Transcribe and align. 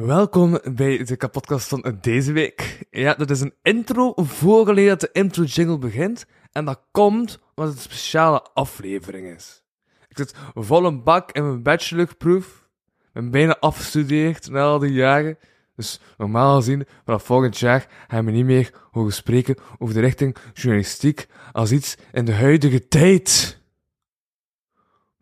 Welkom 0.00 0.58
bij 0.74 1.04
de 1.04 1.16
kapotkast 1.16 1.68
van 1.68 1.98
deze 2.00 2.32
week. 2.32 2.86
Ja, 2.90 3.14
dat 3.14 3.30
is 3.30 3.40
een 3.40 3.54
intro 3.62 4.12
voorgelezen 4.16 4.88
dat 4.88 5.00
de 5.00 5.08
intro 5.12 5.42
jingle 5.42 5.78
begint. 5.78 6.26
En 6.52 6.64
dat 6.64 6.80
komt 6.90 7.38
omdat 7.54 7.74
het 7.74 7.84
een 7.84 7.90
speciale 7.90 8.42
aflevering 8.42 9.26
is. 9.36 9.64
Ik 10.08 10.16
zit 10.16 10.34
vol 10.54 10.84
een 10.84 11.02
bak 11.02 11.32
in 11.32 11.44
mijn 11.44 11.62
bachelorproef. 11.62 12.68
Ben 13.12 13.30
bijna 13.30 13.58
afgestudeerd 13.58 14.50
na 14.50 14.62
al 14.62 14.78
die 14.78 14.92
jaren. 14.92 15.38
Dus 15.76 16.00
normaal 16.16 16.56
gezien, 16.56 16.86
vanaf 17.04 17.24
volgend 17.24 17.58
jaar 17.58 18.04
gaan 18.08 18.24
we 18.24 18.30
niet 18.30 18.44
meer 18.44 18.72
horen 18.90 19.12
spreken 19.12 19.56
over 19.78 19.94
de 19.94 20.00
richting 20.00 20.36
journalistiek 20.54 21.26
als 21.52 21.72
iets 21.72 21.96
in 22.12 22.24
de 22.24 22.34
huidige 22.34 22.88
tijd. 22.88 23.58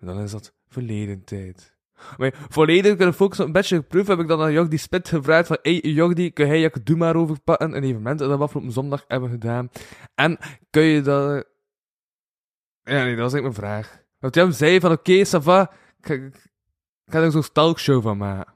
Dan 0.01 0.21
is 0.21 0.31
dat 0.31 0.55
verleden 0.69 1.25
tijd. 1.25 1.73
Maar 2.17 2.35
volledig 2.49 2.97
kunnen 2.97 3.15
focussen 3.15 3.45
op 3.45 3.55
een 3.55 3.61
bachelorproef 3.61 4.07
heb 4.07 4.19
ik 4.19 4.29
dan 4.29 4.41
aan 4.41 4.53
Jordi 4.53 4.79
Spit 4.79 5.09
gevraagd 5.09 5.47
van 5.47 5.59
hey 5.63 5.81
Jordi, 5.81 6.33
kun 6.33 6.47
jij 6.47 6.59
je 6.59 6.81
doe 6.83 6.97
maar 6.97 7.17
overpakken? 7.17 7.77
Een 7.77 7.83
evenement 7.83 8.19
dat 8.19 8.37
we 8.37 8.45
afgelopen 8.45 8.73
zondag 8.73 9.05
hebben 9.09 9.31
gedaan. 9.31 9.71
En 10.15 10.39
kun 10.71 10.83
je 10.83 11.01
dat... 11.01 11.47
Ja, 12.83 13.03
nee, 13.05 13.17
dat 13.17 13.25
was 13.25 13.33
eigenlijk 13.33 13.43
mijn 13.43 13.55
vraag. 13.55 14.03
Want 14.19 14.35
jij 14.35 14.51
zei 14.51 14.81
van 14.81 14.91
oké, 14.91 15.11
okay, 15.11 15.25
Sava, 15.25 15.71
ik 16.01 16.33
ga, 17.07 17.21
er 17.21 17.31
zo'n 17.31 17.53
talkshow 17.53 18.03
van 18.03 18.17
maken. 18.17 18.55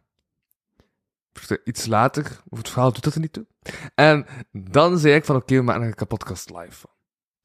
Iets 1.65 1.87
later, 1.87 2.41
of 2.49 2.59
het 2.59 2.69
verhaal 2.69 2.93
doet 2.93 3.05
dat 3.05 3.15
er 3.15 3.21
niet 3.21 3.33
toe. 3.33 3.47
En 3.95 4.27
dan 4.53 4.99
zei 4.99 5.15
ik 5.15 5.25
van 5.25 5.37
oké, 5.37 5.55
we 5.55 5.63
maken 5.63 5.83
een 5.83 5.95
kapotkast 5.95 6.51
live 6.51 6.73
van. 6.73 6.96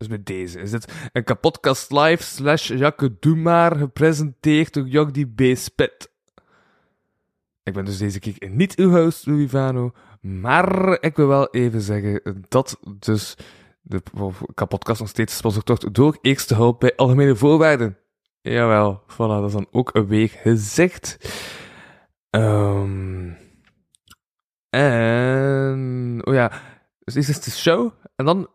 Dus 0.02 0.10
met 0.10 0.26
deze 0.26 0.60
is 0.60 0.72
dit 0.72 0.94
een 1.12 1.24
kapotkast 1.24 1.92
live 1.92 2.24
slash 2.24 2.68
Jacques 2.68 3.10
Doe 3.20 3.36
maar 3.36 3.76
gepresenteerd 3.76 4.74
door 4.74 4.88
Jordi 4.88 5.26
B. 5.26 5.42
Spit. 5.54 6.12
Ik 7.64 7.74
ben 7.74 7.86
dus 7.86 7.98
deze 7.98 8.20
keer 8.20 8.50
niet 8.50 8.76
uw 8.76 8.90
host, 8.90 9.26
Louis 9.26 9.50
Vano, 9.50 9.92
maar 10.22 11.02
ik 11.02 11.16
wil 11.16 11.28
wel 11.28 11.50
even 11.50 11.82
zeggen 11.82 12.22
dat 12.50 12.80
dus 13.00 13.36
de 13.82 14.02
kapotkast 14.54 15.00
nog 15.00 15.10
steeds 15.10 15.32
gesponsord 15.32 15.68
wordt 15.68 15.94
door 15.94 16.18
Eerste 16.22 16.56
Hulp 16.56 16.80
bij 16.80 16.96
Algemene 16.96 17.36
Voorwaarden. 17.36 17.98
Jawel, 18.42 19.04
voilà, 19.08 19.16
dat 19.16 19.46
is 19.46 19.54
dan 19.54 19.68
ook 19.72 19.96
een 19.96 20.08
week 20.08 20.32
gezegd. 20.32 21.18
Um, 22.30 23.38
en, 24.70 26.22
oh 26.24 26.34
ja, 26.34 26.52
dus 27.00 27.14
dit 27.14 27.28
is 27.28 27.42
de 27.42 27.52
show. 27.52 27.92
En 28.16 28.26
dan 28.26 28.50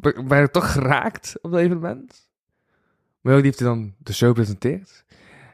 ben 0.00 0.50
toch 0.50 0.72
geraakt 0.72 1.38
op 1.42 1.50
dat 1.50 1.60
evenement. 1.60 2.28
Maar 3.20 3.34
die 3.34 3.44
heeft 3.44 3.58
dan 3.58 3.94
de 3.98 4.12
show 4.12 4.28
gepresenteerd. 4.28 5.04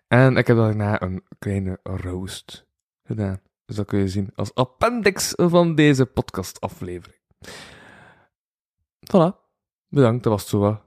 En 0.09 0.37
ik 0.37 0.47
heb 0.47 0.57
daarna 0.57 1.03
een 1.03 1.25
kleine 1.39 1.81
roast 1.83 2.67
gedaan. 3.03 3.41
Dus 3.65 3.77
dat 3.77 3.87
kun 3.87 3.99
je 3.99 4.09
zien 4.09 4.31
als 4.35 4.55
appendix 4.55 5.33
van 5.37 5.75
deze 5.75 6.07
podcastaflevering. 6.07 7.21
Voilà. 9.07 9.41
Bedankt, 9.89 10.23
dat 10.23 10.33
was 10.33 10.49
zo 10.49 10.81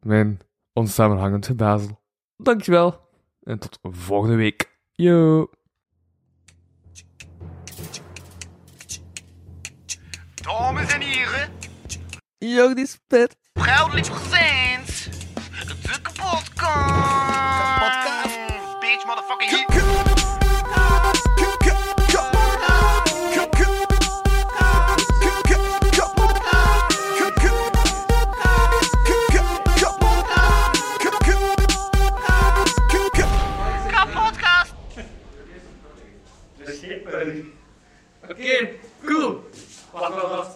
mijn 0.00 0.40
onsamenhangend 0.72 1.46
gebazel. 1.46 2.00
Dankjewel. 2.36 3.08
En 3.42 3.58
tot 3.58 3.78
volgende 3.82 4.36
week. 4.36 4.78
Yo. 4.92 5.50
Dames 10.34 10.92
en 10.92 11.00
heren. 11.00 11.63
Jordi 12.52 12.86
Spit. 12.86 13.36
Proudly 13.54 14.02
presents 14.02 15.08
de 15.82 16.00
kapotkast. 16.02 16.64
Kapotkast. 17.78 18.38
Bitch, 18.80 19.04
motherfucking. 19.06 19.66
Oké, 38.22 38.40
okay, 38.42 38.78
cool. 39.06 39.44
Wacht, 39.92 40.14
wacht, 40.14 40.28
wacht. 40.28 40.53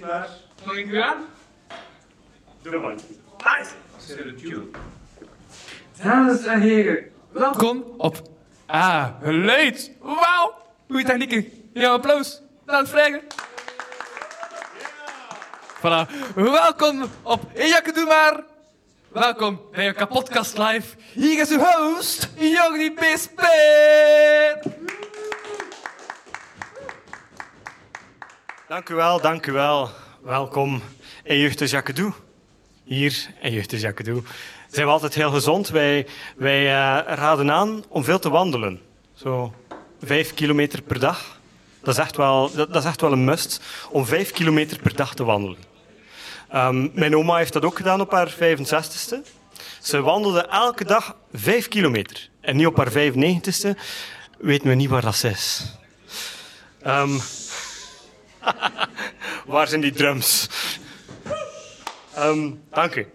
Klaar. 0.00 0.28
Nog 0.64 0.76
een 0.76 0.88
keer 0.88 1.02
aan? 1.02 1.24
Doe 2.62 2.78
maar. 2.78 2.94
Nice. 3.58 3.70
Dames 6.02 6.44
en 6.44 6.60
heren, 6.60 7.10
welkom 7.32 7.84
op 7.96 8.32
Ah, 8.66 9.08
geluid. 9.22 9.90
Wauw, 10.00 10.54
goeie 10.88 11.04
technieken. 11.04 11.68
Ja, 11.72 11.90
applaus. 11.90 12.42
Laat 12.66 12.80
het 12.80 12.88
vragen. 12.88 13.20
Voilà. 15.78 16.34
Welkom 16.34 17.02
op 17.22 17.40
Jakke 17.54 17.92
Doe 17.92 18.04
Maar. 18.04 18.42
Welkom 19.08 19.60
bij 19.72 19.84
je 19.84 19.92
kapotkast 19.92 20.58
live. 20.58 20.96
Hier 21.12 21.40
is 21.40 21.50
uw 21.50 21.58
host, 21.58 22.28
Jordi 22.38 22.90
B. 22.90 23.00
Dank 28.68 28.88
u 28.88 28.94
wel, 28.94 29.20
dank 29.20 29.46
u 29.46 29.52
wel. 29.52 29.90
Welkom 30.22 30.82
in 31.22 31.38
Jeugd 31.38 31.70
Jacques 31.70 32.12
Hier 32.84 33.26
in 33.40 33.52
Jeugd 33.52 33.70
Jacques 33.70 34.22
zijn 34.70 34.86
we 34.86 34.92
altijd 34.92 35.14
heel 35.14 35.30
gezond. 35.30 35.68
Wij, 35.68 36.06
wij 36.36 36.62
uh, 36.62 37.00
raden 37.06 37.50
aan 37.50 37.84
om 37.88 38.04
veel 38.04 38.18
te 38.18 38.30
wandelen. 38.30 38.80
Zo 39.14 39.54
vijf 40.02 40.34
kilometer 40.34 40.82
per 40.82 40.98
dag. 40.98 41.40
Dat 41.82 41.94
is 41.94 42.00
echt 42.00 42.16
wel, 42.16 42.50
dat, 42.54 42.76
is 42.76 42.84
echt 42.84 43.00
wel 43.00 43.12
een 43.12 43.24
must, 43.24 43.60
om 43.90 44.06
vijf 44.06 44.30
kilometer 44.32 44.78
per 44.78 44.96
dag 44.96 45.14
te 45.14 45.24
wandelen. 45.24 45.58
Um, 46.54 46.90
mijn 46.94 47.16
oma 47.16 47.36
heeft 47.36 47.52
dat 47.52 47.64
ook 47.64 47.76
gedaan 47.76 48.00
op 48.00 48.10
haar 48.10 48.34
65ste. 48.34 49.16
Ze 49.80 50.00
wandelde 50.00 50.40
elke 50.40 50.84
dag 50.84 51.16
vijf 51.32 51.68
kilometer. 51.68 52.28
En 52.40 52.56
niet 52.56 52.66
op 52.66 52.76
haar 52.76 52.92
95ste 52.92 53.78
weten 54.38 54.68
we 54.68 54.74
niet 54.74 54.90
waar 54.90 55.02
dat 55.02 55.24
is. 55.24 55.76
Um, 56.86 57.20
Waar 59.46 59.68
zijn 59.68 59.80
die 59.80 59.92
drums? 59.92 60.48
Um, 62.18 62.62
dank 62.70 62.94
u. 62.94 63.06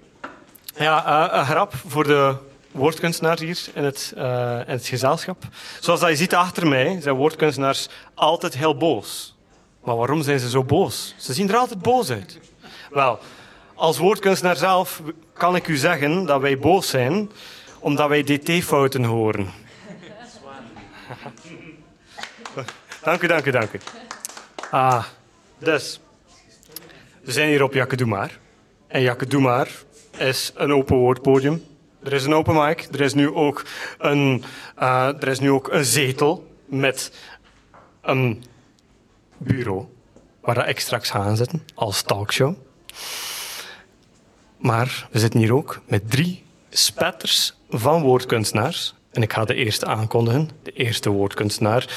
Ja, 0.75 1.27
uh, 1.29 1.37
een 1.37 1.45
grap 1.45 1.73
voor 1.87 2.03
de 2.03 2.35
woordkunstenaars 2.71 3.41
hier 3.41 3.59
in 3.73 3.83
het, 3.83 4.11
in 4.15 4.73
het 4.73 4.87
gezelschap. 4.87 5.43
Zoals 5.79 5.99
dat 5.99 6.09
je 6.09 6.15
ziet 6.15 6.35
achter 6.35 6.67
mij, 6.67 7.01
zijn 7.01 7.15
woordkunstenaars 7.15 7.89
altijd 8.13 8.57
heel 8.57 8.77
boos. 8.77 9.37
Maar 9.83 9.95
waarom 9.95 10.21
zijn 10.21 10.39
ze 10.39 10.49
zo 10.49 10.63
boos? 10.63 11.15
Ze 11.17 11.33
zien 11.33 11.49
er 11.49 11.55
altijd 11.57 11.81
boos 11.81 12.09
uit. 12.09 12.39
Wel, 12.91 13.19
als 13.75 13.97
woordkunstenaar 13.97 14.55
zelf 14.55 15.01
kan 15.33 15.55
ik 15.55 15.67
u 15.67 15.77
zeggen 15.77 16.25
dat 16.25 16.41
wij 16.41 16.57
boos 16.57 16.89
zijn 16.89 17.31
omdat 17.79 18.09
wij 18.09 18.23
dt-fouten 18.23 19.03
horen. 19.03 19.49
dank 23.03 23.21
u, 23.21 23.27
dank 23.27 23.45
u, 23.45 23.51
dank 23.51 23.73
u. 23.73 23.79
Ah, 24.71 25.03
dus. 25.59 25.99
We 27.21 27.31
zijn 27.31 27.49
hier 27.49 27.63
op 27.63 27.73
Maar. 28.05 28.39
En 28.87 29.01
Maar 29.01 29.85
is 30.17 30.51
een 30.55 30.73
open 30.73 30.95
woordpodium. 30.95 31.63
Er 32.03 32.13
is 32.13 32.25
een 32.25 32.33
open 32.33 32.55
mic. 32.55 32.87
Er 32.91 33.01
is 33.01 33.13
nu 33.13 33.33
ook 33.33 33.65
een, 33.97 34.43
uh, 34.79 35.21
er 35.21 35.27
is 35.27 35.39
nu 35.39 35.51
ook 35.51 35.71
een 35.71 35.85
zetel 35.85 36.47
met 36.65 37.11
een 38.01 38.43
bureau 39.37 39.85
waar 40.41 40.69
ik 40.69 40.79
straks 40.79 41.09
ga 41.09 41.35
zitten 41.35 41.63
als 41.75 42.01
talkshow. 42.01 42.55
Maar 44.57 45.07
we 45.11 45.19
zitten 45.19 45.39
hier 45.39 45.53
ook 45.53 45.81
met 45.85 46.11
drie 46.11 46.43
spetters 46.69 47.57
van 47.69 48.01
woordkunstenaars. 48.01 48.95
En 49.11 49.21
ik 49.21 49.33
ga 49.33 49.45
de 49.45 49.55
eerste 49.55 49.85
aankondigen. 49.85 50.49
De 50.63 50.71
eerste 50.71 51.09
woordkunstenaar 51.09 51.87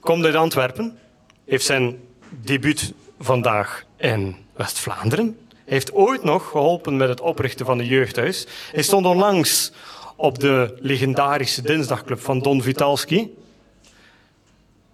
komt 0.00 0.24
uit 0.24 0.34
Antwerpen 0.34 0.98
heeft 1.46 1.64
zijn 1.64 1.98
debuut 2.42 2.92
vandaag 3.18 3.84
in 3.96 4.36
West-Vlaanderen. 4.56 5.38
Heeft 5.64 5.92
ooit 5.92 6.24
nog 6.24 6.48
geholpen 6.48 6.96
met 6.96 7.08
het 7.08 7.20
oprichten 7.20 7.66
van 7.66 7.78
een 7.78 7.86
jeugdhuis. 7.86 8.46
Hij 8.72 8.82
stond 8.82 9.06
onlangs 9.06 9.72
op 10.16 10.38
de 10.38 10.76
legendarische 10.80 11.62
dinsdagclub 11.62 12.20
van 12.20 12.38
Don 12.38 12.62
Vitalski. 12.62 13.34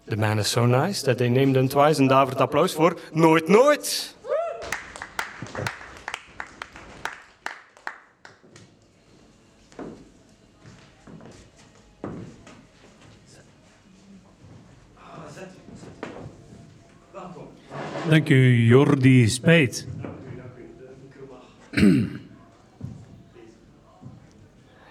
The 0.09 0.17
man 0.17 0.39
is 0.39 0.51
so 0.51 0.67
nice 0.67 1.03
that 1.03 1.17
they 1.17 1.29
named 1.29 1.55
him 1.55 1.69
twice. 1.69 2.01
Een 2.01 2.07
davert 2.07 2.41
applaus 2.41 2.73
voor 2.73 2.99
Nooit 3.13 3.49
Nooit. 3.49 4.15
Dank 18.09 18.29
u, 18.29 18.67
Jordi 18.67 19.29
Spijt. 19.29 19.89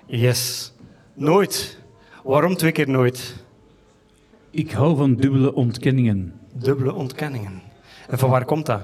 Yes. 0.06 0.74
Nooit. 1.14 1.80
Waarom 2.24 2.56
twee 2.56 2.72
keer 2.72 2.90
nooit? 2.90 3.44
Ik 4.52 4.72
hou 4.72 4.98
van 4.98 5.16
dubbele 5.16 5.54
ontkenningen. 5.54 6.34
Dubbele 6.54 6.94
ontkenningen. 6.94 7.62
En 8.08 8.18
van 8.18 8.30
waar 8.30 8.46
komt 8.46 8.66
dat? 8.66 8.82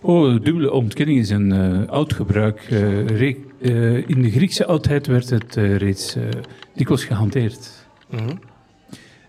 Oh, 0.00 0.42
dubbele 0.42 0.72
ontkenning 0.72 1.18
is 1.18 1.30
een 1.30 1.52
eh, 1.52 1.88
oud 1.88 2.12
gebruik. 2.12 2.66
Eh, 2.70 3.20
eh, 3.60 4.08
in 4.08 4.22
de 4.22 4.30
Griekse 4.30 4.66
oudheid 4.66 5.06
werd 5.06 5.30
het 5.30 5.54
reeds 5.54 6.16
dikwijls 6.74 7.04
gehanteerd. 7.04 7.86
Mhm. 8.10 8.36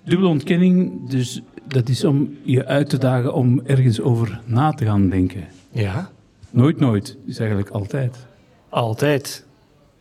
Dubbele 0.10 0.30
ontkenning, 0.30 1.10
dus 1.10 1.42
dat 1.68 1.90
is 1.90 2.04
om 2.04 2.38
je 2.44 2.66
uit 2.66 2.90
te 2.90 2.98
dagen 2.98 3.34
om 3.34 3.62
ergens 3.66 4.02
over 4.02 4.42
na 4.46 4.72
te 4.72 4.86
gaan 4.86 5.10
denken. 5.10 5.48
Ja, 5.72 6.10
Nooit, 6.52 6.80
nooit, 6.80 7.18
is 7.26 7.40
eigenlijk 7.40 7.70
altijd. 7.70 8.28
altijd. 8.70 9.46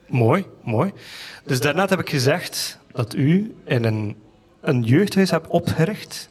Mooi, 0.07 0.45
mooi. 0.65 0.93
Dus 1.45 1.61
daarnet 1.61 1.91
heb 1.91 2.01
ik 2.01 2.11
gezegd 2.11 2.79
dat 2.93 3.15
u 3.15 3.55
in 3.65 3.85
een, 3.85 4.17
een 4.61 4.83
jeugdhuis 4.83 5.31
hebt 5.31 5.47
opgericht. 5.47 6.29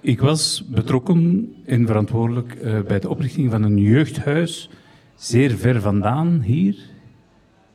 Ik 0.00 0.20
was 0.20 0.64
betrokken 0.68 1.54
en 1.66 1.86
verantwoordelijk 1.86 2.54
eh, 2.54 2.80
bij 2.80 2.98
de 3.00 3.08
oprichting 3.08 3.50
van 3.50 3.62
een 3.62 3.78
jeugdhuis, 3.78 4.70
zeer 5.16 5.56
ver 5.56 5.80
vandaan 5.80 6.40
hier. 6.40 6.76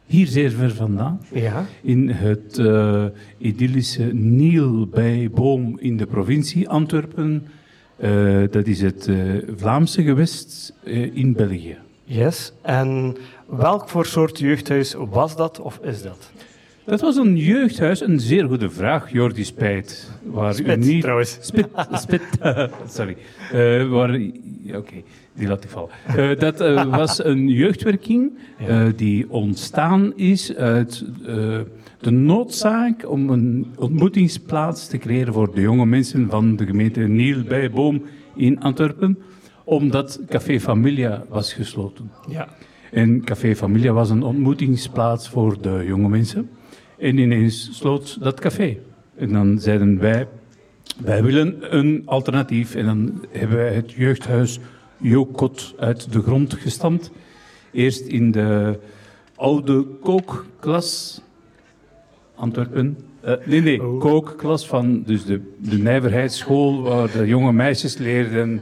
Hier 0.07 0.27
zeer 0.27 0.51
ver 0.51 0.75
vandaan. 0.75 1.21
Ja. 1.33 1.65
In 1.81 2.09
het 2.09 2.57
eh, 2.57 3.05
idyllische 3.37 4.03
Niel 4.13 4.87
bij 4.87 5.29
Boom 5.33 5.79
in 5.79 5.97
de 5.97 6.05
provincie 6.05 6.69
Antwerpen. 6.69 7.47
Eh, 7.97 8.41
dat 8.51 8.67
is 8.67 8.81
het 8.81 9.07
eh, 9.07 9.17
Vlaamse 9.55 10.03
gewest 10.03 10.73
in 11.13 11.33
België. 11.33 11.77
Yes. 12.03 12.53
En 12.61 13.15
welk 13.47 13.89
voor 13.89 14.05
soort 14.05 14.39
jeugdhuis 14.39 14.93
was 14.93 15.35
dat 15.35 15.59
of 15.59 15.79
is 15.83 16.01
dat? 16.01 16.31
Dat 16.87 17.01
was 17.01 17.15
een 17.15 17.37
jeugdhuis, 17.37 18.01
een 18.01 18.19
zeer 18.19 18.47
goede 18.47 18.69
vraag, 18.69 19.11
Jordi 19.11 19.43
Spijt. 19.43 20.11
Waar 20.23 20.53
Spit, 20.53 20.85
u 20.85 20.87
niet... 20.87 21.01
trouwens. 21.01 21.37
Spit, 21.41 21.67
spit, 21.91 22.21
sorry. 22.97 23.17
Eh, 23.51 23.89
waar, 23.89 24.19
Oké, 24.75 24.93
die 25.33 25.47
laat 25.47 25.63
ik 25.63 25.69
vallen. 25.69 25.89
Eh, 26.07 26.39
dat 26.39 26.61
eh, 26.61 26.85
was 26.97 27.23
een 27.23 27.47
jeugdwerking 27.47 28.31
die 28.95 29.29
ontstaan 29.29 30.15
is 30.15 30.55
uit 30.55 31.05
de 31.99 32.11
noodzaak 32.11 33.09
om 33.09 33.29
een 33.29 33.67
ontmoetingsplaats 33.75 34.87
te 34.87 34.97
creëren 34.97 35.33
voor 35.33 35.55
de 35.55 35.61
jonge 35.61 35.85
mensen 35.85 36.29
van 36.29 36.55
de 36.55 36.65
gemeente 36.65 36.99
Niel 36.99 37.43
bij 37.43 37.71
Boom 37.71 38.01
in 38.35 38.59
Antwerpen, 38.59 39.17
omdat 39.63 40.21
Café 40.29 40.59
Familia 40.59 41.23
was 41.29 41.53
gesloten. 41.53 42.11
Ja. 42.29 42.47
En 42.91 43.23
Café 43.23 43.55
Familia 43.55 43.91
was 43.91 44.09
een 44.09 44.23
ontmoetingsplaats 44.23 45.29
voor 45.29 45.61
de 45.61 45.83
jonge 45.87 46.09
mensen. 46.09 46.49
En 46.97 47.17
ineens 47.17 47.69
sloot 47.77 48.23
dat 48.23 48.39
café. 48.39 48.77
En 49.15 49.31
dan 49.33 49.59
zeiden 49.59 49.99
wij, 49.99 50.27
wij 50.97 51.23
willen 51.23 51.75
een 51.77 52.01
alternatief. 52.05 52.75
En 52.75 52.85
dan 52.85 53.25
hebben 53.31 53.57
wij 53.57 53.73
het 53.73 53.91
jeugdhuis 53.91 54.59
Jokot 54.97 55.73
uit 55.79 56.11
de 56.11 56.21
grond 56.21 56.53
gestampt. 56.53 57.11
Eerst 57.71 58.05
in 58.05 58.31
de 58.31 58.79
oude 59.35 59.85
kookklas 60.01 61.21
Antwerpen. 62.35 62.97
Eh, 63.21 63.33
nee, 63.45 63.61
nee, 63.61 63.83
Oh. 63.83 63.99
kookklas 63.99 64.67
van 64.67 65.03
dus 65.05 65.25
de, 65.25 65.41
de 65.57 65.77
nijverheidsschool, 65.77 66.81
waar 66.81 67.11
de 67.11 67.27
jonge 67.27 67.51
meisjes 67.51 67.97
leerden 67.97 68.61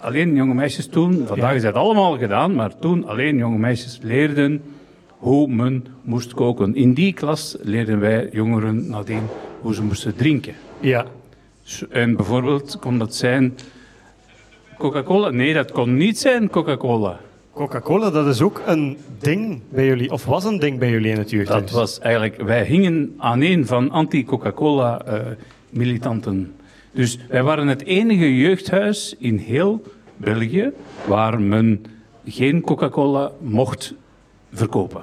alleen 0.00 0.34
jonge 0.34 0.54
meisjes 0.54 0.86
toen, 0.86 1.26
vandaag 1.26 1.54
is 1.54 1.62
dat 1.62 1.74
allemaal 1.74 2.18
gedaan, 2.18 2.54
maar 2.54 2.78
toen 2.78 3.06
alleen 3.06 3.36
jonge 3.36 3.58
meisjes 3.58 3.98
leerden 4.02 4.62
hoe 5.18 5.48
men 5.48 5.86
moest 6.02 6.34
koken. 6.34 6.74
In 6.74 6.94
die 6.94 7.12
klas 7.12 7.56
leerden 7.60 8.00
wij 8.00 8.28
jongeren 8.32 8.88
nadien 8.88 9.22
hoe 9.60 9.74
ze 9.74 9.82
moesten 9.82 10.16
drinken. 10.16 10.54
Ja. 10.80 11.06
En 11.90 12.16
bijvoorbeeld 12.16 12.76
kon 12.80 12.98
dat 12.98 13.14
zijn 13.14 13.54
Coca-Cola? 14.78 15.30
Nee, 15.30 15.54
dat 15.54 15.72
kon 15.72 15.96
niet 15.96 16.18
zijn 16.18 16.50
Coca-Cola. 16.50 17.20
Coca-Cola, 17.52 18.10
dat 18.10 18.26
is 18.26 18.40
ook 18.40 18.62
een 18.66 18.96
ding 19.18 19.60
bij 19.68 19.86
jullie, 19.86 20.10
of 20.10 20.24
was 20.24 20.44
een 20.44 20.58
ding 20.58 20.78
bij 20.78 20.90
jullie 20.90 21.10
in 21.10 21.18
het 21.18 21.30
jeugdhuis? 21.30 21.60
Dat 21.60 21.70
was 21.70 21.98
eigenlijk, 21.98 22.42
wij 22.42 22.64
hingen 22.64 23.14
aan 23.18 23.40
een 23.40 23.66
van 23.66 23.90
anti-Coca-Cola-militanten. 23.90 26.54
dus 26.92 27.18
wij 27.28 27.42
waren 27.42 27.66
het 27.66 27.84
enige 27.84 28.36
jeugdhuis 28.36 29.14
in 29.18 29.36
heel 29.36 29.82
België 30.16 30.72
waar 31.06 31.40
men 31.40 31.84
geen 32.26 32.60
Coca-Cola 32.60 33.30
mocht 33.40 33.94
verkopen. 34.52 35.02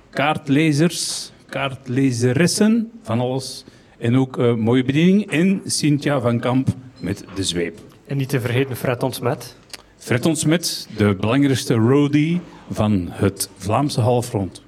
kaartlezers, 0.10 1.32
kaartlezeressen, 1.46 2.92
van 3.04 3.20
alles. 3.20 3.66
En 3.98 4.18
ook 4.18 4.38
eh, 4.38 4.56
mooie 4.56 4.84
bediening 4.84 5.32
en 5.32 5.62
Cynthia 5.66 6.22
van 6.22 6.40
Kamp 6.40 6.68
met 7.00 7.26
de 7.36 7.44
zweep. 7.44 7.89
En 8.10 8.18
niet 8.18 8.30
te 8.30 8.40
vergeten 8.40 8.76
Fred 8.76 9.04
Ontsmet. 9.04 9.56
Fred 9.98 10.26
Ontsmet, 10.26 10.88
de 10.98 11.16
belangrijkste 11.20 11.74
roadie 11.74 12.42
van 12.72 13.08
het 13.12 13.50
Vlaamse 13.58 14.02
halfrond. 14.02 14.62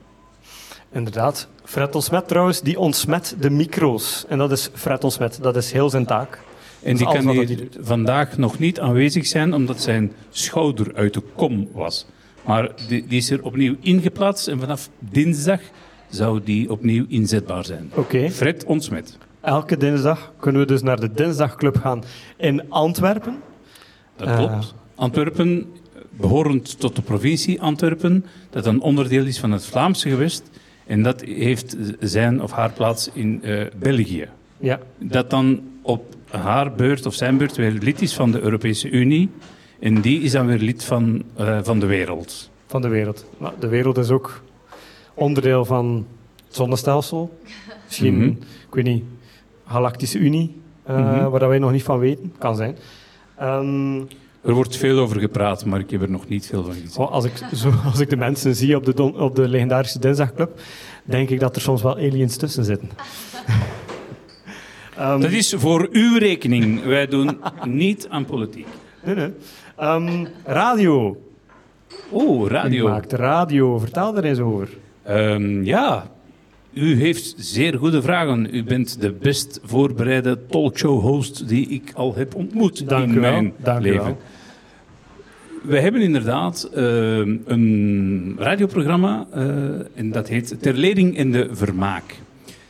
Inderdaad. 0.92 1.48
Fred 1.64 1.96
Ontsmet 1.96 2.28
trouwens, 2.28 2.62
die 2.62 2.80
ontsmet 2.80 3.36
de 3.40 3.50
micro's. 3.50 4.26
En 4.28 4.38
dat 4.38 4.52
is 4.52 4.70
Fred 4.74 5.04
Ontsmet, 5.04 5.40
dat 5.42 5.56
is 5.56 5.72
heel 5.72 5.90
zijn 5.90 6.06
taak. 6.06 6.40
En 6.84 6.96
die 6.96 7.06
kan 7.06 7.30
hier 7.30 7.68
vandaag 7.80 8.38
nog 8.38 8.60
niet 8.60 8.80
aanwezig 8.80 9.28
zijn, 9.28 9.54
omdat 9.54 9.82
zijn 9.82 10.12
schouder 10.30 10.96
uit 10.96 11.14
de 11.14 11.22
kom 11.36 11.70
was. 11.74 12.06
Maar 12.46 12.72
die, 12.88 13.08
die 13.08 13.18
is 13.18 13.30
er 13.30 13.44
opnieuw 13.44 13.76
ingeplaatst 13.80 14.48
en 14.48 14.60
vanaf 14.60 14.90
dinsdag 15.00 15.60
zou 16.10 16.42
die 16.44 16.72
opnieuw 16.72 17.06
inzetbaar 17.08 17.66
zijn. 17.66 17.92
Oké. 17.96 18.30
Fred 18.30 18.64
Ontsmet. 18.64 19.18
Elke 19.42 19.78
dinsdag 19.78 20.32
kunnen 20.40 20.62
we 20.62 20.68
dus 20.68 20.82
naar 20.82 21.00
de 21.00 21.12
Dinsdagclub 21.12 21.78
gaan 21.78 22.04
in 22.38 22.70
Antwerpen. 22.70 23.40
Dat 24.16 24.28
Eh. 24.28 24.38
klopt. 24.38 24.74
Antwerpen, 24.96 25.72
behorend 26.10 26.80
tot 26.80 26.96
de 26.96 27.02
provincie 27.02 27.62
Antwerpen, 27.62 28.26
dat 28.50 28.66
een 28.66 28.82
onderdeel 28.82 29.26
is 29.26 29.40
van 29.40 29.52
het 29.52 29.66
Vlaamse 29.66 30.10
gewest. 30.10 30.50
En 30.86 31.04
dat 31.04 31.22
heeft 31.22 31.78
zijn 32.00 32.42
of 32.42 32.52
haar 32.52 32.72
plaats 32.72 33.10
in 33.14 33.44
eh, 33.44 33.66
België. 33.80 34.28
Ja, 34.58 34.80
Dat 35.00 35.30
dan 35.30 35.62
op 35.82 36.16
haar 36.30 36.74
beurt 36.74 37.06
of 37.06 37.14
zijn 37.14 37.38
beurt 37.38 37.56
weer 37.56 37.72
lid 37.72 38.02
is 38.02 38.14
van 38.14 38.32
de 38.32 38.40
Europese 38.42 38.90
Unie. 38.90 39.30
En 39.80 40.02
die 40.02 40.22
is 40.22 40.32
dan 40.32 40.46
weer 40.46 40.58
lid 40.60 40.84
van, 40.84 41.24
eh, 41.36 41.60
van 41.64 41.80
de 41.80 41.86
wereld. 41.86 42.50
van 42.68 42.82
de 42.82 42.88
wereld. 42.88 43.26
Maar 43.38 43.54
de 43.60 43.68
wereld 43.68 43.98
is 43.98 44.10
ook 44.10 44.42
onderdeel 45.14 45.66
van 45.66 46.06
het 46.46 46.56
zonnestelsel. 46.56 47.40
Misschien, 47.86 48.16
Mhm. 48.18 48.28
ik 48.68 48.74
weet 48.74 48.84
niet, 48.86 49.04
Galactische 49.72 50.18
Unie, 50.18 50.56
eh, 50.84 50.98
Mhm. 50.98 51.30
waar 51.30 51.40
dat 51.40 51.50
wij 51.50 51.60
nog 51.60 51.72
niet 51.72 51.84
van 51.84 52.00
weten. 52.00 52.34
Kan 52.38 52.56
zijn. 52.56 52.76
Ehm, 53.38 54.00
Er 54.44 54.54
wordt 54.54 54.78
veel 54.78 55.00
over 55.00 55.20
gepraat, 55.20 55.66
maar 55.66 55.80
ik 55.80 55.90
heb 55.90 56.02
er 56.02 56.10
nog 56.12 56.28
niet 56.28 56.46
veel 56.46 56.64
van 56.64 56.72
gezien. 56.74 56.90
Goh, 56.90 57.12
als, 57.12 57.26
ik, 57.26 57.34
zo, 57.56 57.72
als 57.86 58.00
ik 58.00 58.10
de 58.10 58.16
mensen 58.18 58.56
zie 58.56 58.76
op 58.76 58.86
de, 58.86 58.94
don- 58.94 59.20
op 59.20 59.36
de 59.36 59.48
legendarische 59.48 60.00
Dinsdagclub, 60.00 60.60
denk 61.04 61.30
ik 61.30 61.40
dat 61.40 61.56
er 61.56 61.62
soms 61.62 61.82
wel 61.82 61.96
aliens 61.96 62.38
tussen 62.38 62.64
zitten. 62.66 62.90
Ehm, 64.98 65.20
Dat 65.22 65.32
is 65.32 65.54
voor 65.58 65.88
uw 65.92 66.18
rekening. 66.18 66.84
Wij 66.84 67.08
doen 67.08 67.40
niet 67.66 68.08
aan 68.10 68.26
politiek. 68.26 68.68
nee, 69.04 69.16
nee. 69.16 69.32
Ehm, 69.78 70.26
radio. 70.46 71.18
Oh, 72.10 72.46
U 72.46 72.48
radio. 72.48 72.88
maakt 72.88 73.12
radio. 73.14 73.78
Vertel 73.80 74.18
er 74.18 74.24
eens 74.24 74.40
over. 74.40 74.70
Ja, 75.64 76.12
u 76.74 76.96
heeft 76.96 77.34
zeer 77.38 77.78
goede 77.78 78.02
vragen. 78.02 78.48
U 78.56 78.64
bent 78.64 79.02
de 79.02 79.12
best 79.12 79.60
voorbereide 79.64 80.40
talkshow-host 80.50 81.48
die 81.48 81.68
ik 81.68 81.92
al 81.94 82.16
heb 82.16 82.36
ontmoet 82.36 82.90
Dank 82.90 83.10
in 83.10 83.18
u 83.18 83.20
wel. 83.20 83.32
mijn 83.32 83.54
Dank 83.58 83.80
u 83.80 83.84
leven. 83.84 84.04
wel. 84.04 84.18
We 85.64 85.80
hebben 85.80 86.02
inderdaad 86.02 86.64
ehm, 86.64 87.36
een 87.46 88.36
radioprogramma 88.38 89.28
eh, 89.32 89.46
en 89.96 90.12
dat 90.12 90.28
heet 90.28 90.62
Ter 90.62 90.74
Lering 90.74 91.18
en 91.18 91.32
de 91.32 91.50
Vermaak. 91.52 92.20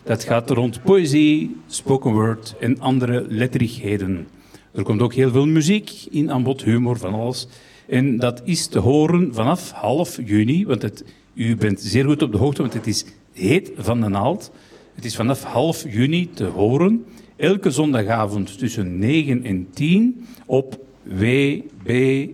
Dat 0.04 0.24
gaat 0.24 0.50
rond 0.50 0.84
poëzie, 0.84 1.56
spoken 1.68 2.12
word 2.12 2.56
en 2.60 2.80
andere 2.80 3.26
letterigheden. 3.30 4.28
Er 4.74 4.84
komt 4.84 5.02
ook 5.02 5.14
heel 5.14 5.32
veel 5.32 5.46
muziek 5.46 5.92
in 6.10 6.32
aan 6.32 6.44
bod, 6.44 6.64
humor, 6.64 6.98
van 6.98 7.14
alles. 7.14 7.48
En 7.88 8.18
dat 8.18 8.42
is 8.46 8.68
te 8.68 8.80
horen 8.80 9.34
vanaf 9.34 9.72
half 9.72 10.20
juni, 10.26 10.66
want 10.66 10.82
het, 10.82 11.06
u 11.34 11.56
bent 11.56 11.82
zeer 11.82 12.06
goed 12.06 12.22
op 12.22 12.32
de 12.32 12.38
hoogte, 12.38 12.62
want 12.62 12.74
het 12.74 12.88
is 12.88 13.06
heet 13.34 13.72
van 13.78 14.02
de 14.02 14.08
naald. 14.08 14.52
Het 14.96 15.06
is 15.06 15.16
vanaf 15.16 15.44
half 15.44 15.86
juni 15.90 16.30
te 16.34 16.46
horen, 16.46 17.06
elke 17.36 17.72
zondagavond 17.72 18.58
tussen 18.58 19.00
9 19.00 19.44
en 19.44 19.68
10 19.74 20.26
op 20.46 20.80
WBRS 21.04 22.34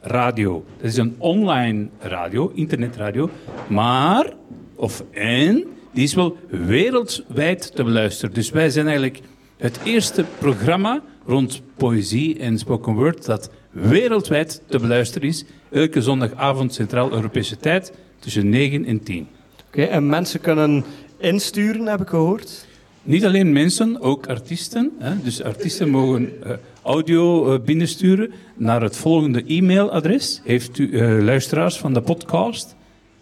Radio. 0.00 0.64
Dat 0.76 0.86
is 0.86 0.96
een 0.96 1.14
online 1.18 1.88
radio, 1.98 2.50
internetradio, 2.54 3.30
maar, 3.68 4.32
of 4.74 5.04
en, 5.10 5.64
die 5.92 6.04
is 6.04 6.14
wel 6.14 6.36
wereldwijd 6.48 7.74
te 7.74 7.84
beluisteren. 7.84 8.34
Dus 8.34 8.50
wij 8.50 8.70
zijn 8.70 8.86
eigenlijk 8.86 9.20
het 9.56 9.80
eerste 9.84 10.24
programma 10.38 11.02
rond 11.26 11.62
poëzie 11.76 12.38
en 12.38 12.58
spoken 12.58 12.94
word 12.94 13.24
dat 13.24 13.50
wereldwijd 13.70 14.62
te 14.66 14.78
beluisteren 14.78 15.28
is. 15.28 15.44
Elke 15.70 16.02
zondagavond 16.02 16.74
Centraal-Europese 16.74 17.56
tijd 17.56 17.92
tussen 18.18 18.48
9 18.48 18.84
en 18.84 19.02
10. 19.02 19.28
En 19.72 20.06
mensen 20.06 20.40
kunnen 20.40 20.84
insturen, 21.18 21.86
heb 21.86 22.00
ik 22.00 22.08
gehoord. 22.08 22.66
Niet 23.02 23.24
alleen 23.24 23.52
mensen, 23.52 24.00
ook 24.00 24.26
artiesten. 24.26 24.92
Hè? 24.98 25.22
Dus 25.22 25.42
artiesten 25.42 25.88
mogen 25.88 26.42
eh, 26.42 26.52
audio 26.82 27.52
eh, 27.52 27.60
binnensturen 27.60 28.32
naar 28.54 28.82
het 28.82 28.96
volgende 28.96 29.44
e-mailadres. 29.46 30.40
Heeft 30.44 30.78
u 30.78 30.98
eh, 30.98 31.24
luisteraars 31.24 31.78
van 31.78 31.94
de 31.94 32.00
podcast? 32.00 32.76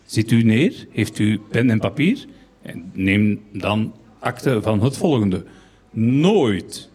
Zit 0.05 0.31
u 0.31 0.43
neer? 0.43 0.87
Heeft 0.91 1.19
u 1.19 1.41
pen 1.51 1.71
en 1.71 1.79
papier? 1.79 2.25
En 2.63 2.91
neem 2.93 3.43
dan 3.53 3.95
akte 4.19 4.63
van 4.63 4.83
het 4.83 4.97
volgende. 4.97 5.45
Nooit. 5.91 6.91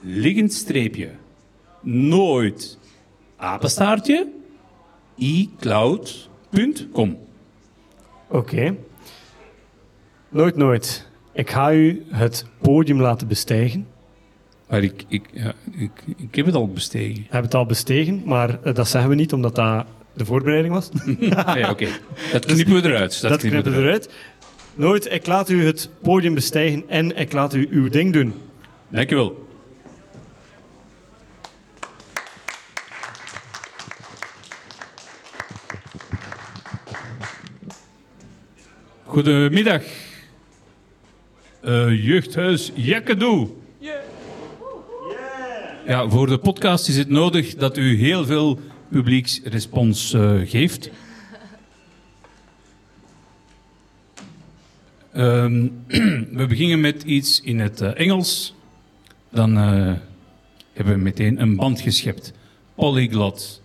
Liggend 0.00 0.52
streepje. 0.52 1.10
Nooit. 1.82 2.78
Apenstaartje. 3.36 4.26
iCloud.com. 5.16 7.25
Oké. 8.28 8.74
Nooit, 10.28 10.56
nooit. 10.56 11.08
Ik 11.32 11.50
ga 11.50 11.72
u 11.72 12.04
het 12.10 12.46
podium 12.60 13.00
laten 13.00 13.28
bestijgen. 13.28 13.86
Maar 14.68 14.82
ik, 14.82 15.04
ik, 15.08 15.28
ja, 15.32 15.52
ik, 15.70 15.90
ik 16.16 16.34
heb 16.34 16.46
het 16.46 16.54
al 16.54 16.68
bestegen. 16.68 17.14
We 17.14 17.22
hebben 17.22 17.42
het 17.42 17.54
al 17.54 17.66
bestegen, 17.66 18.22
maar 18.24 18.58
eh, 18.62 18.74
dat 18.74 18.88
zeggen 18.88 19.10
we 19.10 19.16
niet 19.16 19.32
omdat 19.32 19.54
dat 19.54 19.86
de 20.12 20.24
voorbereiding 20.24 20.74
was. 20.74 20.90
Ja, 21.54 21.70
oké. 21.70 21.88
Dat 22.32 22.44
knippen 22.44 22.74
we 22.74 22.88
eruit. 22.88 23.20
Dat, 23.20 23.30
dat 23.30 23.40
knippen 23.40 23.72
we 23.72 23.78
eruit. 23.78 24.10
Nooit, 24.74 25.12
ik 25.12 25.26
laat 25.26 25.48
u 25.48 25.64
het 25.64 25.90
podium 26.02 26.34
bestijgen 26.34 26.84
en 26.88 27.16
ik 27.16 27.32
laat 27.32 27.54
u 27.54 27.68
uw 27.70 27.88
ding 27.88 28.12
doen. 28.12 28.34
Dankjewel. 28.88 29.45
Goedemiddag. 39.06 39.82
Eh, 41.60 42.04
jeugdhuis 42.04 42.70
Jakkedoe. 42.74 43.48
Ja, 45.86 46.08
voor 46.08 46.26
de 46.26 46.38
podcast 46.38 46.88
is 46.88 46.96
het 46.96 47.08
nodig 47.08 47.54
dat 47.54 47.76
u 47.76 47.96
heel 47.96 48.24
veel 48.24 48.60
publieksrespons 48.88 50.12
eh, 50.12 50.34
geeft. 50.44 50.90
Ehm, 55.12 55.68
we 56.38 56.46
beginnen 56.48 56.80
met 56.80 57.02
iets 57.02 57.40
in 57.40 57.60
het 57.60 57.80
eh, 57.80 58.00
Engels. 58.00 58.54
Dan 59.30 59.56
hebben 60.72 60.94
we 60.94 60.96
meteen 60.96 61.40
een 61.40 61.56
band 61.56 61.80
geschept. 61.80 62.32
Polyglot. 62.74 63.62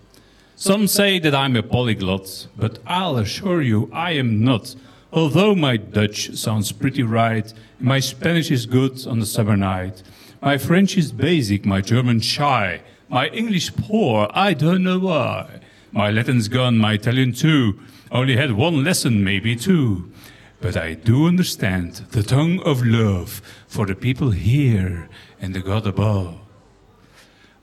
Some 0.55 0.87
say 0.87 1.19
that 1.19 1.47
I'm 1.47 1.55
a 1.55 1.61
polyglot, 1.61 2.49
but 2.53 2.79
I'll 2.87 3.17
assure 3.17 3.65
you 3.65 3.87
I 3.91 4.19
am 4.19 4.43
not. 4.43 4.75
Although 5.13 5.55
my 5.55 5.75
Dutch 5.75 6.35
sounds 6.37 6.71
pretty 6.71 7.03
right, 7.03 7.53
my 7.81 7.99
Spanish 7.99 8.49
is 8.49 8.65
good 8.65 9.05
on 9.05 9.19
the 9.19 9.25
summer 9.25 9.57
night. 9.57 10.03
My 10.41 10.57
French 10.57 10.97
is 10.97 11.11
basic, 11.11 11.65
my 11.65 11.81
German 11.81 12.21
shy, 12.21 12.81
my 13.09 13.27
English 13.27 13.75
poor, 13.75 14.29
I 14.33 14.53
don't 14.53 14.83
know 14.83 14.99
why. 14.99 15.59
My 15.91 16.11
Latin's 16.11 16.47
gone, 16.47 16.77
my 16.77 16.93
Italian 16.93 17.33
too. 17.33 17.77
Only 18.09 18.37
had 18.37 18.53
one 18.53 18.85
lesson, 18.85 19.21
maybe 19.21 19.57
two. 19.57 20.09
But 20.61 20.77
I 20.77 20.93
do 20.93 21.27
understand 21.27 21.95
the 22.11 22.23
tongue 22.23 22.61
of 22.61 22.85
love 22.85 23.41
for 23.67 23.85
the 23.85 23.95
people 23.95 24.31
here 24.31 25.09
and 25.41 25.53
the 25.53 25.59
God 25.59 25.85
above. 25.85 26.39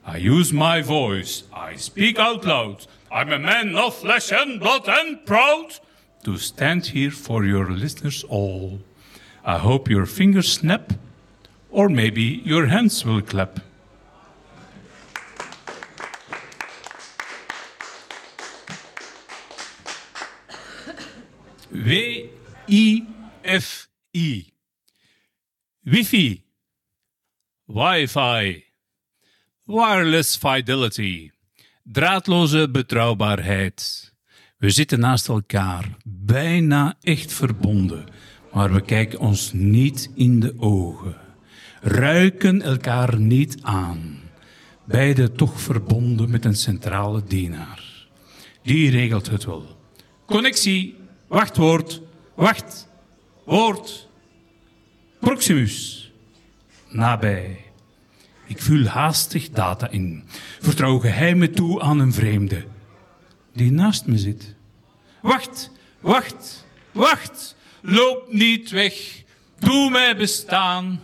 I 0.04 0.18
use 0.18 0.52
my 0.52 0.82
voice, 0.82 1.44
I 1.50 1.76
speak 1.76 2.18
out 2.18 2.44
loud. 2.44 2.86
I'm 3.10 3.32
a 3.32 3.38
man 3.38 3.74
of 3.74 3.94
flesh 3.94 4.32
and 4.32 4.60
blood 4.60 4.86
and 4.86 5.24
proud 5.24 5.78
to 6.24 6.36
stand 6.36 6.86
here 6.86 7.10
for 7.10 7.44
your 7.44 7.70
listeners 7.70 8.24
all. 8.28 8.80
I 9.44 9.58
hope 9.58 9.88
your 9.88 10.06
fingers 10.06 10.52
snap, 10.52 10.92
or 11.70 11.88
maybe 11.88 12.42
your 12.44 12.66
hands 12.66 13.04
will 13.04 13.22
clap. 13.22 13.60
W-I-F-I. 21.70 23.06
Wifi. 25.86 26.42
Wi-Fi. 27.68 28.64
Wireless 29.66 30.36
fidelity. 30.36 31.32
Draadloze 31.86 32.66
betrouwbaarheid. 32.66 34.07
We 34.58 34.70
zitten 34.70 35.00
naast 35.00 35.28
elkaar, 35.28 35.96
bijna 36.04 36.96
echt 37.00 37.32
verbonden, 37.32 38.04
maar 38.52 38.72
we 38.72 38.80
kijken 38.80 39.18
ons 39.18 39.52
niet 39.52 40.10
in 40.14 40.40
de 40.40 40.54
ogen. 40.56 41.16
Ruiken 41.80 42.62
elkaar 42.62 43.18
niet 43.18 43.62
aan. 43.62 44.20
Beide 44.84 45.32
toch 45.32 45.60
verbonden 45.60 46.30
met 46.30 46.44
een 46.44 46.56
centrale 46.56 47.22
dienaar. 47.24 48.08
Die 48.62 48.90
regelt 48.90 49.30
het 49.30 49.44
wel. 49.44 49.78
Connectie, 50.26 50.96
wachtwoord, 51.28 52.02
wacht, 52.34 52.88
woord. 53.44 54.08
Proximus, 55.20 56.12
nabij. 56.88 57.64
Ik 58.46 58.62
vul 58.62 58.84
haastig 58.84 59.50
data 59.50 59.90
in. 59.90 60.24
Vertrouw 60.60 60.98
geheimen 60.98 61.52
toe 61.52 61.80
aan 61.80 61.98
een 61.98 62.12
vreemde 62.12 62.64
die 63.58 63.72
naast 63.72 64.06
me 64.06 64.18
zit. 64.18 64.54
Wacht, 65.20 65.70
wacht, 66.00 66.66
wacht. 66.92 67.56
Loop 67.80 68.32
niet 68.32 68.70
weg. 68.70 69.22
Doe 69.58 69.90
mij 69.90 70.16
bestaan. 70.16 71.00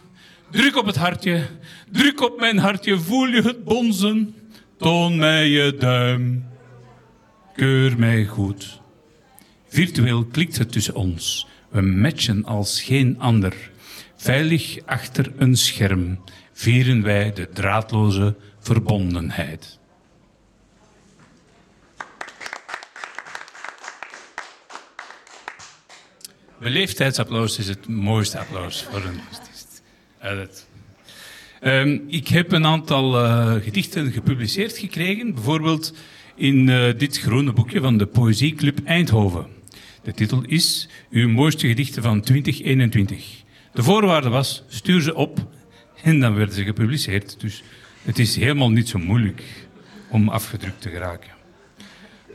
Druk 0.51 0.77
op 0.77 0.87
het 0.87 0.97
hartje. 0.97 1.47
Druk 1.91 2.21
op 2.21 2.39
mijn 2.39 2.59
hartje. 2.59 2.99
Voel 2.99 3.27
je 3.27 3.43
het 3.43 3.65
bonzen? 3.65 4.35
Toon 4.79 5.17
mij 5.17 5.49
je 5.49 5.77
duim. 5.79 6.45
Keur 7.57 7.99
mij 7.99 8.25
goed. 8.25 8.81
Virtueel 9.69 10.25
klikt 10.25 10.59
het 10.59 10.73
tussen 10.73 10.95
ons. 10.95 11.47
We 11.69 11.81
matchen 11.81 12.45
als 12.45 12.83
geen 12.83 13.19
ander. 13.19 13.71
Veilig 14.17 14.79
achter 14.87 15.33
een 15.37 15.57
scherm 15.57 16.19
vieren 16.53 17.03
wij 17.03 17.33
de 17.33 17.49
draadloze 17.53 18.37
verbondenheid. 18.59 19.79
Beleefdheidsapplaus 26.65 27.59
is 27.59 27.69
het 27.69 27.89
mooiste 27.89 28.39
applaus 28.39 28.83
voor 28.83 29.05
een 29.05 29.21
artiest. 29.33 29.83
Dat- 30.21 30.67
Ehm, 31.61 31.99
ik 32.07 32.29
heb 32.29 32.53
een 32.53 32.67
aantal 32.67 33.25
eh, 33.25 33.55
gedichten 33.63 34.13
gepubliceerd 34.13 34.79
gekregen, 34.79 35.35
bijvoorbeeld 35.35 35.95
in 36.37 36.69
eh, 36.69 36.99
dit 36.99 37.19
groene 37.19 37.53
boekje 37.53 37.81
van 37.81 37.99
de 37.99 38.07
Poëzieclub 38.07 38.79
Eindhoven. 38.85 39.47
De 40.03 40.13
titel 40.13 40.43
is 40.47 40.89
Uw 41.11 41.29
mooiste 41.29 41.69
gedichten 41.69 42.03
van 42.03 42.21
2021. 42.21 43.43
De 43.73 43.83
voorwaarde 43.83 44.29
was, 44.29 44.63
stuur 44.69 45.01
ze 45.01 45.15
op 45.15 45.47
en 46.03 46.21
dan 46.21 46.35
werden 46.35 46.55
ze 46.55 46.65
gepubliceerd. 46.65 47.41
Dus 47.41 47.63
het 48.03 48.19
is 48.19 48.37
helemaal 48.37 48.71
niet 48.71 48.89
zo 48.89 48.99
moeilijk 48.99 49.43
om 50.11 50.29
afgedrukt 50.29 50.81
te 50.81 50.91
geraken. 50.91 51.31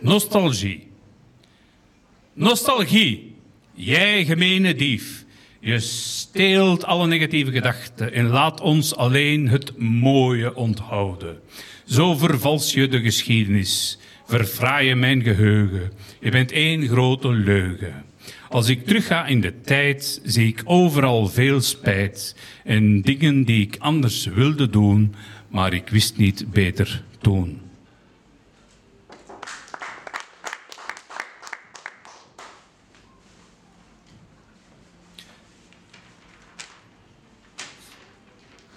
Nostalgie. 0.02 0.88
Nostalgie. 2.34 3.29
Jij 3.82 4.26
gemene 4.26 4.76
dief. 4.76 5.26
Je 5.60 5.80
steelt 5.80 6.86
alle 6.86 7.08
negatieve 7.08 7.52
gedachten 7.52 8.14
en 8.14 8.28
laat 8.28 8.62
ons 8.62 8.96
alleen 8.96 9.48
het 9.48 9.78
mooie 9.78 10.56
onthouden. 10.56 11.40
Zo 11.86 12.16
vervals 12.16 12.74
je 12.74 12.88
de 12.88 13.02
geschiedenis, 13.02 14.00
verfraai 14.26 14.88
je 14.88 14.96
mijn 14.96 15.24
geheugen. 15.24 15.92
Je 16.20 16.32
bent 16.32 16.52
één 16.52 16.88
grote 16.88 17.30
leugen. 17.30 18.06
Als 18.50 18.70
ik 18.70 18.86
terugga 18.86 19.26
in 19.26 19.42
de 19.42 19.62
tijd, 19.62 20.22
zie 20.24 20.48
ik 20.48 20.62
overal 20.66 21.28
veel 21.28 21.62
spijt 21.62 22.36
en 22.64 23.02
dingen 23.02 23.44
die 23.44 23.62
ik 23.62 23.76
anders 23.80 24.26
wilde 24.26 24.70
doen, 24.70 25.16
maar 25.50 25.74
ik 25.74 25.90
wist 25.90 26.18
niet 26.18 26.52
beter 26.52 27.04
toen. 27.22 27.69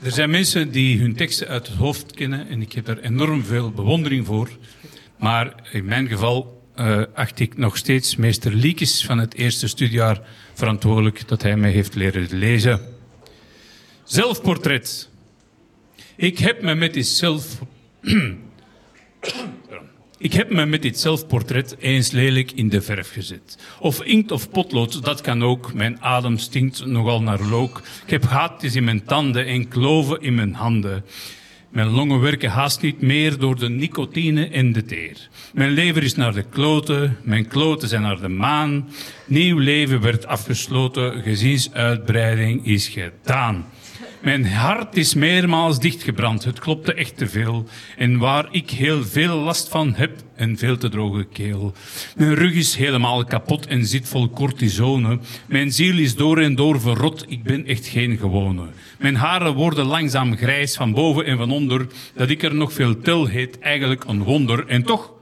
Er 0.02 0.10
zijn 0.10 0.30
mensen 0.30 0.70
die 0.70 1.00
hun 1.00 1.14
teksten 1.14 1.48
uit 1.48 1.66
het 1.66 1.76
hoofd 1.76 2.12
kennen 2.12 2.48
en 2.48 2.62
ik 2.62 2.72
heb 2.72 2.88
er 2.88 3.00
enorm 3.00 3.44
veel 3.44 3.70
bewondering 3.70 4.26
voor. 4.26 4.50
Maar 5.18 5.54
in 5.72 5.84
mijn 5.84 6.08
geval 6.08 6.62
eh, 6.74 7.02
acht 7.14 7.40
ik 7.40 7.56
nog 7.56 7.76
steeds 7.76 8.16
meester 8.16 8.52
Liekes 8.52 9.04
van 9.04 9.18
het 9.18 9.34
eerste 9.34 9.68
studiejaar 9.68 10.20
verantwoordelijk 10.54 11.28
dat 11.28 11.42
hij 11.42 11.56
mij 11.56 11.70
heeft 11.70 11.94
leren 11.94 12.26
lezen. 12.30 12.80
Zelfportret. 14.04 15.08
Ik 16.16 16.38
heb 16.38 16.62
me 16.62 16.74
met 16.74 16.94
dit 16.94 17.06
zelf... 17.06 17.58
Ik 20.22 20.32
heb 20.32 20.50
me 20.50 20.66
met 20.66 20.82
dit 20.82 20.98
zelfportret 20.98 21.76
eens 21.78 22.10
lelijk 22.10 22.52
in 22.52 22.68
de 22.68 22.82
verf 22.82 23.12
gezet. 23.12 23.58
Of 23.80 24.02
inkt 24.02 24.30
of 24.30 24.50
potlood, 24.50 25.04
dat 25.04 25.20
kan 25.20 25.42
ook. 25.42 25.74
Mijn 25.74 26.02
adem 26.02 26.38
stinkt 26.38 26.86
nogal 26.86 27.22
naar 27.22 27.40
look. 27.40 27.82
Ik 28.04 28.10
heb 28.10 28.24
gaatjes 28.24 28.74
in 28.74 28.84
mijn 28.84 29.04
tanden 29.04 29.46
en 29.46 29.68
kloven 29.68 30.20
in 30.20 30.34
mijn 30.34 30.54
handen. 30.54 31.04
Mijn 31.68 31.88
longen 31.88 32.20
werken 32.20 32.50
haast 32.50 32.80
niet 32.80 33.00
meer 33.00 33.38
door 33.38 33.58
de 33.58 33.68
nicotine 33.68 34.48
en 34.48 34.72
de 34.72 34.84
teer. 34.84 35.28
Mijn 35.52 35.70
lever 35.70 36.02
is 36.02 36.14
naar 36.14 36.34
de 36.34 36.44
kloten, 36.50 37.16
mijn 37.22 37.48
kloten 37.48 37.88
zijn 37.88 38.02
naar 38.02 38.20
de 38.20 38.28
maan. 38.28 38.88
Nieuw 39.26 39.58
leven 39.58 40.00
werd 40.00 40.26
afgesloten, 40.26 41.22
gezinsuitbreiding 41.22 42.66
is 42.66 42.88
gedaan. 42.88 43.66
Mijn 44.22 44.46
hart 44.46 44.96
is 44.96 45.14
meermaals 45.14 45.78
dichtgebrand, 45.78 46.44
het 46.44 46.58
klopte 46.58 46.94
echt 46.94 47.16
te 47.16 47.28
veel. 47.28 47.66
En 47.96 48.18
waar 48.18 48.48
ik 48.50 48.70
heel 48.70 49.04
veel 49.04 49.36
last 49.36 49.68
van 49.68 49.94
heb, 49.94 50.10
een 50.36 50.58
veel 50.58 50.76
te 50.76 50.88
droge 50.88 51.24
keel. 51.24 51.72
Mijn 52.16 52.34
rug 52.34 52.52
is 52.52 52.74
helemaal 52.74 53.24
kapot 53.24 53.66
en 53.66 53.86
zit 53.86 54.08
vol 54.08 54.30
cortisone. 54.30 55.18
Mijn 55.46 55.72
ziel 55.72 55.98
is 55.98 56.14
door 56.14 56.40
en 56.40 56.54
door 56.54 56.80
verrot, 56.80 57.24
ik 57.28 57.42
ben 57.42 57.66
echt 57.66 57.86
geen 57.86 58.18
gewone. 58.18 58.66
Mijn 58.98 59.16
haren 59.16 59.54
worden 59.54 59.86
langzaam 59.86 60.36
grijs 60.36 60.76
van 60.76 60.92
boven 60.92 61.24
en 61.24 61.36
van 61.36 61.50
onder. 61.50 61.86
Dat 62.14 62.30
ik 62.30 62.42
er 62.42 62.54
nog 62.54 62.72
veel 62.72 63.00
tel 63.00 63.26
heet 63.26 63.58
eigenlijk 63.58 64.04
een 64.04 64.22
wonder. 64.22 64.66
En 64.66 64.82
toch, 64.82 65.12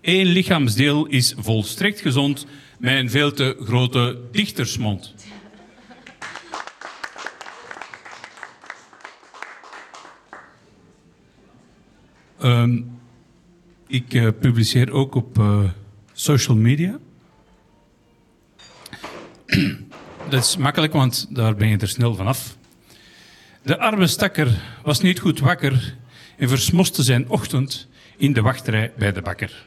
één 0.00 0.26
lichaamsdeel 0.26 1.06
is 1.06 1.34
volstrekt 1.38 2.00
gezond. 2.00 2.46
Mijn 2.78 3.10
veel 3.10 3.32
te 3.32 3.56
grote 3.64 4.18
dichtersmond. 4.32 5.14
Ehm, 12.40 12.80
ik 13.86 14.14
eh, 14.14 14.28
publiceer 14.40 14.92
ook 14.92 15.14
op 15.14 15.38
eh, 15.38 15.64
social 16.12 16.56
media. 16.56 16.98
Dat 20.30 20.44
is 20.44 20.56
makkelijk, 20.56 20.92
want 20.92 21.26
daar 21.30 21.54
ben 21.54 21.68
je 21.68 21.76
er 21.76 21.88
snel 21.88 22.14
vanaf. 22.14 22.56
De 23.62 23.78
arme 23.78 24.06
stakker 24.06 24.48
was 24.82 25.00
niet 25.00 25.20
goed 25.20 25.40
wakker 25.40 25.96
en 26.36 26.48
versmoste 26.48 27.02
zijn 27.02 27.28
ochtend 27.28 27.88
in 28.16 28.32
de 28.32 28.40
wachtrij 28.40 28.92
bij 28.98 29.12
de 29.12 29.22
bakker. 29.22 29.66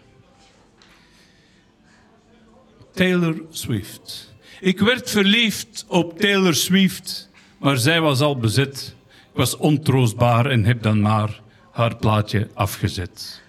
Taylor 2.93 3.41
Swift. 3.49 4.33
Ik 4.59 4.79
werd 4.79 5.09
verliefd 5.09 5.85
op 5.87 6.19
Taylor 6.19 6.55
Swift, 6.55 7.29
maar 7.57 7.77
zij 7.77 8.01
was 8.01 8.19
al 8.19 8.37
bezet. 8.37 8.95
Ik 9.07 9.37
was 9.37 9.57
ontroostbaar 9.57 10.45
en 10.45 10.65
heb 10.65 10.81
dan 10.81 11.01
maar 11.01 11.42
haar 11.73 11.95
plaatje 11.95 12.49
afgezet. 12.53 13.41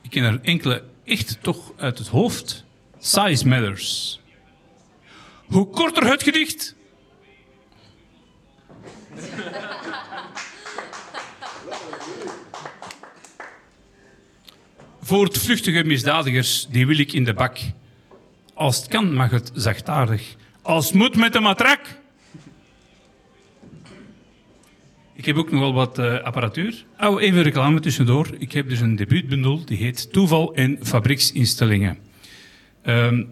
Ik 0.00 0.10
ken 0.10 0.24
er 0.24 0.40
enkele 0.42 0.84
echt 1.04 1.38
toch 1.42 1.72
uit 1.76 1.98
het 1.98 2.08
hoofd. 2.08 2.64
Size 2.98 3.48
matters. 3.48 4.20
Hoe 5.46 5.66
korter 5.66 6.06
het 6.06 6.22
gedicht, 6.22 6.74
Voortvluchtige 15.02 15.84
misdadigers, 15.84 16.66
die 16.70 16.86
wil 16.86 16.98
ik 16.98 17.12
in 17.12 17.24
de 17.24 17.34
bak. 17.34 17.58
Als 18.54 18.76
het 18.76 18.88
kan, 18.88 19.14
mag 19.14 19.30
het 19.30 19.50
zachtaardig. 19.54 20.34
Als 20.62 20.86
het 20.86 20.94
moet 20.94 21.16
met 21.16 21.32
de 21.32 21.40
matrak. 21.40 21.99
Ik 25.20 25.26
heb 25.26 25.36
ook 25.36 25.50
nog 25.50 25.60
wel 25.60 25.72
wat 25.72 25.98
eh, 25.98 26.20
apparatuur. 26.22 26.84
Oh, 27.00 27.22
even 27.22 27.42
reclame 27.42 27.80
tussendoor. 27.80 28.28
Ik 28.38 28.52
heb 28.52 28.68
dus 28.68 28.80
een 28.80 28.96
debuutbundel, 28.96 29.64
die 29.64 29.76
heet 29.76 30.12
Toeval 30.12 30.54
en 30.54 30.78
Fabrieksinstellingen. 30.82 31.98
Ehm, 32.82 33.24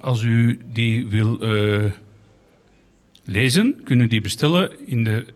als 0.00 0.22
u 0.22 0.60
die 0.72 1.06
wil 1.06 1.40
eh, 1.40 1.84
lezen, 3.24 3.80
kunnen 3.84 4.08
die 4.08 4.20
bestellen 4.20 4.86
in 4.86 5.04
de 5.04 5.26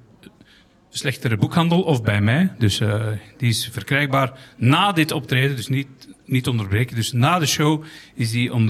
slechtere 0.88 1.36
boekhandel 1.36 1.82
of 1.82 2.02
bij 2.02 2.20
mij. 2.20 2.52
Dus 2.58 2.80
eh, 2.80 3.06
die 3.36 3.48
is 3.48 3.68
verkrijgbaar 3.72 4.38
na 4.56 4.92
dit 4.92 5.12
optreden, 5.12 5.56
dus 5.56 5.68
niet, 5.68 5.88
niet 6.24 6.48
onderbreken. 6.48 6.96
Dus 6.96 7.12
na 7.12 7.38
de 7.38 7.46
show 7.46 7.84
is 8.14 8.30
die 8.30 8.52
on, 8.52 8.66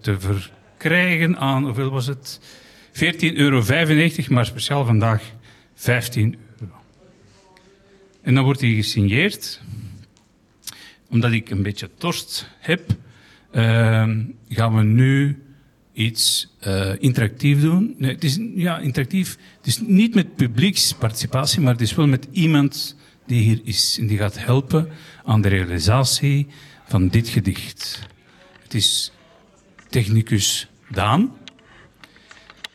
te 0.00 0.16
verkrijgen 0.18 1.38
aan, 1.38 1.64
hoeveel 1.64 1.90
was 1.90 2.06
het? 2.06 2.40
14,95 2.92 3.34
euro, 3.34 3.62
maar 4.28 4.46
speciaal 4.46 4.84
vandaag 4.84 5.22
15 5.74 6.24
euro. 6.24 6.44
En 8.26 8.34
dan 8.34 8.44
wordt 8.44 8.60
die 8.60 8.74
gesigneerd. 8.74 9.60
Omdat 11.08 11.32
ik 11.32 11.50
een 11.50 11.62
beetje 11.62 11.90
dorst 11.98 12.48
heb, 12.58 12.96
ehm, 13.50 14.24
gaan 14.48 14.76
we 14.76 14.82
nu 14.82 15.42
iets 15.92 16.54
eh, 16.60 16.92
interactief 16.98 17.60
doen. 17.60 17.94
Nee, 17.98 18.12
het 18.12 18.24
is 18.24 18.38
ja, 18.54 18.78
interactief. 18.78 19.38
Het 19.56 19.66
is 19.66 19.78
niet 19.80 20.14
met 20.14 20.36
publieksparticipatie, 20.36 21.60
maar 21.60 21.72
het 21.72 21.80
is 21.80 21.94
wel 21.94 22.06
met 22.06 22.28
iemand 22.30 22.96
die 23.26 23.42
hier 23.42 23.60
is 23.64 23.96
en 24.00 24.06
die 24.06 24.18
gaat 24.18 24.44
helpen 24.44 24.88
aan 25.24 25.40
de 25.40 25.48
realisatie 25.48 26.46
van 26.86 27.08
dit 27.08 27.28
gedicht. 27.28 28.00
Het 28.62 28.74
is 28.74 29.12
technicus 29.88 30.68
Daan 30.90 31.36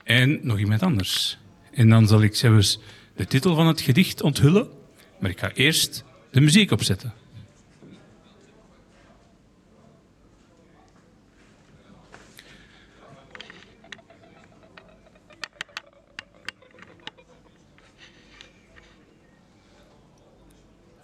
en 0.04 0.40
nog 0.42 0.60
iemand 0.60 0.84
anders. 0.84 1.38
En 1.72 1.90
dan 1.90 2.08
zal 2.08 2.22
ik 2.22 2.36
zelfs 2.36 2.80
de 3.16 3.26
titel 3.26 3.56
van 3.56 3.68
het 3.68 3.82
gedicht 3.82 4.22
onthullen, 4.22 4.80
maar 5.22 5.30
ik 5.30 5.40
ga 5.40 5.52
eerst 5.52 6.04
de 6.32 6.42
muziek 6.42 6.72
opzetten. 6.72 7.14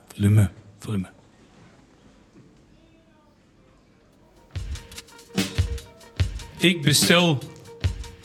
Volume, 0.07 0.51
volume. 0.79 1.09
Ik 6.57 6.81
bestel 6.81 7.39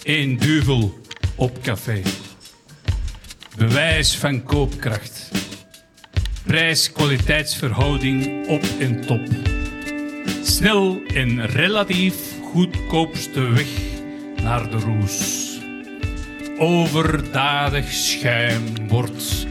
één 0.02 0.36
duvel 0.36 1.00
op 1.34 1.62
café. 1.62 2.02
Bewijs 3.56 4.16
van 4.16 4.42
koopkracht. 4.42 5.30
Prijs-kwaliteitsverhouding 6.46 8.48
op 8.48 8.62
en 8.78 9.00
top. 9.00 9.26
Snel 10.42 11.02
en 11.14 11.46
relatief 11.46 12.14
goedkoopste 12.42 13.40
weg 13.40 13.68
naar 14.42 14.70
de 14.70 14.78
roes. 14.78 15.48
Overdadig 16.58 17.92
schuim 17.92 18.88
wordt 18.88 19.46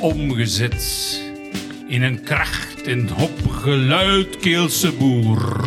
omgezet 0.00 1.22
in 1.88 2.02
een 2.02 2.22
kracht 2.22 2.82
en 2.82 3.08
hoppige 3.08 3.76
luidkeelse 3.76 4.92
boer. 4.92 5.66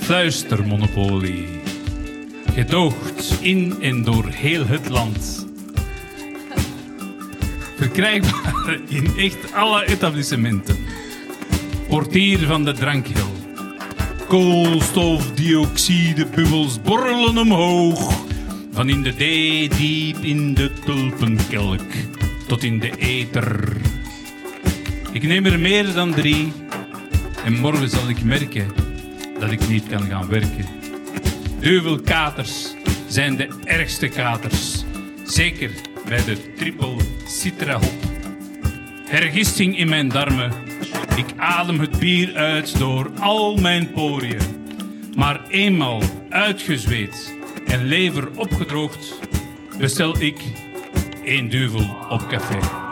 Fluistermonopolie. 0.00 1.46
Gedoogd 2.54 3.38
in 3.40 3.76
en 3.80 4.02
door 4.02 4.28
heel 4.28 4.66
het 4.66 4.88
land. 4.88 5.47
Verkrijgbaar 7.78 8.78
in 8.88 9.10
echt 9.16 9.52
alle 9.52 9.86
etablissementen. 9.86 10.76
Portier 11.88 12.38
van 12.38 12.64
de 12.64 12.72
drankhel. 12.72 13.32
Koolstofdioxidebubbels 14.28 16.82
borrelen 16.82 17.38
omhoog. 17.38 18.26
Van 18.72 18.88
in 18.88 19.02
de 19.02 19.12
D 19.12 19.18
diep 19.76 20.16
in 20.16 20.54
de 20.54 20.72
tulpenkelk 20.84 21.80
tot 22.46 22.62
in 22.62 22.78
de 22.78 22.96
ether. 22.96 23.76
Ik 25.12 25.22
neem 25.22 25.46
er 25.46 25.60
meer 25.60 25.92
dan 25.92 26.14
drie 26.14 26.52
en 27.44 27.60
morgen 27.60 27.88
zal 27.88 28.08
ik 28.08 28.24
merken 28.24 28.66
dat 29.40 29.50
ik 29.50 29.68
niet 29.68 29.88
kan 29.88 30.02
gaan 30.02 30.28
werken. 30.28 30.66
Duvelkaters 31.60 32.74
zijn 33.08 33.36
de 33.36 33.48
ergste 33.64 34.08
katers. 34.08 34.84
Zeker 35.24 35.70
bij 36.08 36.24
de 36.24 36.54
triple 36.54 36.96
citra 37.26 37.72
hop. 37.72 37.92
Hergisting 39.04 39.78
in 39.78 39.88
mijn 39.88 40.08
darmen. 40.08 40.52
Ik 41.16 41.26
adem 41.36 41.80
het 41.80 41.98
bier 41.98 42.36
uit 42.36 42.78
door 42.78 43.10
al 43.20 43.56
mijn 43.56 43.90
poriën. 43.90 44.66
Maar 45.16 45.48
eenmaal 45.48 46.02
uitgezweet 46.28 47.34
en 47.66 47.84
lever 47.84 48.28
opgedroogd, 48.36 49.18
bestel 49.78 50.20
ik 50.20 50.40
één 51.24 51.48
duvel 51.48 51.96
op 52.08 52.28
café. 52.28 52.87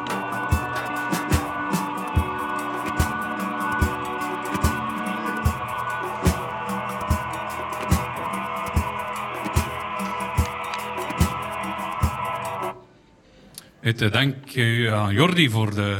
Dank 13.97 14.55
eh, 14.55 14.93
aan 14.93 15.13
Jordi 15.15 15.51
voor 15.51 15.75
de 15.75 15.99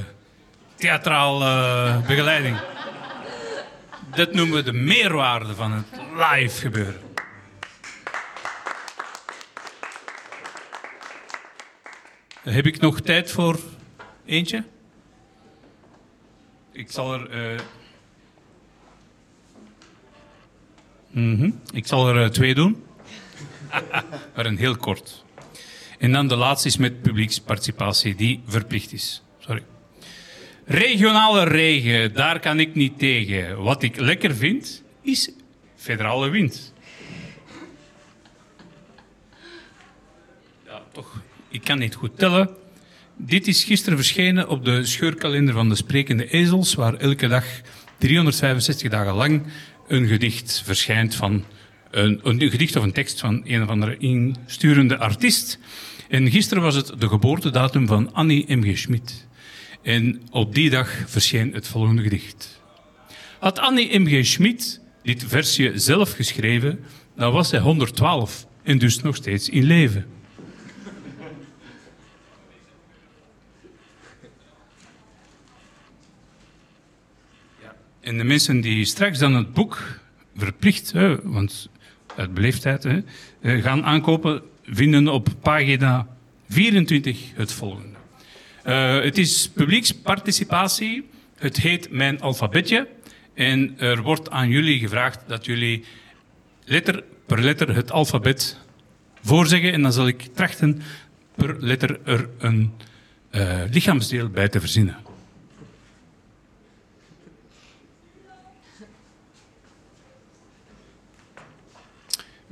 theatrale 0.75 1.45
eh, 1.45 2.07
begeleiding. 2.07 2.57
Dit 4.15 4.33
noemen 4.33 4.57
we 4.57 4.63
de 4.63 4.73
meerwaarde 4.73 5.55
van 5.55 5.73
het 5.73 5.87
live 6.15 6.61
gebeuren. 6.61 7.01
Heb 12.43 12.67
ik 12.67 12.81
nog 12.81 13.01
tijd 13.01 13.31
voor 13.31 13.59
eentje? 14.25 14.65
Ik 16.73 16.91
zal 16.91 17.15
er. 17.15 17.31
eh, 17.31 17.61
mhm. 21.11 21.51
Ik 21.73 21.87
zal 21.87 22.09
er 22.09 22.23
eh, 22.23 22.29
twee 22.29 22.55
doen. 22.55 22.85
maar 24.35 24.47
een 24.47 24.59
heel 24.59 24.77
kort. 24.77 25.25
En 25.99 26.13
dan 26.13 26.29
de 26.29 26.37
laatste 26.37 26.69
is 26.69 26.77
met 26.77 27.03
publieksparticipatie, 27.03 28.15
die 28.15 28.43
verplicht 28.47 28.93
is. 28.93 29.23
Sorry. 29.39 29.63
Regionale 30.65 31.45
regen, 31.45 32.15
daar 32.15 32.41
kan 32.41 32.61
ik 32.61 32.75
niet 32.75 32.99
tegen. 32.99 33.63
Wat 33.63 33.83
ik 33.83 34.01
lekker 34.01 34.35
vind, 34.35 34.83
is 35.03 35.31
federale 35.77 36.29
wind. 36.29 36.73
Ja, 40.67 40.83
toch. 40.93 41.23
Ik 41.49 41.65
kan 41.65 41.79
niet 41.79 41.95
goed 41.95 42.19
tellen. 42.19 42.51
Dit 43.17 43.47
is 43.47 43.65
gisteren 43.65 43.99
verschenen 43.99 44.49
op 44.49 44.65
de 44.65 44.85
scheurkalender 44.85 45.55
van 45.55 45.69
de 45.69 45.75
Sprekende 45.75 46.29
Ezels, 46.31 46.75
waar 46.75 46.95
elke 46.95 47.29
dag 47.29 47.45
365 47.99 48.91
dagen 48.91 49.15
lang 49.15 49.43
een 49.89 50.07
gedicht 50.07 50.63
verschijnt 50.65 51.15
van 51.15 51.45
een, 51.91 52.21
een 52.23 52.51
gedicht 52.51 52.77
of 52.77 52.83
een 52.83 52.93
tekst 52.93 53.21
van 53.21 53.43
een 53.45 53.63
of 53.63 53.69
andere 53.69 53.97
insturende 53.97 54.99
artiest. 54.99 55.59
En 56.09 56.31
gisteren 56.31 56.63
was 56.63 56.75
het 56.75 56.93
de 56.99 57.09
geboortedatum 57.09 57.87
van 57.87 58.13
Annie 58.13 58.57
M.G. 58.57 58.79
Schmid. 58.79 59.27
En 59.83 60.23
op 60.31 60.55
die 60.55 60.71
dag 60.71 61.03
verscheen 61.07 61.53
het 61.53 61.69
volgende 61.69 62.03
gedicht. 62.03 62.61
Had 63.39 63.59
Annie 63.59 63.99
M.G. 63.99 64.27
Schmid 64.27 64.81
dit 65.03 65.25
versje 65.27 65.73
zelf 65.75 66.13
geschreven, 66.13 66.85
dan 67.17 67.33
was 67.33 67.51
hij 67.51 67.61
112 67.61 68.47
en 68.63 68.79
dus 68.79 69.01
nog 69.01 69.17
steeds 69.17 69.49
in 69.49 69.65
leven. 69.65 70.07
En 78.01 78.19
de 78.19 78.25
mensen 78.25 78.61
die 78.61 78.85
straks 78.85 79.19
dan 79.19 79.35
het 79.35 79.53
boek 79.53 80.01
verplicht, 80.37 80.93
hè, 80.93 81.23
want 81.23 81.69
uit 82.17 82.35
beleefdheid, 82.35 82.83
hè, 82.83 83.01
eh, 83.41 83.63
gaan 83.63 83.85
aankopen, 83.85 84.43
vinden 84.65 85.09
op 85.09 85.29
pagina 85.41 86.07
24 86.49 87.21
het 87.35 87.53
volgende. 87.53 87.97
Eh, 88.63 89.01
het 89.01 89.19
is 89.19 89.51
publieksparticipatie. 89.55 91.09
Het 91.37 91.57
heet 91.57 91.91
Mijn 91.91 92.21
Alfabetje. 92.21 92.89
En 93.35 93.75
er 93.79 94.03
wordt 94.03 94.31
aan 94.31 94.49
jullie 94.49 94.79
gevraagd 94.79 95.21
dat 95.27 95.45
jullie 95.45 95.85
letter 96.65 97.05
per 97.27 97.43
letter 97.43 97.75
het 97.75 97.93
alfabet 97.93 98.59
voorzeggen. 99.23 99.73
En 99.73 99.83
dan 99.83 99.93
zal 99.93 100.07
ik 100.07 100.23
trachten 100.35 100.83
per 101.35 101.57
letter 101.59 101.99
er 102.05 102.29
een 102.39 102.73
eh, 103.31 103.61
lichaamsdeel 103.71 104.29
bij 104.29 104.49
te 104.49 104.61
verzinnen. 104.61 104.97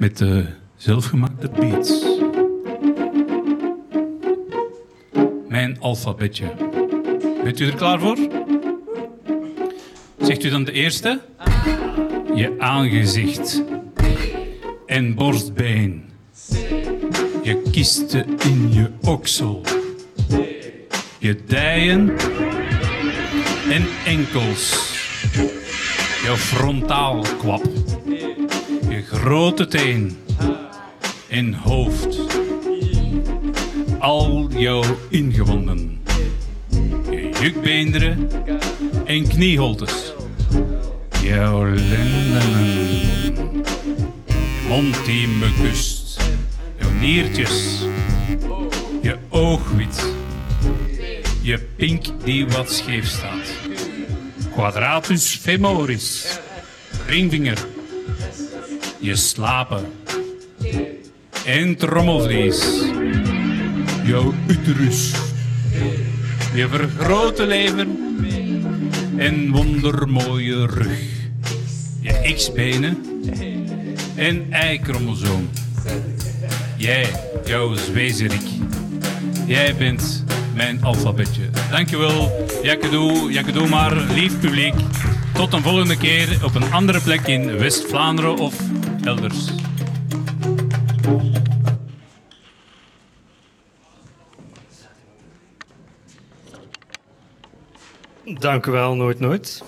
Met 0.05 0.19
de 0.19 0.47
zelfgemaakte 0.77 1.49
beats. 1.49 2.05
Mijn 5.49 5.81
alfabetje. 5.81 6.53
Bent 7.45 7.61
u 7.61 7.67
er 7.67 7.75
klaar 7.75 8.01
voor? 8.01 8.19
Zegt 10.21 10.45
u 10.45 10.51
dan 10.51 10.65
de 10.65 10.73
eerste? 10.73 11.21
Je 12.35 12.55
aangezicht. 12.59 13.63
En 14.87 15.15
borstbeen. 15.15 16.05
Je 17.43 17.63
kisten 17.71 18.27
in 18.39 18.73
je 18.73 18.91
oksel. 19.01 19.63
Je 21.19 21.45
dijen 21.47 22.17
en 23.71 23.87
enkels. 24.05 24.93
Je 26.23 26.35
frontaalkwap. 26.37 27.63
Je 27.63 27.74
grote 29.25 29.67
teen 29.67 30.17
en 31.29 31.55
hoofd. 31.55 32.19
Al 33.99 34.49
jouw 34.57 34.85
ingewanden. 35.09 36.01
Je 37.11 37.31
jukbeenderen 37.41 38.31
en 39.05 39.29
knieholtes. 39.29 40.13
Jouw 41.23 41.65
lenden. 41.65 42.59
Je 44.27 44.67
mond 44.69 45.05
die 45.05 45.29
me 45.29 45.53
kust. 45.63 46.21
Jouw 46.79 46.91
niertjes. 47.01 47.81
Je 49.03 49.17
oogwit. 49.29 50.15
Je 51.43 51.59
pink 51.77 52.07
die 52.25 52.47
wat 52.47 52.73
scheef 52.73 53.07
staat. 53.07 53.53
Quadratus 54.53 55.39
femoris. 55.41 56.39
Ringvinger. 57.07 57.74
Je 59.05 59.17
slapen. 59.17 59.85
En 61.47 61.77
trommelvlees. 61.77 62.85
Jouw 64.05 64.35
uterus. 64.47 65.13
Je 66.55 66.69
vergrote 66.69 67.47
lever. 67.47 67.87
En 69.17 69.51
wondermooie 69.51 70.67
rug. 70.67 70.99
Je 72.01 72.33
x-benen. 72.35 72.99
En 74.15 74.47
y-chromosoom. 74.71 75.49
Jij, 76.77 77.07
jouw 77.45 77.75
zwezerik. 77.75 78.49
Jij 79.47 79.75
bent 79.77 80.25
mijn 80.55 80.83
alfabetje. 80.83 81.43
Dankjewel, 81.71 82.47
Jakkedoe, 82.63 83.33
Jakkedoe 83.33 83.69
maar, 83.69 83.97
lief 83.97 84.41
publiek. 84.41 84.75
Tot 85.35 85.53
een 85.53 85.63
volgende 85.63 85.97
keer 85.97 86.39
op 86.45 86.55
een 86.55 86.73
andere 86.73 87.01
plek 87.01 87.27
in 87.27 87.59
West-Vlaanderen 87.59 88.37
of 88.37 88.55
elders. 89.07 89.51
Dank 98.39 98.67
u 98.67 98.71
wel, 98.71 98.95
nooit 98.97 99.21
nooit. 99.21 99.63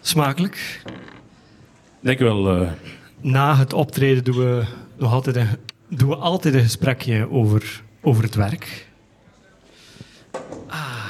Smakelijk. 0.00 0.82
Denk 2.00 2.18
wel. 2.18 2.60
eh, 2.62 2.70
Na 3.20 3.56
het 3.56 3.72
optreden 3.72 4.24
doen 4.24 4.36
we, 4.36 4.64
nog 4.96 5.12
altijd 5.12 5.36
een, 5.36 5.48
doen 5.88 6.08
we 6.08 6.16
altijd 6.16 6.54
een 6.54 6.60
gesprekje 6.60 7.30
over, 7.30 7.82
over 8.00 8.22
het 8.22 8.34
werk. 8.34 8.85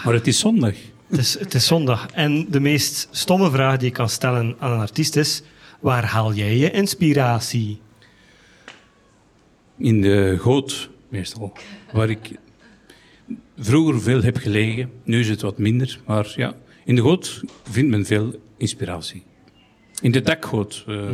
Maar 0.06 0.14
het 0.14 0.26
is 0.26 0.38
zondag. 0.38 0.74
Het 1.06 1.18
is, 1.18 1.38
het 1.38 1.54
is 1.54 1.66
zondag 1.66 2.06
en 2.12 2.46
de 2.50 2.60
meest 2.60 3.08
stomme 3.10 3.50
vraag 3.50 3.76
die 3.76 3.88
ik 3.88 3.94
kan 3.94 4.08
stellen 4.08 4.56
aan 4.58 4.72
een 4.72 4.78
artiest 4.78 5.16
is: 5.16 5.42
waar 5.80 6.04
haal 6.04 6.32
jij 6.32 6.56
je 6.56 6.70
inspiratie? 6.70 7.80
In 9.78 10.00
de 10.00 10.36
goot, 10.38 10.90
meestal. 11.08 11.52
Waar 11.92 12.10
ik 12.10 12.30
vroeger 13.58 14.00
veel 14.00 14.22
heb 14.22 14.36
gelegen. 14.36 14.90
Nu 15.04 15.20
is 15.20 15.28
het 15.28 15.40
wat 15.40 15.58
minder. 15.58 16.00
Maar 16.06 16.32
ja, 16.36 16.54
in 16.84 16.94
de 16.94 17.02
goot 17.02 17.42
vindt 17.70 17.90
men 17.90 18.06
veel 18.06 18.40
inspiratie. 18.56 19.22
In 20.00 20.12
de 20.12 20.20
dakgoot, 20.20 20.84
eh, 20.86 21.10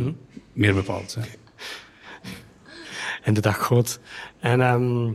meer 0.53 0.73
bepaald. 0.73 1.15
Hè. 1.19 1.21
in 3.25 3.33
de 3.33 3.41
dakgoot. 3.41 3.99
En 4.39 4.61
ehm, 4.61 5.11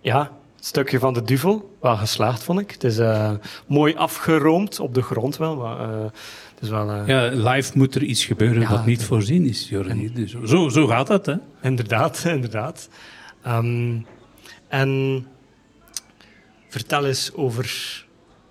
ja, 0.00 0.39
stukje 0.66 0.98
van 0.98 1.14
de 1.14 1.22
duvel, 1.22 1.76
wel 1.80 1.96
geslaagd 1.96 2.42
vond 2.42 2.60
ik. 2.60 2.70
Het 2.70 2.84
is 2.84 2.98
eh, 2.98 3.32
mooi 3.66 3.94
afgeroomd 3.94 4.80
op 4.80 4.94
de 4.94 5.02
grond 5.02 5.36
wel. 5.36 5.56
Maar, 5.56 5.80
eh, 5.80 6.02
het 6.54 6.62
is 6.62 6.68
wel 6.68 6.90
eh, 6.90 7.06
Ja, 7.06 7.50
live 7.52 7.78
moet 7.78 7.94
er 7.94 8.02
iets 8.02 8.24
gebeuren 8.24 8.60
Ja, 8.60 8.68
dat 8.68 8.86
niet 8.86 9.04
voorzien 9.04 9.46
is, 9.46 9.68
Jordi. 9.68 10.12
Dus 10.12 10.36
zo, 10.44 10.68
zo 10.68 10.86
gaat 10.86 11.06
dat, 11.06 11.26
hè. 11.26 11.34
inderdaad, 11.62 12.24
inderdaad. 12.36 12.88
Ehm, 13.42 13.98
en 14.68 15.26
vertel 16.68 17.06
eens 17.06 17.34
over, 17.34 18.04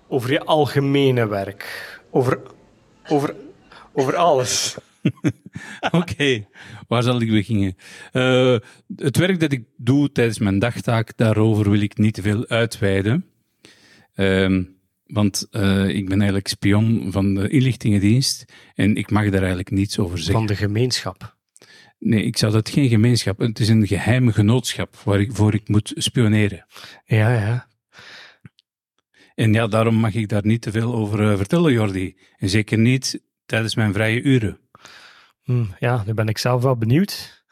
over 0.08 0.32
je 0.32 0.44
algemene 0.44 1.26
werk. 1.26 1.98
Over, 2.10 2.38
over, 3.08 3.34
over 3.92 4.16
alles. 4.16 4.76
Oké, 6.00 6.46
waar 6.88 7.02
zal 7.02 7.20
ik 7.20 7.30
beginnen? 7.30 7.76
Eh, 8.12 8.56
het 8.96 9.16
werk 9.16 9.40
dat 9.40 9.52
ik 9.52 9.64
doe 9.76 10.12
tijdens 10.12 10.38
mijn 10.38 10.58
dagtaak, 10.58 11.16
daarover 11.16 11.70
wil 11.70 11.80
ik 11.80 11.98
niet 11.98 12.14
te 12.14 12.22
veel 12.22 12.46
uitweiden. 12.46 13.24
Ehm, 14.14 14.62
want 15.06 15.46
eh, 15.50 15.88
ik 15.88 16.08
ben 16.08 16.16
eigenlijk 16.16 16.48
spion 16.48 17.12
van 17.12 17.34
de 17.34 17.48
inlichtingendienst 17.48 18.44
en 18.74 18.96
ik 18.96 19.10
mag 19.10 19.24
daar 19.24 19.40
eigenlijk 19.40 19.70
niets 19.70 19.98
over 19.98 20.18
zeggen. 20.18 20.34
Van 20.34 20.46
de 20.46 20.56
gemeenschap. 20.56 21.38
Nee, 21.98 22.24
ik 22.24 22.36
zou 22.36 22.52
dat 22.52 22.68
geen 22.68 22.88
gemeenschap... 22.88 23.38
Het 23.38 23.58
is 23.58 23.68
een 23.68 23.86
geheim 23.86 24.32
genootschap 24.32 24.96
waarvoor 24.96 25.54
ik 25.54 25.68
moet 25.68 25.92
spioneren. 25.96 26.66
Ja, 27.04 27.32
ja. 27.32 27.68
En 29.34 29.52
ja, 29.52 29.66
daarom 29.66 29.94
mag 29.94 30.14
ik 30.14 30.28
daar 30.28 30.46
niet 30.46 30.62
te 30.62 30.70
veel 30.70 30.94
over 30.94 31.30
eh, 31.30 31.36
vertellen, 31.36 31.72
Jordi. 31.72 32.16
En 32.36 32.48
zeker 32.48 32.78
niet 32.78 33.22
tijdens 33.46 33.74
mijn 33.74 33.92
vrije 33.92 34.22
uren. 34.22 34.58
Hm, 35.44 35.64
ja, 35.78 36.02
nu 36.06 36.14
ben 36.14 36.28
ik 36.28 36.38
zelf 36.38 36.62
wel 36.62 36.76
benieuwd. 36.76 37.42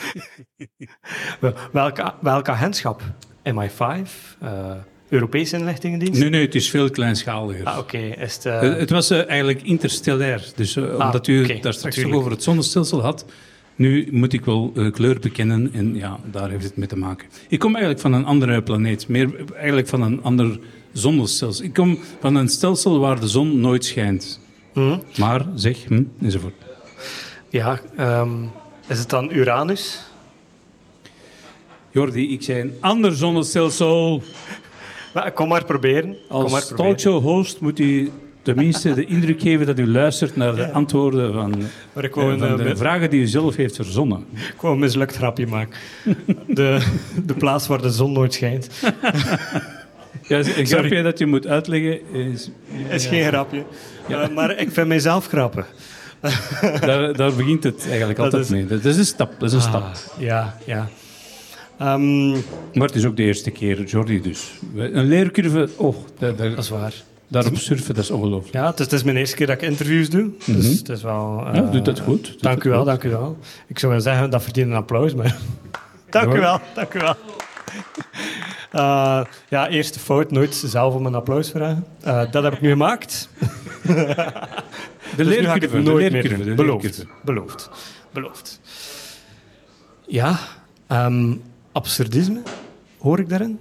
Wel- 1.40 1.54
welke, 1.72 2.12
welke 2.20 2.50
agentschap? 2.50 3.02
MI5? 3.52 4.10
Eh, 4.40 4.72
Europese 5.08 5.56
inlichtingendienst? 5.56 6.20
Nee, 6.20 6.28
nee, 6.30 6.44
het 6.44 6.54
is 6.54 6.70
veel 6.70 6.90
kleinschaliger. 6.90 7.64
Ah, 7.64 7.78
oké. 7.78 7.98
Is 7.98 8.34
het... 8.34 8.44
eh, 8.46 8.66
Eh, 8.72 8.78
het 8.78 8.90
was 8.90 9.10
eigenlijk 9.10 9.62
interstellair. 9.62 10.52
Dus 10.56 10.76
eh, 10.76 10.82
omdat 10.98 11.26
u 11.26 11.46
het 11.46 11.62
daar 11.62 11.72
straks 11.72 12.04
over 12.04 12.30
het 12.30 12.42
zonnestelsel 12.42 13.02
had, 13.02 13.24
nu 13.74 14.08
moet 14.10 14.32
ik 14.32 14.44
wel 14.44 14.72
kleur 14.92 15.20
bekennen 15.20 15.70
en 15.72 15.94
ja, 15.94 16.18
daar 16.30 16.50
heeft 16.50 16.64
het 16.64 16.76
mee 16.76 16.88
te 16.88 16.96
maken. 16.96 17.28
Ik 17.48 17.58
kom 17.58 17.70
eigenlijk 17.72 18.00
van 18.02 18.12
een 18.12 18.24
andere 18.24 18.62
planeet, 18.62 19.08
meer 19.08 19.52
eigenlijk 19.54 19.88
van 19.88 20.02
een 20.02 20.22
ander 20.22 20.58
zonnestelsel. 20.92 21.64
Ik 21.64 21.72
kom 21.74 21.98
van 22.20 22.34
een 22.34 22.48
stelsel 22.48 22.98
waar 22.98 23.20
de 23.20 23.28
zon 23.28 23.60
nooit 23.60 23.84
schijnt. 23.84 24.40
hm? 24.72 24.98
Maar, 25.18 25.46
zeg, 25.54 25.84
hm, 25.84 26.02
enzovoort. 26.20 26.54
Ja, 27.50 27.80
ehm, 27.96 28.30
is 28.86 28.98
het 28.98 29.10
dan 29.10 29.32
Uranus? 29.32 30.00
Jordi, 31.90 32.32
ik 32.32 32.42
zei 32.42 32.60
een 32.60 32.74
ander 32.80 33.16
zonnestelsel. 33.16 34.22
Kom 35.34 35.48
maar 35.48 35.64
proberen. 35.64 36.16
kom 36.28 36.42
maar 36.42 36.52
Als 36.52 36.66
proberen. 36.66 36.76
talkshow-host 36.76 37.60
moet 37.60 37.78
u 37.78 38.10
tenminste 38.42 38.94
de 38.94 39.04
indruk 39.04 39.40
geven 39.40 39.66
dat 39.66 39.78
u 39.78 39.86
luistert 39.90 40.36
naar 40.36 40.54
de 40.54 40.70
antwoorden 40.70 41.32
van, 41.32 41.54
Maar 41.92 42.04
ik 42.04 42.16
eh, 42.16 42.16
wou 42.16 42.32
een, 42.32 42.38
van 42.38 42.60
eh, 42.60 42.66
de 42.66 42.76
vragen 42.76 43.10
die 43.10 43.20
u 43.20 43.26
zelf 43.26 43.56
heeft 43.56 43.76
verzonnen. 43.76 44.26
ik 44.54 44.60
wou 44.60 44.74
een 44.74 44.80
mislukt 44.80 45.16
grapje 45.16 45.46
maken. 45.46 45.78
De, 46.46 46.86
de 47.24 47.34
plaats 47.34 47.66
waar 47.66 47.82
de 47.82 47.90
zon 47.90 48.12
nooit 48.12 48.34
schijnt. 48.34 48.68
Ja, 50.22 50.38
een 50.38 50.66
grapje 50.66 51.02
dat 51.02 51.18
je 51.18 51.26
moet 51.26 51.46
uitleggen 51.46 52.12
is... 52.12 52.50
Is 52.88 53.06
geen 53.06 53.24
grapje. 53.24 53.64
Eh, 54.08 54.28
maar 54.28 54.58
ik 54.58 54.70
vind 54.70 54.88
mijzelf 54.88 55.26
grappig. 55.26 55.66
Daar, 56.80 57.12
daar 57.16 57.32
begint 57.34 57.64
het 57.64 57.86
eigenlijk 57.88 58.16
Dat 58.16 58.24
altijd 58.24 58.44
is- 58.44 58.50
mee. 58.50 58.66
Dat 58.66 58.84
is 58.84 58.96
een 58.96 59.04
stap, 59.06 59.32
dat 59.38 59.48
is 59.48 59.54
een 59.54 59.60
stap. 59.60 59.82
Ah, 59.82 59.90
ja, 60.18 60.56
ja. 60.66 60.88
Ehm, 61.78 62.30
Maar 62.30 62.86
het 62.86 62.94
is 62.94 63.04
ook 63.04 63.16
de 63.16 63.22
eerste 63.22 63.50
keer, 63.50 63.82
Jordi 63.84 64.20
dus. 64.20 64.50
Een 64.76 65.04
leercurve, 65.06 65.68
oh, 65.76 65.96
daar, 66.18 66.36
daar, 66.36 66.50
dat 66.50 66.58
is 66.58 66.68
waar. 66.68 66.92
daarop 67.28 67.56
surfen, 67.56 67.94
dat 67.94 68.04
is 68.04 68.10
ongelooflijk. 68.10 68.54
Ja, 68.54 68.66
het 68.66 68.78
is, 68.78 68.84
het 68.84 68.94
is 68.94 69.02
mijn 69.02 69.16
eerste 69.16 69.36
keer 69.36 69.46
dat 69.46 69.62
ik 69.62 69.68
interviews 69.68 70.10
doe. 70.10 70.30
Dus 70.46 70.66
het 70.78 70.88
is 70.88 71.02
wel... 71.02 71.26
Mhm. 71.44 71.54
Ja, 71.54 71.62
doet 71.62 71.84
dat 71.84 72.00
goed. 72.00 72.24
Doet 72.26 72.42
dank 72.42 72.56
dat 72.56 72.66
u 72.66 72.68
wel, 72.70 72.78
goed. 72.78 72.86
dank 72.88 73.02
u 73.04 73.08
wel. 73.10 73.38
Ik 73.66 73.78
zou 73.78 73.92
wel 73.92 74.00
zeggen, 74.00 74.30
dat 74.30 74.42
verdient 74.42 74.66
een 74.70 74.74
applaus, 74.76 75.14
maar... 75.14 75.36
dank 76.10 76.34
u 76.34 76.38
wel, 76.40 76.60
dank 76.74 76.94
u 76.94 76.98
wel. 76.98 77.16
Eh, 78.70 79.24
ja, 79.48 79.68
eerste 79.68 79.98
fout, 79.98 80.30
nooit 80.30 80.54
zelf 80.54 80.94
om 80.94 81.06
een 81.06 81.14
applaus 81.14 81.50
vragen. 81.50 81.84
Eh, 82.00 82.30
dat 82.30 82.42
heb 82.42 82.52
ik 82.52 82.60
nu 82.60 82.68
gemaakt. 82.68 83.28
De 83.82 83.96
Dus 85.16 85.26
leercurve, 85.26 85.76
de 85.76 85.82
nooit 85.82 86.00
meer 86.02 86.10
leercurve, 86.10 86.36
doen. 86.36 86.44
de 86.44 86.54
Beloofd, 86.62 86.82
leercurve. 86.82 87.08
beloofd, 87.24 87.70
beloofd. 88.12 88.60
Ja, 90.06 90.38
ehm, 90.86 91.34
absurdisme, 91.72 92.42
hoor 92.98 93.18
ik 93.18 93.28
daarin? 93.28 93.58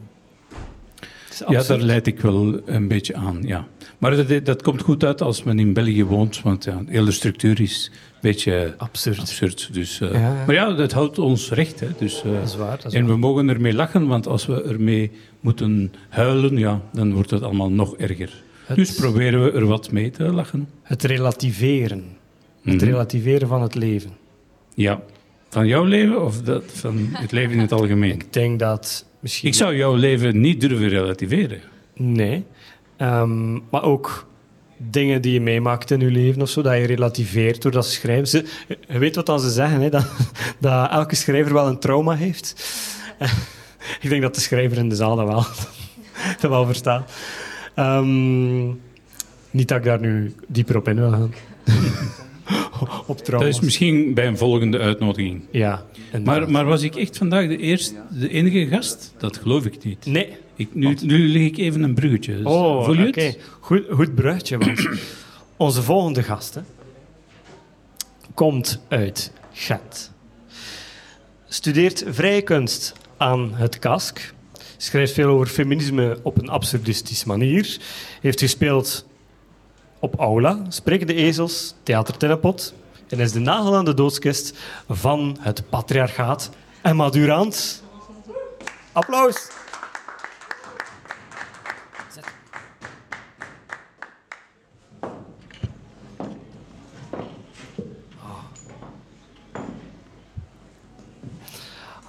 Ja, 1.47 1.63
daar 1.63 1.77
leid 1.77 2.07
ik 2.07 2.19
wel 2.19 2.61
een 2.65 2.87
beetje 2.87 3.15
aan, 3.15 3.39
ja. 3.41 3.67
Maar 3.97 4.15
dat, 4.27 4.45
dat 4.45 4.61
komt 4.61 4.81
goed 4.81 5.03
uit 5.03 5.21
als 5.21 5.43
men 5.43 5.59
in 5.59 5.73
België 5.73 6.03
woont, 6.05 6.41
want 6.41 6.63
ja, 6.63 6.81
de 6.85 6.91
hele 6.91 7.11
structuur 7.11 7.61
is 7.61 7.91
beetje 8.21 8.73
Absurd. 8.77 9.19
absurd. 9.19 9.69
Dus, 9.73 10.01
eh, 10.01 10.11
Ja, 10.11 10.19
ja. 10.19 10.43
Maar 10.45 10.55
ja, 10.55 10.73
dat 10.73 10.91
houdt 10.91 11.19
ons 11.19 11.51
recht. 11.51 11.79
Hè, 11.79 11.87
dus, 11.97 12.23
eh, 12.23 12.31
Dat 12.33 12.47
is 12.47 12.55
waar, 12.55 12.77
dat 12.77 12.85
is 12.85 12.93
en 12.93 13.01
waar. 13.05 13.11
we 13.13 13.17
mogen 13.19 13.49
ermee 13.49 13.73
lachen, 13.73 14.07
want 14.07 14.27
als 14.27 14.45
we 14.45 14.63
ermee 14.63 15.11
moeten 15.39 15.93
huilen, 16.09 16.57
ja, 16.57 16.81
dan 16.93 17.13
wordt 17.13 17.29
het 17.29 17.43
allemaal 17.43 17.71
nog 17.71 17.95
erger. 17.97 18.43
Het- 18.65 18.75
Dus 18.77 18.95
proberen 18.95 19.43
we 19.43 19.51
er 19.51 19.65
wat 19.65 19.91
mee 19.91 20.09
te 20.09 20.23
lachen. 20.23 20.69
Het 20.83 21.03
relativeren. 21.03 22.03
Het 22.63 22.73
Mhm. 22.75 22.83
relativeren 22.85 23.47
van 23.47 23.61
het 23.61 23.75
leven. 23.75 24.11
Ja. 24.73 25.01
Van 25.49 25.67
jouw 25.67 25.83
leven 25.83 26.23
of 26.25 26.41
dat 26.41 26.63
van 26.65 27.07
het 27.11 27.31
leven 27.31 27.53
in 27.53 27.59
het 27.59 27.71
algemeen? 27.71 28.11
Ik 28.13 28.33
denk 28.33 28.59
dat 28.59 29.05
misschien... 29.19 29.47
Ik 29.49 29.55
zou 29.55 29.75
jouw 29.75 29.95
leven 29.95 30.39
niet 30.39 30.61
durven 30.61 30.87
relativeren. 30.89 31.59
Nee. 31.95 32.43
Ehm, 32.97 33.53
maar 33.69 33.83
ook 33.83 34.27
dingen 34.81 35.21
die 35.21 35.33
je 35.33 35.41
meemaakt 35.41 35.91
in 35.91 35.99
je 35.99 36.11
leven 36.11 36.41
of 36.41 36.49
zo, 36.49 36.61
dat 36.61 36.77
je 36.77 36.85
relativeert 36.85 37.61
doordat 37.61 37.85
ze 37.85 37.91
schrijven. 37.91 38.27
Ze, 38.27 38.45
je 38.87 38.97
weet 38.97 39.15
wat 39.15 39.25
dan 39.25 39.39
ze 39.39 39.49
zeggen, 39.49 39.81
hè, 39.81 39.89
dat, 39.89 40.11
dat 40.59 40.91
elke 40.91 41.15
schrijver 41.15 41.53
wel 41.53 41.67
een 41.67 41.79
trauma 41.79 42.15
heeft. 42.15 42.55
ik 44.01 44.09
denk 44.09 44.21
dat 44.21 44.35
de 44.35 44.41
schrijver 44.41 44.77
in 44.77 44.89
de 44.89 44.95
zaal 44.95 45.15
dat 45.15 45.27
wel, 45.27 45.45
dat 46.41 46.51
wel 46.51 46.65
verstaat. 46.65 47.11
Ehm, 47.75 48.67
niet 49.51 49.67
dat 49.67 49.77
ik 49.77 49.83
daar 49.83 49.99
nu 49.99 50.33
dieper 50.47 50.77
op 50.77 50.87
in 50.87 50.95
wil 50.95 51.11
gaan. 51.11 51.33
op 53.07 53.17
Dat 53.17 53.25
trauma's. 53.25 53.49
is 53.49 53.59
misschien 53.59 54.13
bij 54.13 54.27
een 54.27 54.37
volgende 54.37 54.79
uitnodiging. 54.79 55.41
Ja. 55.51 55.85
Maar, 56.23 56.51
maar 56.51 56.65
was 56.65 56.81
ik 56.81 56.95
echt 56.95 57.17
vandaag 57.17 57.47
de, 57.47 57.57
eerste, 57.57 57.93
de 58.09 58.29
enige 58.29 58.67
gast? 58.67 59.13
Dat 59.17 59.37
geloof 59.37 59.65
ik 59.65 59.83
niet. 59.83 60.05
Nee. 60.05 60.37
Ik, 60.59 60.75
nu, 60.75 60.97
nu 61.01 61.27
leg 61.27 61.41
ik 61.41 61.57
even 61.57 61.83
een 61.83 61.93
bruggetje. 61.93 62.35
Dus 62.37 62.45
Oh, 62.45 62.83
voel 62.85 62.93
je 62.93 63.07
oké. 63.07 63.21
het? 63.21 63.39
Goed, 63.59 63.85
goed 63.91 64.15
bruggetje, 64.15 64.57
want 64.57 64.87
onze 65.57 65.81
volgende 65.83 66.23
gast 66.23 66.53
hè, 66.55 66.61
komt 68.33 68.79
uit 68.87 69.31
Gent. 69.53 70.11
Studeert 71.47 72.03
vrije 72.07 72.41
kunst 72.41 72.93
aan 73.17 73.53
het 73.53 73.79
KASK. 73.79 74.33
Schrijft 74.77 75.13
veel 75.13 75.27
over 75.29 75.47
feminisme 75.47 76.19
op 76.23 76.37
een 76.37 76.49
absurdistische 76.49 77.27
manier. 77.27 77.77
Heeft 78.21 78.39
gespeeld 78.39 79.05
op 79.99 80.19
Aula, 80.19 80.65
Sprekende 80.69 81.13
Ezels, 81.13 81.75
Theater 81.83 82.17
Tinnepot. 82.17 82.73
En 83.09 83.19
is 83.19 83.31
de 83.31 83.39
nagel 83.39 83.75
aan 83.75 83.85
de 83.85 83.93
doodskist 83.93 84.57
van 84.89 85.37
het 85.39 85.69
patriarchaat. 85.69 86.49
Emma 86.81 87.09
Durant. 87.09 87.83
Applaus. 88.91 89.47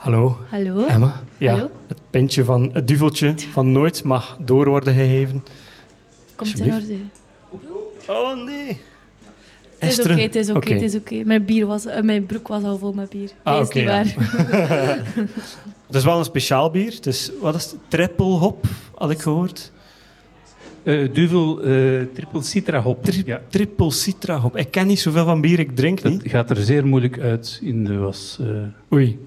Hallo, 0.01 0.39
Hallo? 0.49 0.87
Emma. 0.87 1.23
Ja, 1.39 1.53
Hallo? 1.53 1.71
het 1.87 1.99
pintje 2.11 2.45
van 2.45 2.71
het 2.73 2.89
duveltje 2.89 3.35
van 3.53 3.73
nooit 3.73 4.05
mag 4.05 4.37
door 4.41 4.69
worden 4.69 4.95
gegeven. 4.95 5.45
Komt 6.37 6.59
in 6.61 6.73
orde. 6.75 6.97
Oh 8.07 8.45
nee. 8.45 8.81
Het 9.79 9.93
is 9.93 10.01
oké, 10.01 10.21
het 10.21 10.35
is 10.35 10.51
oké, 10.51 10.73
het 10.73 10.83
is 10.83 10.95
oké. 10.95 11.23
Mijn, 11.25 11.45
bier 11.45 11.67
was, 11.67 11.87
eh, 11.87 12.03
mijn 12.03 12.27
broek 12.27 12.49
was 12.49 12.63
al 12.63 12.79
vol 12.79 12.93
met 12.93 13.09
bier. 13.11 13.31
Ah, 13.43 13.65
oké, 13.65 13.79
niet 13.79 13.89
ja. 13.89 13.91
waar. 13.91 14.07
Het 15.87 15.95
is 15.99 16.05
wel 16.05 16.19
een 16.19 16.25
speciaal 16.25 16.71
bier. 16.71 16.93
Het 16.93 17.07
is, 17.07 17.31
wat 17.41 17.55
is 17.55 17.65
het? 17.65 17.77
Triple 17.89 18.25
hop, 18.25 18.65
had 18.95 19.11
ik 19.11 19.21
gehoord. 19.21 19.73
Eh, 20.83 21.09
duvel 21.13 21.61
eh, 21.61 22.03
triple 22.15 22.43
citra 22.43 22.81
hop. 22.81 23.05
Tri- 23.05 23.23
ja. 23.27 23.41
Triple 23.49 23.91
citra 23.91 24.39
hop. 24.39 24.57
Ik 24.57 24.71
ken 24.71 24.87
niet 24.87 25.01
zoveel 25.01 25.25
van 25.25 25.41
bier, 25.41 25.59
ik 25.59 25.77
drink 25.77 26.03
Dat 26.03 26.13
niet. 26.13 26.23
gaat 26.25 26.51
er 26.51 26.57
zeer 26.57 26.87
moeilijk 26.87 27.19
uit 27.19 27.59
in 27.63 27.85
de 27.85 27.97
was. 27.97 28.39
Oei. 28.93 29.19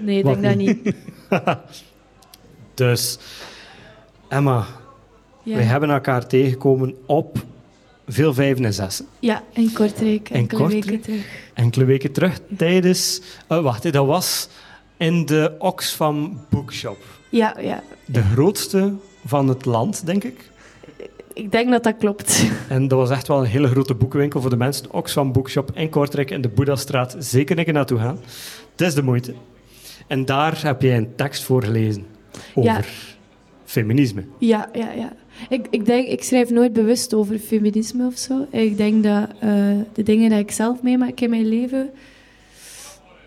Nee, 0.00 0.18
ik 0.18 0.24
denk 0.24 0.42
dat 0.42 0.56
niet. 0.56 0.94
Dus, 2.74 3.18
Emma, 4.28 4.66
Ja, 5.42 5.56
we 5.56 5.62
hebben 5.62 5.90
elkaar 5.90 6.26
tegengekomen 6.26 6.94
op 7.06 7.38
veel 8.06 8.34
vijven 8.34 8.64
en 8.64 8.72
zessen. 8.74 9.06
ja 9.18 9.42
in 9.52 9.72
Kortrijk, 9.72 10.30
enkele 10.30 10.60
Kortrijk? 10.60 10.84
weken 10.84 11.00
terug. 11.00 11.26
Enkele 11.54 11.84
weken 11.84 12.12
terug, 12.12 12.40
tijdens... 12.56 13.20
eh, 13.48 13.62
wacht, 13.62 13.92
dat 13.92 14.06
was 14.06 14.48
in 14.96 15.26
de 15.26 15.54
Oxfam 15.58 16.40
Bookshop. 16.48 16.98
Ja, 17.30 17.56
ja, 17.60 17.82
De 18.06 18.22
grootste 18.22 18.92
van 19.26 19.48
het 19.48 19.64
land, 19.64 20.06
denk 20.06 20.24
ik. 20.24 20.50
ik 21.32 21.52
denk 21.52 21.70
dat 21.70 21.82
dat 21.82 21.96
klopt. 21.98 22.44
En 22.68 22.88
dat 22.88 22.98
was 22.98 23.10
echt 23.10 23.28
wel 23.28 23.38
een 23.40 23.44
hele 23.50 23.68
grote 23.68 23.94
boekenwinkel 23.94 24.40
voor 24.40 24.50
de 24.50 24.56
mensen. 24.56 24.92
Oxfam 24.92 25.32
Bookshop 25.32 25.70
in 25.74 25.90
Kortrijk 25.90 26.30
in 26.30 26.40
de 26.40 26.48
Boeddhastraat. 26.48 27.16
Zeker 27.18 27.58
een 27.58 27.64
keer 27.64 27.72
naartoe 27.72 27.98
gaan. 27.98 28.18
Het 28.70 28.80
is 28.80 28.94
de 28.94 29.02
moeite. 29.02 29.34
En 30.10 30.24
daar 30.24 30.60
heb 30.62 30.82
jij 30.82 30.96
een 30.96 31.14
tekst 31.16 31.42
voorgelezen 31.42 32.06
over 32.54 32.70
Ja. 32.70 32.80
feminisme. 33.64 34.24
Ja, 34.38 34.68
ja, 34.72 34.92
ja. 34.92 35.12
Ik, 35.48 35.66
ik, 35.70 35.86
denk, 35.86 36.06
ik 36.08 36.22
schrijf 36.22 36.50
nooit 36.50 36.72
bewust 36.72 37.14
over 37.14 37.38
feminisme 37.38 38.06
of 38.06 38.16
zo. 38.18 38.46
Ik 38.50 38.76
denk 38.76 39.02
dat 39.04 39.28
eh, 39.38 39.50
de 39.92 40.02
dingen 40.02 40.30
die 40.30 40.38
ik 40.38 40.50
zelf 40.50 40.82
meemaak 40.82 41.20
in 41.20 41.30
mijn 41.30 41.48
leven 41.48 41.90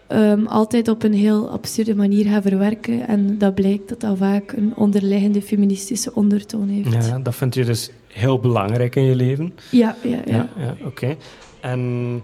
ehm, 0.07 0.45
altijd 0.45 0.87
op 0.87 1.03
een 1.03 1.13
heel 1.13 1.49
absurde 1.49 1.95
manier 1.95 2.25
ga 2.25 2.41
verwerken. 2.41 3.07
En 3.07 3.37
dat 3.37 3.55
blijkt 3.55 3.89
dat 3.89 3.99
dat 3.99 4.17
vaak 4.17 4.51
een 4.51 4.73
onderliggende 4.75 5.41
feministische 5.41 6.15
ondertoon 6.15 6.67
heeft. 6.67 7.05
Ja, 7.05 7.19
dat 7.19 7.35
vind 7.35 7.53
je 7.53 7.65
dus 7.65 7.89
heel 8.07 8.39
belangrijk 8.39 8.95
in 8.95 9.03
je 9.03 9.15
leven. 9.15 9.53
ja, 9.71 9.95
ja. 10.03 10.09
ja. 10.25 10.35
Ja, 10.35 10.49
ja 10.57 10.75
oké. 10.85 11.15
En 11.59 12.21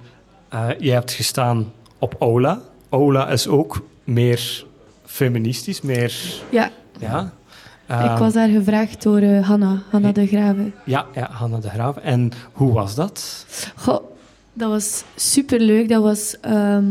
eh 0.49 0.69
je 0.79 0.91
hebt 0.91 1.11
gestaan 1.11 1.71
op 1.99 2.15
Ola. 2.19 2.61
Ola 2.89 3.29
is 3.29 3.47
ook 3.47 3.81
meer 4.09 4.65
feministisch, 5.05 5.81
meer... 5.81 6.41
Ja, 6.49 6.71
Ja, 6.99 7.33
ik 7.87 8.17
was 8.17 8.33
daar 8.33 8.49
gevraagd 8.49 9.03
door 9.03 9.19
eh, 9.19 9.47
Hanna, 9.47 9.81
Hanna 9.89 10.11
de 10.11 10.27
Graven. 10.27 10.73
ja, 10.85 11.05
ja, 11.13 11.29
Hanna 11.31 11.57
de 11.57 11.69
Graaf. 11.69 11.97
En 11.97 12.31
hoe 12.51 12.73
was 12.73 12.95
dat? 12.95 13.45
Goh, 13.75 14.03
dat 14.53 14.69
was 14.69 15.03
superleuk. 15.15 15.89
Dat 15.89 16.03
was... 16.03 16.39
ehm 16.41 16.85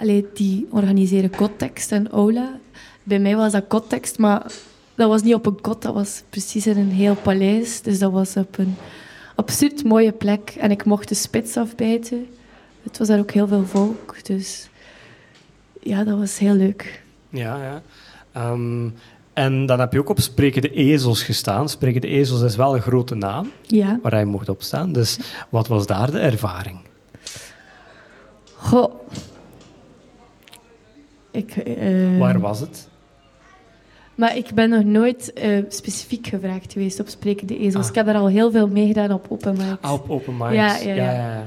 allee, 0.00 0.26
die 0.34 0.66
organiseren 0.70 1.30
kottekst 1.30 1.92
en 1.92 2.10
aula. 2.10 2.58
Bij 3.02 3.18
mij 3.18 3.36
was 3.36 3.52
dat 3.52 3.66
kottekst, 3.68 4.18
maar 4.18 4.52
dat 4.94 5.08
was 5.08 5.22
niet 5.22 5.34
op 5.34 5.46
een 5.46 5.60
kot. 5.60 5.82
Dat 5.82 5.94
was 5.94 6.22
precies 6.30 6.66
in 6.66 6.76
een 6.76 6.90
heel 6.90 7.14
paleis. 7.14 7.82
Dus 7.82 7.98
dat 7.98 8.12
was 8.12 8.36
op 8.36 8.58
een 8.58 8.74
absurd 9.34 9.84
mooie 9.84 10.12
plek. 10.12 10.54
En 10.58 10.70
ik 10.70 10.84
mocht 10.84 11.08
de 11.08 11.14
spits 11.14 11.56
afbijten. 11.56 12.26
Het 12.82 12.98
was 12.98 13.08
daar 13.08 13.18
ook 13.18 13.30
heel 13.30 13.48
veel 13.48 13.66
volk. 13.66 14.16
Dus 14.22 14.68
ja, 15.80 16.04
dat 16.04 16.18
was 16.18 16.38
heel 16.38 16.54
leuk. 16.54 17.02
Ja, 17.28 17.56
ja. 17.62 17.82
Ehm, 18.32 18.88
en 19.32 19.66
dan 19.66 19.80
heb 19.80 19.92
je 19.92 19.98
ook 19.98 20.08
op 20.08 20.20
Spreken 20.20 20.62
de 20.62 20.70
Ezels 20.72 21.22
gestaan. 21.22 21.68
Spreken 21.68 22.00
de 22.00 22.08
Ezels 22.08 22.42
is 22.42 22.56
wel 22.56 22.74
een 22.74 22.82
grote 22.82 23.14
naam 23.14 23.50
Ja. 23.66 23.98
waar 24.02 24.12
hij 24.12 24.24
mocht 24.24 24.48
op 24.48 24.62
staan. 24.62 24.92
Dus 24.92 25.18
wat 25.48 25.68
was 25.68 25.86
daar 25.86 26.10
de 26.10 26.18
ervaring? 26.18 26.78
Goh. 28.56 28.94
Ik, 31.30 31.56
eh, 31.56 32.18
Waar 32.18 32.40
was 32.40 32.60
het? 32.60 32.88
Maar 34.14 34.36
ik 34.36 34.54
ben 34.54 34.70
nog 34.70 34.84
nooit 34.84 35.32
eh, 35.32 35.62
specifiek 35.68 36.26
gevraagd 36.26 36.72
geweest 36.72 37.00
op 37.00 37.08
Sprekende 37.08 37.58
Ezels. 37.58 37.84
Ah. 37.84 37.88
Ik 37.90 37.94
heb 37.94 38.06
er 38.08 38.14
al 38.14 38.28
heel 38.28 38.50
veel 38.50 38.68
meegedaan 38.68 39.12
op 39.12 39.26
open 39.28 39.56
mics. 39.56 39.76
Ah, 39.80 39.92
op 39.92 40.10
Open 40.10 40.36
Minds. 40.36 40.54
Ja, 40.54 40.76
ja, 40.76 40.94
ja. 40.94 41.12
ja. 41.12 41.46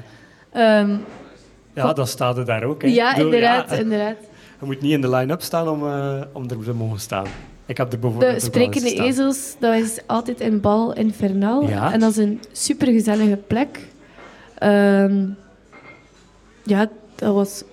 Ehm, 0.52 0.96
Ja, 1.74 1.94
dat 1.94 2.10
staat 2.10 2.38
er 2.38 2.46
daar 2.46 2.64
ook. 2.64 2.82
Hè. 2.82 2.88
ja, 2.88 3.12
bedoel, 3.14 3.26
inderdaad, 3.26 3.70
ja, 3.70 3.76
inderdaad. 3.78 4.18
je 4.60 4.66
moet 4.66 4.82
niet 4.82 4.92
in 4.92 5.02
de 5.02 5.10
line-up 5.10 5.42
staan 5.42 5.68
om, 5.70 5.88
eh, 5.88 6.22
om 6.32 6.44
er 6.44 6.64
te 6.64 6.74
mogen 6.74 7.00
staan. 7.00 7.26
Ik 7.66 7.78
heb 7.78 7.86
er 7.86 7.92
De 7.94 7.98
bijvoorbeeld 7.98 8.34
eens 8.34 8.44
Sprekende. 8.44 8.94
Ezels, 8.94 9.56
dat 9.60 9.74
is 9.76 10.00
altijd 10.06 10.40
in 10.40 10.62
Bal 10.62 10.94
Infernal. 10.94 11.68
Ja. 11.68 11.94
En 11.94 12.00
dat 12.00 12.10
is 12.10 12.18
een 12.18 12.42
supergezellige 12.52 13.38
plek. 13.48 13.88
Ehm, 14.58 15.26
ja, 16.64 16.90
dat 17.16 17.34
was 17.34 17.64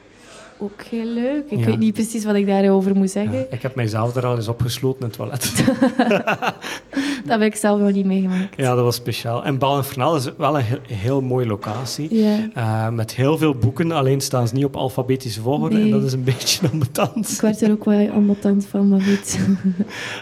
ook 0.60 0.82
heel 0.90 1.04
leuk. 1.04 1.44
Ik 1.50 1.58
Ja. 1.58 1.64
weet 1.64 1.78
niet 1.78 1.94
precies 1.94 2.24
wat 2.24 2.34
ik 2.34 2.46
daarover 2.46 2.96
moet 2.96 3.10
zeggen. 3.10 3.38
Ja, 3.38 3.44
ik 3.50 3.62
heb 3.62 3.74
mijzelf 3.74 4.16
er 4.16 4.26
al 4.26 4.36
eens 4.36 4.48
opgesloten 4.48 5.00
in 5.00 5.06
het 5.06 5.16
toilet. 5.16 5.64
Dat 7.24 7.40
heb 7.40 7.52
ik 7.52 7.56
zelf 7.56 7.80
nog 7.80 7.92
niet 7.92 8.06
meegemaakt. 8.06 8.56
ja, 8.56 8.74
dat 8.74 8.84
was 8.84 8.94
speciaal. 8.96 9.44
En 9.44 9.58
Bal 9.58 9.78
is 10.16 10.30
wel 10.36 10.56
een 10.58 10.62
heel, 10.64 10.78
heel 10.86 11.20
mooie 11.20 11.46
locatie. 11.46 12.14
Ja. 12.16 12.48
Eh, 12.54 12.88
met 12.88 13.14
heel 13.14 13.38
veel 13.38 13.54
boeken, 13.54 13.92
alleen 13.92 14.20
staan 14.20 14.48
ze 14.48 14.54
niet 14.54 14.64
op 14.64 14.76
alfabetische 14.76 15.40
volgorde. 15.40 15.74
Nee. 15.76 15.84
En 15.84 15.90
dat 15.90 16.02
is 16.02 16.12
een 16.12 16.24
beetje 16.34 16.68
ambetant. 16.72 17.30
Ik 17.32 17.40
werd 17.40 17.60
er 17.60 17.70
ook 17.70 17.84
wel 17.84 18.08
ambetant 18.10 18.66
van, 18.66 18.88
maar 18.88 19.00
goed. 19.00 19.38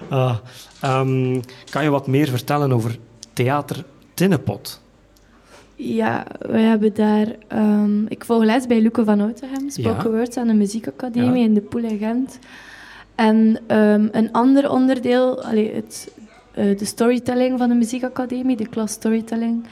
Ah, 0.09 0.37
ehm, 0.81 1.41
kan 1.71 1.83
je 1.83 1.91
wat 1.91 2.07
meer 2.07 2.29
vertellen 2.29 2.73
over 2.73 2.99
Theater 3.33 3.85
Tinnepot? 4.15 4.81
Ja, 5.81 6.27
we 6.39 6.59
hebben 6.59 6.95
daar... 6.95 7.27
ehm, 7.49 8.07
ik 8.07 8.25
volg 8.25 8.45
les 8.45 8.67
bij 8.67 8.81
Luke 8.81 9.05
van 9.05 9.21
Outegem, 9.21 9.71
Spoken 9.71 10.11
Ja. 10.11 10.17
Words 10.17 10.37
aan 10.37 10.47
de 10.47 10.55
muziekacademie 10.55 11.39
Ja. 11.41 11.45
in 11.47 11.55
de 11.55 11.61
Poel 11.61 11.83
in 11.85 11.99
Gent. 11.99 12.39
En 13.15 13.59
ehm, 13.67 14.09
een 14.13 14.33
ander 14.33 14.71
onderdeel, 14.71 15.43
allee, 15.43 15.73
het, 15.75 16.13
eh, 16.55 16.79
de 16.79 16.85
storytelling 16.85 17.59
van 17.59 17.69
de 17.69 17.75
muziekacademie, 17.75 18.57
de 18.57 18.69
klas 18.69 18.93
storytelling, 18.93 19.65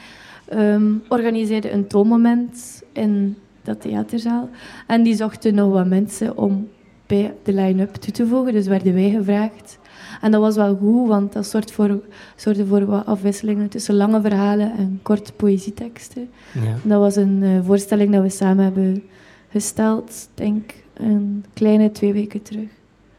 ehm, 0.45 0.91
organiseerde 1.07 1.71
een 1.71 1.87
toonmoment 1.87 2.83
in 2.93 3.37
dat 3.63 3.81
theaterzaal. 3.81 4.49
En 4.87 5.03
die 5.03 5.15
zochten 5.15 5.55
nog 5.55 5.71
wat 5.71 5.87
mensen 5.87 6.37
om 6.37 6.67
bij 7.07 7.33
de 7.43 7.53
line-up 7.53 7.93
toe 7.95 8.13
te 8.13 8.27
voegen, 8.27 8.53
dus 8.53 8.67
werden 8.67 8.93
wij 8.93 9.09
gevraagd. 9.09 9.77
En 10.21 10.31
dat 10.31 10.41
was 10.41 10.55
wel 10.55 10.75
goed, 10.75 11.07
want 11.07 11.33
dat 11.33 11.45
zorgde 11.45 11.73
voor, 11.73 11.99
zorgde 12.35 12.65
voor 12.65 12.85
wat 12.85 13.05
afwisselingen 13.05 13.69
tussen 13.69 13.95
lange 13.95 14.21
verhalen 14.21 14.71
en 14.77 14.99
korte 15.01 15.33
poëzieteksten. 15.33 16.29
Ja. 16.53 16.75
Dat 16.83 16.99
was 16.99 17.15
een 17.15 17.39
eh, 17.43 17.49
voorstelling 17.65 18.11
dat 18.13 18.21
we 18.21 18.29
samen 18.29 18.63
hebben 18.63 19.03
gesteld, 19.51 20.29
denk 20.33 20.73
een 20.93 21.45
kleine 21.53 21.91
twee 21.91 22.13
weken 22.13 22.41
terug. 22.41 22.69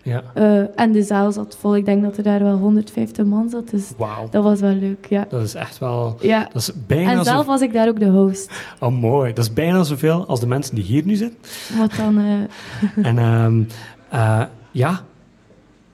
ja. 0.03 0.23
Eh, 0.35 0.81
en 0.81 0.93
de 0.93 1.03
zaal 1.03 1.33
zat 1.33 1.57
vol. 1.61 1.77
Ik 1.77 1.85
denk 1.85 2.03
dat 2.03 2.17
er 2.17 2.23
daar 2.23 2.43
wel 2.43 2.57
150 2.57 3.25
man 3.25 3.49
zat, 3.49 3.71
dus 3.71 3.93
dat 4.31 4.43
was 4.43 4.61
wel 4.61 4.75
leuk, 4.75 5.07
ja. 5.09 5.27
Dat 5.29 5.43
is 5.43 5.55
echt 5.55 5.79
wel... 5.79 6.17
ja. 6.21 6.49
Dat 6.53 6.63
is 6.63 6.73
bijna 6.87 7.11
En 7.11 7.25
zelf 7.25 7.45
zo... 7.45 7.51
was 7.51 7.61
ik 7.61 7.73
daar 7.73 7.89
ook 7.89 7.99
de 8.01 8.09
host. 8.09 8.51
Oh, 8.81 9.01
mooi. 9.01 9.33
Dat 9.33 9.45
is 9.45 9.53
bijna 9.53 9.83
zoveel 9.83 10.27
als 10.27 10.41
de 10.41 10.47
mensen 10.47 10.75
die 10.75 10.85
hier 10.85 11.05
nu 11.05 11.15
zitten. 11.15 11.39
Wat 11.79 11.93
dan... 11.97 12.19
eh, 12.19 13.07
en 13.11 13.19
ehm, 13.19 13.63
eh, 14.09 14.43
ja, 14.71 15.03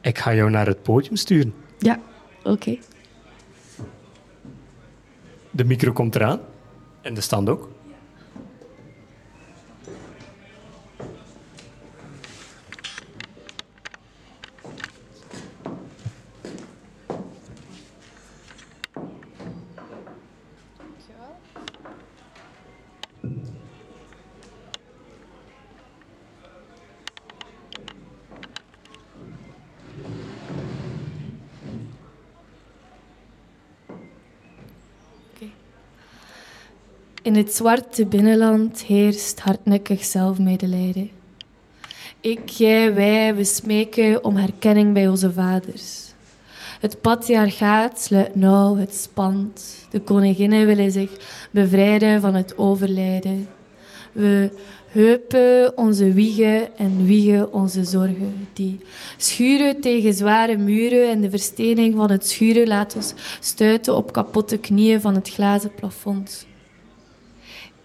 ik 0.05 0.19
ga 0.19 0.35
jou 0.35 0.51
naar 0.51 0.67
het 0.67 0.83
podium 0.83 1.17
sturen. 1.17 1.55
ja, 1.79 2.01
oké. 2.43 2.79
De 5.51 5.65
micro 5.65 5.93
komt 5.93 6.15
eraan. 6.15 6.41
En 7.03 7.15
de 7.15 7.21
stand 7.21 7.49
ook. 7.49 7.69
In 37.25 37.35
het 37.35 37.55
zwarte 37.55 38.07
binnenland 38.07 38.83
heerst 38.83 39.41
hardnekkig 39.41 40.05
zelfmedelijden. 40.05 41.11
Ik, 42.20 42.49
jij, 42.49 42.95
wij, 42.95 43.35
we 43.35 43.45
smeken 43.45 44.25
om 44.25 44.37
herkenning 44.37 44.93
bij 44.93 45.09
onze 45.09 45.33
vaders. 45.33 46.12
Het 46.81 47.01
patriarchaat 47.01 48.01
sluit 48.01 48.35
nauw, 48.35 48.77
het 48.77 48.95
spant. 48.95 49.87
De 49.91 50.01
koninginnen 50.01 50.66
willen 50.66 50.91
zich 50.93 51.11
bevrijden 51.51 52.20
van 52.20 52.35
het 52.35 52.59
overlijden. 52.59 53.49
We 54.12 54.51
heupen 54.89 55.77
onze 55.77 56.12
wiegen 56.12 56.79
en 56.79 57.05
wiegen 57.05 57.53
onze 57.53 57.85
zorgen. 57.85 58.49
Die 58.53 58.81
schuren 59.16 59.81
tegen 59.81 60.14
zware 60.14 60.57
muren 60.57 61.11
en 61.11 61.20
de 61.20 61.31
verstening 61.31 61.95
van 61.97 62.11
het 62.11 62.27
schuren 62.29 62.66
laat 62.66 62.97
ons 62.97 63.14
stuiten 63.41 63.97
op 63.97 64.12
kapotte 64.12 64.59
knieën 64.59 65.01
van 65.01 65.14
het 65.14 65.31
glazen 65.31 65.75
plafond. 65.75 66.47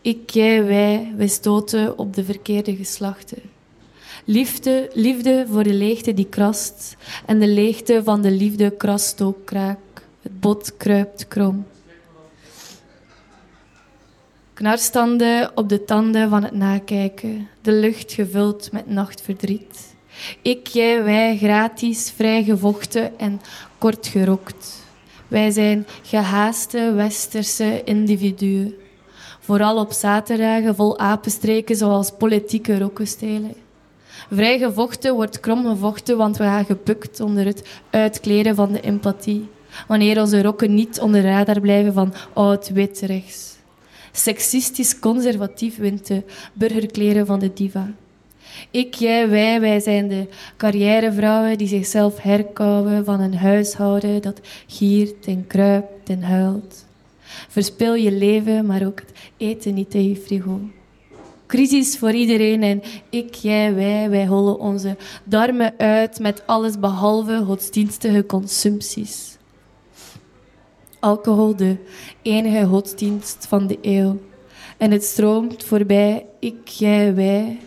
Ik, 0.02 0.30
jij, 0.30 0.66
wij, 0.66 1.14
wij 1.16 1.28
stoten 1.28 1.97
op 1.97 2.14
de 2.14 2.24
verkeerde 2.24 2.76
geslachten. 2.76 3.41
Liefde, 4.26 4.89
liefde 4.93 5.45
voor 5.52 5.64
de 5.64 5.74
leegte 5.74 6.14
die 6.14 6.28
krast. 6.30 6.95
En 7.26 7.39
de 7.39 7.47
leegte 7.47 8.02
van 8.04 8.22
de 8.22 8.32
liefde 8.32 8.70
krast 8.70 9.22
ook 9.22 9.45
kraak. 9.45 9.78
Het 10.22 10.39
bot 10.39 10.78
kruipt 10.78 11.28
krom. 11.28 11.66
Knarstanden 14.54 15.52
op 15.56 15.70
de 15.70 15.86
tanden 15.86 16.30
van 16.30 16.43
het 16.43 16.54
nakijken. 16.54 17.47
De 17.62 17.72
lucht 17.72 18.14
gevuld 18.14 18.72
met 18.72 18.89
nachtverdriet. 18.89 19.95
Ik, 20.41 20.68
jij, 20.68 21.04
wij, 21.04 21.38
gratis, 21.38 22.14
vrijgevochten 22.16 23.20
en 23.20 23.41
kort 23.78 24.08
gerokt. 24.08 24.88
Wij 25.28 25.52
zijn 25.52 25.88
gehaaste 26.04 26.93
westerse 26.93 27.82
individuen. 27.84 28.74
Vooral 29.50 29.78
op 29.78 29.91
zaterdagen 29.91 30.76
vol 30.76 31.00
apenstreken 31.00 31.76
zoals 31.76 32.12
politieke 32.18 32.78
rokkenstelen. 32.78 33.54
Vrij 34.32 34.60
gevochten 34.60 35.14
wordt 35.14 35.39
krom 35.39 35.66
gevochten, 35.66 36.18
want 36.18 36.38
we 36.38 36.43
gaan 36.43 36.66
gebukt 36.66 37.20
onder 37.20 37.45
het 37.45 37.80
uitkleden 37.89 38.56
van 38.56 38.72
de 38.72 38.82
empathie. 38.82 39.50
Wanneer 39.88 40.22
onze 40.22 40.41
rokken 40.41 40.74
niet 40.74 41.00
onder 41.00 41.22
de 41.22 41.28
radar 41.28 41.60
blijven 41.60 41.93
van 41.93 42.14
oud-wit 42.34 43.00
rechts. 43.00 43.56
Sexistisch 44.12 45.00
conservatief 45.00 45.78
wint 45.78 46.08
de 46.08 46.24
burgerkleren 46.54 47.26
van 47.26 47.39
de 47.39 47.54
diva. 47.54 47.91
Ik, 48.72 48.93
jij, 48.93 49.30
wij, 49.30 49.60
wij 49.60 49.80
zijn 49.80 50.08
de 50.08 50.28
carrièrevrouwen 50.58 51.58
die 51.58 51.68
zichzelf 51.68 52.22
herkauwen 52.22 53.06
van 53.06 53.20
een 53.20 53.38
huishouden 53.38 54.22
dat 54.22 54.39
giert 54.68 55.26
en 55.26 55.47
kruipt 55.47 56.10
en 56.10 56.24
huilt. 56.24 56.88
Verspil 57.60 57.95
je 57.95 58.12
leven, 58.12 58.66
maar 58.66 58.86
ook 58.86 58.99
het 58.99 59.12
eten 59.38 59.74
niet 59.74 59.93
in 59.93 60.10
je 60.10 60.16
frigo. 60.16 60.60
Crisis 61.47 61.97
voor 61.97 62.12
iedereen 62.12 62.64
en 62.64 62.82
ik, 63.10 63.34
jij, 63.34 63.76
wij, 63.76 64.10
wij 64.10 64.28
hollen 64.28 64.60
onze 64.60 64.97
darmen 65.24 65.74
uit 65.78 66.20
met 66.20 66.43
alles 66.45 66.80
behalve 66.80 67.43
godsdienstige 67.45 68.26
consumpties. 68.26 69.38
Alcohol, 70.99 71.55
de 71.55 71.78
enige 72.22 72.66
godsdienst 72.66 73.45
van 73.47 73.68
de 73.68 73.78
eeuw. 73.82 74.20
En 74.78 74.91
het 74.91 75.03
stroomt 75.03 75.64
voorbij, 75.64 76.26
ik, 76.39 76.68
jij, 76.68 77.16
wij. 77.16 77.60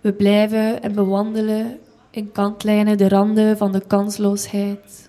We 0.00 0.12
blijven 0.12 0.82
en 0.82 0.94
bewandelen 0.94 1.78
in 2.10 2.32
kantlijnen 2.32 2.98
de 2.98 3.08
randen 3.08 3.56
van 3.56 3.72
de 3.72 3.82
kansloosheid 3.86 5.07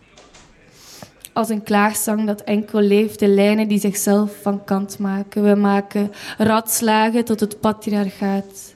als 1.33 1.49
een 1.49 1.63
klaagzang 1.63 2.25
dat 2.25 2.41
enkel 2.41 2.81
leeft, 2.81 3.19
de 3.19 3.27
lijnen 3.27 3.67
die 3.67 3.79
zichzelf 3.79 4.31
van 4.41 4.63
kant 4.63 4.99
maken. 4.99 5.43
We 5.43 5.55
maken 5.55 6.11
radslagen 6.37 7.25
tot 7.25 7.39
het 7.39 7.59
patriarchaat. 7.59 8.75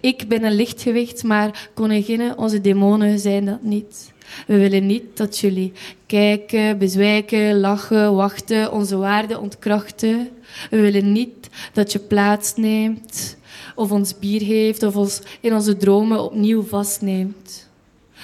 Ik 0.00 0.28
ben 0.28 0.44
een 0.44 0.54
lichtgewicht, 0.54 1.22
maar 1.22 1.68
koninginnen, 1.74 2.38
onze 2.38 2.60
demonen 2.60 3.18
zijn 3.18 3.44
dat 3.44 3.62
niet. 3.62 4.12
We 4.46 4.58
willen 4.58 4.86
niet 4.86 5.16
dat 5.16 5.38
jullie 5.38 5.72
kijken, 6.06 6.78
bezwijken, 6.78 7.60
lachen, 7.60 8.14
wachten, 8.14 8.72
onze 8.72 8.96
waarden 8.96 9.40
ontkrachten. 9.40 10.28
We 10.70 10.80
willen 10.80 11.12
niet 11.12 11.48
dat 11.72 11.92
je 11.92 11.98
plaats 11.98 12.56
neemt, 12.56 13.36
of 13.74 13.90
ons 13.90 14.18
bier 14.18 14.40
geeft, 14.40 14.82
of 14.82 14.96
ons 14.96 15.20
in 15.40 15.54
onze 15.54 15.76
dromen 15.76 16.22
opnieuw 16.22 16.62
vastneemt. 16.62 17.69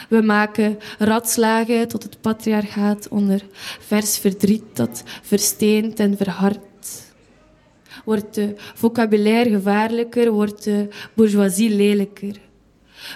We 0.08 0.22
maken 0.22 0.78
radslagen 0.98 1.88
tot 1.88 2.02
het 2.02 2.20
patriarchaat 2.20 3.08
onder 3.08 3.42
vers 3.80 4.18
verdriet 4.18 4.64
dat 4.72 5.02
versteent 5.22 6.00
en 6.00 6.16
verhardt. 6.16 7.14
Wordt 8.04 8.34
de 8.34 8.54
vocabulaire 8.74 9.50
gevaarlijker, 9.50 10.30
wordt 10.30 10.64
de 10.64 10.88
bourgeoisie 11.14 11.70
lelijker. 11.70 12.36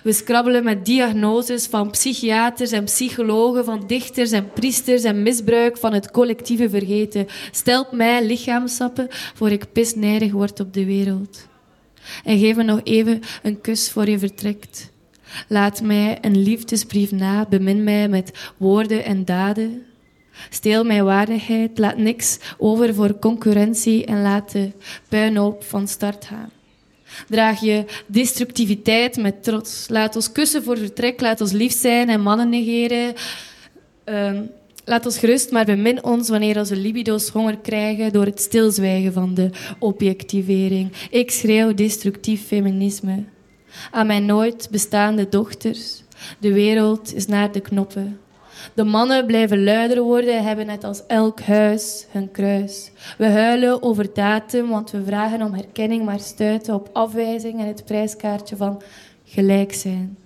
We 0.03 0.13
scrabbelen 0.13 0.65
met 0.65 0.85
diagnoses 0.85 1.67
van 1.67 1.91
psychiaters 1.91 2.73
en 2.73 2.85
psychologen, 2.85 3.65
van 3.65 3.87
dichters 3.87 4.31
en 4.31 4.53
priesters 4.53 5.03
en 5.03 5.23
misbruik 5.23 5.79
van 5.79 5.93
het 5.93 6.11
collectieve 6.11 6.71
vergeten. 6.71 7.27
Stelt 7.51 7.93
mij 7.93 8.27
lichaamsappen 8.27 9.07
voor 9.11 9.51
ik 9.51 9.73
pisnijdig 9.73 10.33
word 10.33 10.61
op 10.61 10.75
de 10.75 10.85
wereld. 10.85 11.49
En 12.25 12.39
geef 12.39 12.57
me 12.57 12.63
nog 12.63 12.81
even 12.85 13.21
een 13.43 13.61
kus 13.61 13.91
voor 13.91 14.09
je 14.09 14.19
vertrekt. 14.19 14.90
Laat 15.49 15.83
mij 15.83 16.19
een 16.21 16.43
liefdesbrief 16.43 17.11
na, 17.13 17.47
bemin 17.49 17.85
mij 17.85 18.09
met 18.09 18.53
woorden 18.57 19.05
en 19.05 19.25
daden. 19.25 19.85
Steel 20.51 20.85
mijn 20.85 21.05
waardigheid, 21.05 21.79
laat 21.79 21.97
niks 21.97 22.39
over 22.59 22.95
voor 22.95 23.19
concurrentie 23.19 24.05
en 24.05 24.23
laat 24.23 24.53
de 24.53 24.71
puinhoop 25.09 25.65
van 25.65 25.89
start 25.89 26.25
gaan. 26.25 26.51
Draag 27.29 27.61
je 27.61 27.85
destructiviteit 28.07 29.17
met 29.17 29.43
trots. 29.43 29.89
Laat 29.89 30.17
ons 30.17 30.33
kussen 30.33 30.63
voor 30.63 30.79
vertrek, 30.79 31.21
laat 31.21 31.41
ons 31.41 31.53
lief 31.53 31.73
zijn 31.73 32.09
en 32.09 32.21
mannen 32.21 32.49
negeren. 32.49 33.15
Ehm, 34.05 34.43
laat 34.85 35.05
ons 35.05 35.19
gerust, 35.19 35.51
maar 35.51 35.65
bemin 35.65 36.05
ons 36.05 36.29
wanneer 36.29 36.59
onze 36.59 36.77
libido's 36.77 37.29
honger 37.29 37.59
krijgen 37.59 38.13
door 38.13 38.25
het 38.25 38.41
stilzwijgen 38.41 39.13
van 39.13 39.35
de 39.35 39.51
objectivering. 39.79 40.93
Ik 41.11 41.31
schreeuw 41.31 41.75
destructief 41.75 42.47
feminisme 42.47 43.25
aan 43.91 44.07
mijn 44.07 44.27
nooit 44.27 44.69
bestaande 44.71 45.29
dochters. 45.29 46.03
De 46.39 46.53
wereld 46.53 47.15
is 47.15 47.27
naar 47.27 47.53
de 47.53 47.61
knoppen. 47.61 48.21
De 48.75 48.85
mannen 48.85 49.27
blijven 49.27 49.65
luider 49.65 50.03
worden, 50.03 50.45
hebben 50.45 50.67
net 50.67 50.85
als 50.85 51.07
elk 51.07 51.41
huis 51.41 52.07
hun 52.11 52.31
kruis. 52.31 52.91
We 53.19 53.27
huilen 53.27 53.83
over 53.83 54.15
datum, 54.15 54.69
want 54.69 54.91
we 54.91 55.05
vragen 55.05 55.43
om 55.43 55.55
herkenning, 55.55 56.05
maar 56.05 56.21
stuiten 56.21 56.75
op 56.75 56.91
afwijzing 56.93 57.61
en 57.61 57.67
het 57.67 57.85
prijskaartje 57.85 58.57
van 58.57 58.83
gelijk 59.25 59.73
zijn. 59.73 60.19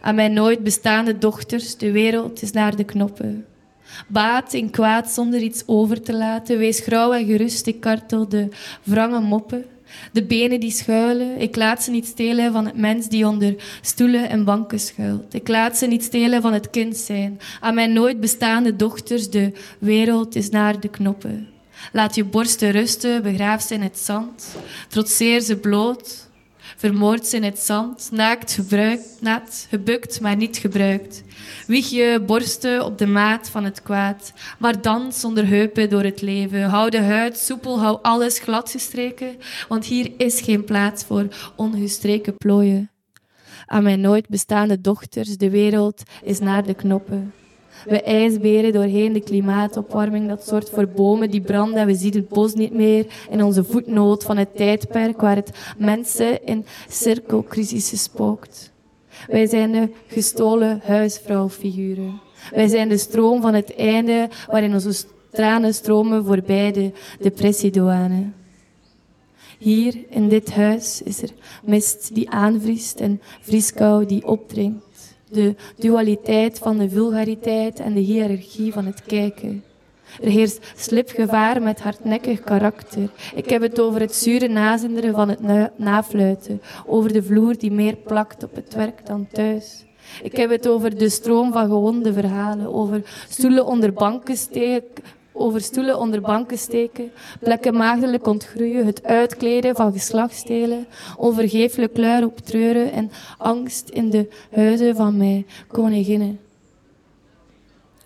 Aan 0.00 0.14
mijn 0.14 0.32
nooit 0.32 0.62
bestaande 0.62 1.18
dochters, 1.18 1.76
de 1.76 1.90
wereld 1.90 2.42
is 2.42 2.50
naar 2.50 2.76
de 2.76 2.84
knoppen. 2.84 3.46
Baat 4.08 4.52
in 4.52 4.70
kwaad 4.70 5.10
zonder 5.10 5.40
iets 5.40 5.62
over 5.66 6.02
te 6.02 6.14
laten. 6.14 6.58
Wees 6.58 6.80
grauw 6.80 7.12
en 7.12 7.26
gerust, 7.26 7.66
ik 7.66 7.80
kartel 7.80 8.28
de 8.28 8.48
wrange 8.82 9.20
moppen. 9.20 9.64
De 10.12 10.24
benen 10.24 10.60
die 10.60 10.70
schuilen, 10.70 11.40
ik 11.40 11.56
laat 11.56 11.82
ze 11.82 11.90
niet 11.90 12.06
stelen 12.06 12.52
van 12.52 12.66
het 12.66 12.76
mens 12.76 13.08
die 13.08 13.26
onder 13.26 13.54
stoelen 13.80 14.28
en 14.28 14.44
banken 14.44 14.80
schuilt. 14.80 15.34
Ik 15.34 15.48
laat 15.48 15.78
ze 15.78 15.86
niet 15.86 16.04
stelen 16.04 16.42
van 16.42 16.52
het 16.52 16.70
kind 16.70 16.96
zijn. 16.96 17.40
Aan 17.60 17.74
mijn 17.74 17.92
nooit 17.92 18.20
bestaande 18.20 18.76
dochters, 18.76 19.30
de 19.30 19.52
wereld 19.78 20.34
is 20.34 20.50
naar 20.50 20.80
de 20.80 20.88
knoppen. 20.88 21.48
Laat 21.92 22.14
je 22.14 22.24
borsten 22.24 22.70
rusten, 22.70 23.22
begraaf 23.22 23.62
ze 23.62 23.74
in 23.74 23.82
het 23.82 23.98
zand. 23.98 24.56
Trotseer 24.88 25.40
ze 25.40 25.56
bloot, 25.56 26.28
vermoord 26.82 27.32
in 27.32 27.42
het 27.42 27.58
zand. 27.58 28.08
Naakt, 28.12 28.52
gebruikt, 28.52 29.18
nat, 29.20 29.66
gebukt, 29.70 30.20
maar 30.20 30.36
niet 30.36 30.56
gebruikt. 30.56 31.22
Wieg 31.66 31.90
je 31.90 32.22
borsten 32.26 32.84
op 32.84 32.98
de 32.98 33.06
maat 33.06 33.48
van 33.50 33.64
het 33.64 33.82
kwaad, 33.82 34.32
maar 34.58 34.80
dans 34.80 35.20
zonder 35.20 35.46
heupen 35.46 35.90
door 35.90 36.02
het 36.02 36.20
leven. 36.20 36.62
Hou 36.62 36.90
de 36.90 37.00
huid 37.00 37.38
soepel, 37.38 37.80
hou 37.80 37.98
alles 38.02 38.38
gladgestreken, 38.38 39.36
want 39.68 39.84
hier 39.84 40.12
is 40.16 40.40
geen 40.40 40.64
plaats 40.64 41.04
voor 41.04 41.28
ongestreken 41.56 42.36
plooien. 42.36 42.90
Aan 43.66 43.82
mijn 43.82 44.00
nooit 44.00 44.28
bestaande 44.28 44.80
dochters, 44.80 45.36
de 45.36 45.50
wereld 45.50 46.02
is 46.22 46.38
naar 46.38 46.64
de 46.64 46.74
knoppen. 46.74 47.32
We 47.84 48.02
ijsberen 48.02 48.72
doorheen 48.72 49.12
de 49.12 49.20
klimaatopwarming. 49.20 50.28
Dat 50.28 50.46
zorgt 50.46 50.70
voor 50.70 50.88
bomen 50.88 51.30
die 51.30 51.40
branden 51.40 51.80
en 51.80 51.86
we 51.86 51.94
zien 51.94 52.14
het 52.14 52.28
bos 52.28 52.54
niet 52.54 52.72
meer. 52.72 53.06
In 53.30 53.42
onze 53.42 53.64
voetnoot 53.64 54.24
van 54.24 54.36
het 54.36 54.56
tijdperk 54.56 55.20
waar 55.20 55.36
het 55.36 55.50
mensen 55.78 56.44
in 56.44 56.66
cirkelcrisissen 56.88 57.98
spookt. 57.98 58.72
Wij 59.26 59.46
zijn 59.46 59.72
de 59.72 59.88
gestolen 60.06 60.80
huisvrouwfiguren. 60.84 62.20
Wij 62.50 62.68
zijn 62.68 62.88
de 62.88 62.98
stroom 62.98 63.40
van 63.40 63.54
het 63.54 63.74
einde 63.76 64.28
waarin 64.46 64.72
onze 64.72 65.04
tranen 65.30 65.74
stromen 65.74 66.24
voorbij 66.24 66.72
de 66.72 66.92
depressiedouane. 67.20 68.30
Hier 69.58 69.94
in 70.08 70.28
dit 70.28 70.52
huis 70.52 71.02
is 71.02 71.22
er 71.22 71.30
mist 71.62 72.14
die 72.14 72.30
aanvriest 72.30 73.00
en 73.00 73.20
vrieskou 73.40 74.06
die 74.06 74.26
opdringt. 74.26 74.91
De 75.32 75.54
dualiteit 75.76 76.58
van 76.58 76.78
de 76.78 76.88
vulgariteit 76.88 77.80
en 77.80 77.94
de 77.94 78.00
hiërarchie 78.00 78.72
van 78.72 78.86
het 78.86 79.02
kijken. 79.02 79.64
Er 80.20 80.30
heerst 80.30 80.72
slipgevaar 80.76 81.62
met 81.62 81.80
hardnekkig 81.80 82.40
karakter. 82.40 83.10
Ik 83.34 83.50
heb 83.50 83.62
het 83.62 83.80
over 83.80 84.00
het 84.00 84.14
zure 84.14 84.48
nazinderen 84.48 85.14
van 85.14 85.28
het 85.28 85.40
na- 85.40 85.72
nafluiten. 85.76 86.62
Over 86.86 87.12
de 87.12 87.22
vloer 87.22 87.58
die 87.58 87.72
meer 87.72 87.96
plakt 87.96 88.44
op 88.44 88.54
het 88.54 88.74
werk 88.74 89.06
dan 89.06 89.26
thuis. 89.32 89.84
Ik 90.22 90.36
heb 90.36 90.50
het 90.50 90.68
over 90.68 90.98
de 90.98 91.08
stroom 91.08 91.52
van 91.52 91.66
gewonde 91.66 92.12
verhalen. 92.12 92.74
Over 92.74 93.02
stoelen 93.28 93.66
onder 93.66 93.92
banken 93.92 94.36
steken. 94.36 95.04
Over 95.32 95.60
stoelen 95.60 95.98
onder 95.98 96.20
banken 96.20 96.58
steken, 96.58 97.12
plekken 97.40 97.76
maagdelijk 97.76 98.26
ontgroeien, 98.26 98.86
het 98.86 99.04
uitkleden 99.04 99.74
van 99.74 99.92
geslachtsdelen, 99.92 100.86
onvergeeflijk 101.16 101.96
luier 101.96 102.24
op 102.26 102.38
treuren 102.38 102.92
en 102.92 103.10
angst 103.38 103.88
in 103.88 104.10
de 104.10 104.28
huizen 104.50 104.96
van 104.96 105.16
mijn 105.16 105.46
koninginnen 105.68 106.38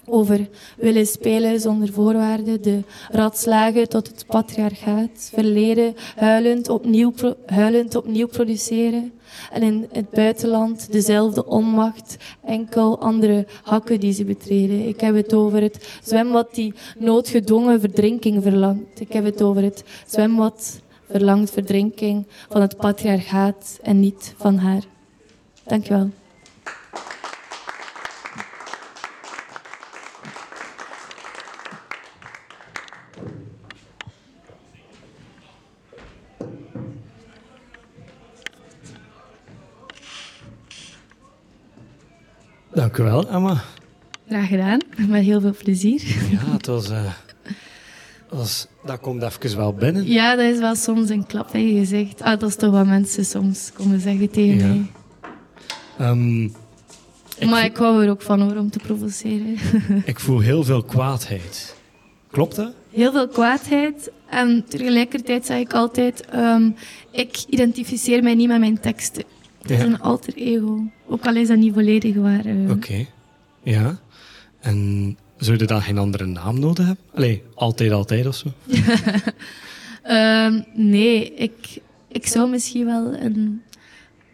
over 0.06 0.48
willen 0.76 1.06
spelen 1.06 1.60
zonder 1.60 1.92
voorwaarden, 1.92 2.62
de 2.62 2.82
ratslagen 3.10 3.88
tot 3.88 4.06
het 4.06 4.24
patriarchaat, 4.26 5.30
verleden, 5.34 5.94
huilend 6.16 6.68
opnieuw, 6.68 7.12
huilend 7.46 7.94
opnieuw 7.94 8.26
produceren. 8.26 9.12
En 9.52 9.62
in 9.62 9.88
het 9.92 10.10
buitenland 10.10 10.92
dezelfde 10.92 11.46
onmacht, 11.46 12.16
enkel 12.44 13.00
andere 13.00 13.46
hakken 13.62 14.00
die 14.00 14.12
ze 14.12 14.24
betreden. 14.24 14.88
Ik 14.88 15.00
heb 15.00 15.14
het 15.14 15.34
over 15.34 15.62
het 15.62 15.98
zwembad 16.02 16.54
die 16.54 16.74
noodgedwongen 16.98 17.80
verdrinking 17.80 18.42
verlangt. 18.42 19.00
Ik 19.00 19.12
heb 19.12 19.24
het 19.24 19.42
over 19.42 19.62
het 19.62 19.84
zwembad 20.06 20.80
verlangt 21.10 21.50
verdrinking 21.50 22.26
van 22.48 22.60
het 22.60 22.76
patriarchaat 22.76 23.78
en 23.82 24.00
niet 24.00 24.34
van 24.36 24.56
haar. 24.56 24.82
Dankjewel. 25.64 26.10
Dank 42.76 42.96
u 42.98 43.02
wel, 43.02 43.28
Emma. 43.28 43.62
Graag 44.28 44.48
gedaan, 44.48 44.80
met 45.08 45.22
heel 45.22 45.40
veel 45.40 45.54
plezier. 45.64 46.02
Ja, 46.30 46.52
het 46.52 46.66
was... 46.66 46.88
eh, 46.90 47.04
het 48.28 48.38
was 48.38 48.66
dat 48.84 49.00
komt 49.00 49.22
even 49.22 49.56
wel 49.56 49.72
binnen. 49.74 50.06
Ja, 50.06 50.36
dat 50.36 50.44
is 50.44 50.58
wel 50.58 50.74
soms 50.74 51.08
een 51.10 51.26
klap 51.26 51.54
in 51.54 51.66
je 51.74 51.78
gezicht. 51.78 52.22
Ah, 52.22 52.40
dat 52.40 52.48
is 52.48 52.56
toch 52.56 52.70
wat 52.70 52.86
mensen 52.86 53.24
soms 53.24 53.70
komen 53.72 54.00
zeggen 54.00 54.30
tegen 54.30 54.56
Ja. 54.58 54.66
mij. 54.66 54.86
Ehm, 55.98 56.44
ik, 57.38 57.48
maar 57.50 57.64
ik 57.64 57.76
hou 57.76 58.04
er 58.04 58.10
ook 58.10 58.22
van 58.22 58.40
hoor, 58.40 58.56
om 58.56 58.70
te 58.70 58.78
provoceren. 58.78 59.56
ik 60.04 60.20
voel 60.20 60.38
heel 60.40 60.64
veel 60.64 60.82
kwaadheid. 60.82 61.76
Klopt 62.30 62.56
dat? 62.56 62.72
Heel 62.90 63.12
veel 63.12 63.28
kwaadheid. 63.28 64.10
En 64.30 64.64
tegelijkertijd 64.68 65.46
zeg 65.46 65.58
ik 65.58 65.72
altijd, 65.72 66.26
ehm, 66.26 66.70
ik 67.10 67.44
identificeer 67.48 68.22
mij 68.22 68.34
niet 68.34 68.48
met 68.48 68.58
mijn 68.58 68.80
teksten. 68.80 69.24
Het 69.62 69.70
is 69.70 69.82
een 69.82 70.00
alter 70.00 70.34
ego. 70.34 70.82
Ook 71.08 71.26
al 71.26 71.36
is 71.36 71.48
dat 71.48 71.56
niet 71.58 71.72
volledig 71.74 72.14
waar. 72.14 72.44
eh. 72.44 72.70
Oké. 72.70 73.06
Ja. 73.62 73.98
En 74.60 75.16
zou 75.36 75.58
je 75.58 75.64
dan 75.64 75.82
geen 75.82 75.98
andere 75.98 76.26
naam 76.26 76.58
nodig 76.60 76.86
hebben? 76.86 77.04
Allee, 77.14 77.42
altijd, 77.54 77.90
altijd 77.92 78.26
of 78.26 78.36
zo? 78.36 78.48
Ehm, 80.02 80.60
nee, 80.74 81.34
ik, 81.34 81.78
ik 82.08 82.26
zou 82.26 82.50
misschien 82.50 82.84
wel 82.84 83.14
een 83.14 83.62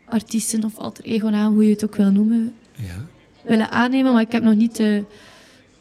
artiesten 0.07 0.65
of 0.65 0.77
alter 0.79 1.05
ego 1.05 1.29
naam, 1.29 1.53
hoe 1.55 1.65
je 1.65 1.71
het 1.73 1.85
ook 1.85 1.97
wil 1.97 2.11
noemen, 2.11 2.53
Ja. 2.75 3.07
willen 3.45 3.71
aannemen, 3.71 4.13
maar 4.13 4.23
ik 4.23 4.33
heb 4.33 4.43
nog 4.43 4.55
niet 4.55 4.77
de 4.77 5.05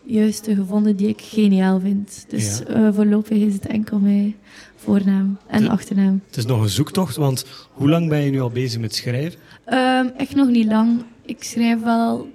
juiste 0.04 0.56
gevonden 0.56 0.96
die 0.96 1.08
ik 1.08 1.22
geniaal 1.22 1.80
vind. 1.80 2.26
Dus 2.30 2.58
Ja. 2.58 2.66
eh, 2.66 2.94
voorlopig 2.94 3.38
is 3.38 3.54
het 3.54 3.66
enkel 3.68 4.00
mijn 4.00 4.36
voornaam 4.76 5.38
en 5.48 5.62
De- 5.64 5.70
achternaam. 5.70 6.22
Het 6.28 6.38
is 6.38 6.46
nog 6.46 6.62
een 6.62 6.70
zoektocht, 6.70 7.16
want 7.16 7.46
hoe 7.72 7.89
lang 7.89 8.10
ben 8.10 8.20
je 8.22 8.32
nu 8.32 8.42
al 8.42 8.50
bezig 8.50 8.80
met 8.82 8.96
schrijven? 8.96 9.39
Ehm, 9.66 10.07
echt 10.18 10.36
nog 10.36 10.47
niet 10.47 10.66
lang. 10.66 11.03
Ik 11.26 11.43
schrijf 11.43 11.82
wel 11.82 12.30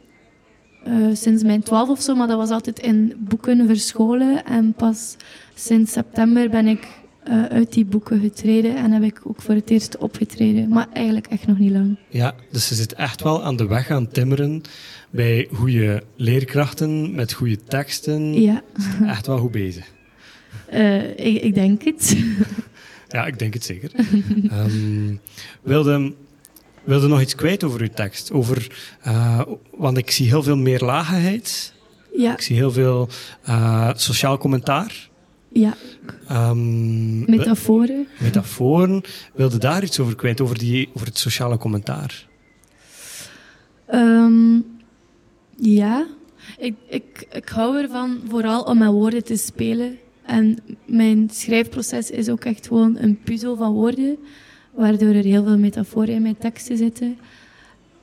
eh, 0.84 0.92
sinds 1.12 1.42
mijn 1.42 1.62
twaalf 1.62 1.88
of 1.88 2.00
zo, 2.00 2.14
maar 2.14 2.26
dat 2.28 2.36
was 2.36 2.50
altijd 2.50 2.78
in 2.78 3.12
boeken 3.18 3.66
verscholen. 3.66 4.44
En 4.44 4.72
pas 4.72 5.16
sinds 5.54 5.92
september 5.92 6.50
ben 6.50 6.66
ik 6.66 6.86
eh, 7.24 7.44
uit 7.44 7.72
die 7.72 7.84
boeken 7.84 8.20
getreden 8.20 8.76
en 8.76 8.90
heb 8.92 9.02
ik 9.02 9.20
ook 9.24 9.42
voor 9.42 9.54
het 9.54 9.70
eerst 9.70 9.96
opgetreden. 9.98 10.68
Maar 10.68 10.86
eigenlijk 10.92 11.26
echt 11.26 11.46
nog 11.46 11.58
niet 11.58 11.72
lang. 11.72 11.98
Ja, 12.08 12.34
dus 12.50 12.68
je 12.68 12.74
zit 12.74 12.92
echt 12.92 13.22
wel 13.22 13.44
aan 13.44 13.56
de 13.56 13.66
weg 13.66 13.90
aan 13.90 14.08
timmeren 14.08 14.62
bij 15.10 15.48
goede 15.52 16.02
leerkrachten, 16.16 17.14
met 17.14 17.32
goede 17.32 17.58
teksten. 17.64 18.40
Ja, 18.40 18.62
Echt 19.06 19.26
wel 19.26 19.38
goed 19.38 19.50
bezig. 19.50 19.86
eh, 20.68 21.10
ik, 21.10 21.42
ik 21.42 21.54
denk 21.54 21.82
het. 21.84 22.16
Ja, 23.08 23.26
ik 23.26 23.38
denk 23.38 23.54
het 23.54 23.64
zeker. 23.64 23.90
Ehm 24.50 25.14
wilde, 25.62 26.12
wilde 26.86 27.06
nog 27.08 27.20
iets 27.20 27.34
kwijt 27.34 27.64
over 27.64 27.80
uw 27.80 27.88
tekst? 27.94 28.32
Over, 28.32 28.76
eh, 29.02 29.40
want 29.76 29.96
ik 29.98 30.10
zie 30.10 30.26
heel 30.26 30.42
veel 30.42 30.56
meerlagigheid. 30.56 31.72
ja, 32.16 32.32
Ik 32.32 32.40
zie 32.40 32.56
heel 32.56 32.72
veel 32.72 33.08
eh, 33.42 33.90
sociaal 33.94 34.38
commentaar. 34.38 35.08
ja, 35.52 35.74
Ehm, 36.28 37.30
metaforen. 37.30 38.06
metaforen. 38.20 39.02
Wilde 39.34 39.58
daar 39.58 39.82
iets 39.82 40.00
over 40.00 40.16
kwijt, 40.16 40.40
over, 40.40 40.58
die, 40.58 40.88
over 40.94 41.06
het 41.06 41.18
sociale 41.18 41.56
commentaar? 41.58 42.26
Ehm, 43.86 44.60
ja, 45.56 46.06
ik, 46.58 46.74
ik, 46.88 47.26
ik 47.32 47.48
hou 47.48 47.76
ervan 47.78 48.20
vooral 48.28 48.62
om 48.62 48.78
met 48.78 48.88
woorden 48.90 49.24
te 49.24 49.36
spelen. 49.36 49.98
En 50.26 50.58
mijn 50.86 51.30
schrijfproces 51.32 52.10
is 52.10 52.28
ook 52.28 52.44
echt 52.44 52.66
gewoon 52.66 52.96
een 52.98 53.18
puzzel 53.24 53.56
van 53.56 53.72
woorden, 53.72 54.18
waardoor 54.76 55.14
er 55.14 55.24
heel 55.24 55.44
veel 55.44 55.58
metaforen 55.58 56.14
in 56.14 56.22
mijn 56.22 56.38
teksten 56.38 56.76
zitten. 56.76 57.18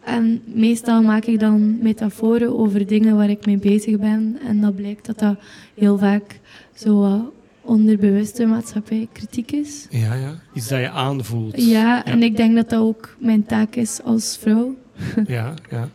En 0.03 0.41
meestal 0.45 1.01
maak 1.01 1.25
ik 1.25 1.39
dan 1.39 1.77
metaforen 1.81 2.59
over 2.59 2.87
dingen 2.87 3.15
waar 3.15 3.29
ik 3.29 3.45
mee 3.45 3.57
bezig 3.57 3.99
ben. 3.99 4.37
En 4.47 4.61
dat 4.61 4.75
blijkt 4.75 5.05
dat 5.05 5.19
dat 5.19 5.35
heel 5.73 5.97
vaak 5.97 6.39
zo 6.75 6.99
wat 6.99 7.21
onderbewuste 7.61 8.45
maatschappijkritiek 8.45 9.51
is. 9.51 9.87
Ja, 9.89 10.13
ja. 10.13 10.39
Iets 10.53 10.67
dat 10.67 10.79
je 10.79 10.89
aanvoelt. 10.89 11.61
Ja, 11.65 12.05
en 12.05 12.23
ik 12.23 12.37
denk 12.37 12.55
dat 12.55 12.69
dat 12.69 12.79
ook 12.79 13.15
mijn 13.19 13.45
taak 13.45 13.75
is 13.75 14.01
als 14.03 14.37
vrouw. 14.41 14.75
Ja, 15.27 15.53
ja. 15.69 15.89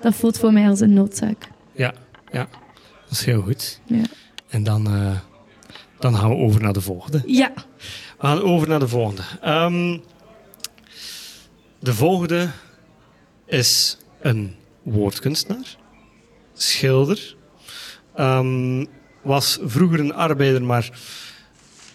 Dat 0.00 0.14
voelt 0.14 0.38
voor 0.38 0.52
mij 0.52 0.68
als 0.68 0.80
een 0.80 0.92
noodzaak. 0.92 1.48
Ja, 1.72 1.94
ja. 2.32 2.48
Dat 3.02 3.10
is 3.10 3.24
heel 3.24 3.42
goed. 3.42 3.80
Ja. 3.84 4.02
En 4.48 4.62
dan, 4.62 4.86
eh, 4.86 5.18
dan 5.98 6.14
gaan 6.14 6.30
we 6.30 6.36
over 6.36 6.62
naar 6.62 6.72
de 6.72 6.80
volgende. 6.80 7.22
Ja. 7.26 7.52
We 8.24 8.30
gaan 8.30 8.42
over 8.42 8.68
naar 8.68 8.78
de 8.78 8.88
volgende. 8.88 9.22
Ehm, 9.40 9.98
de 11.78 11.94
volgende 11.94 12.50
is 13.46 13.98
een 14.20 14.54
woordkunstenaar, 14.82 15.76
schilder. 16.54 17.36
Ehm, 18.14 18.84
was 19.22 19.58
vroeger 19.62 20.00
een 20.00 20.14
arbeider, 20.14 20.62
maar 20.62 20.90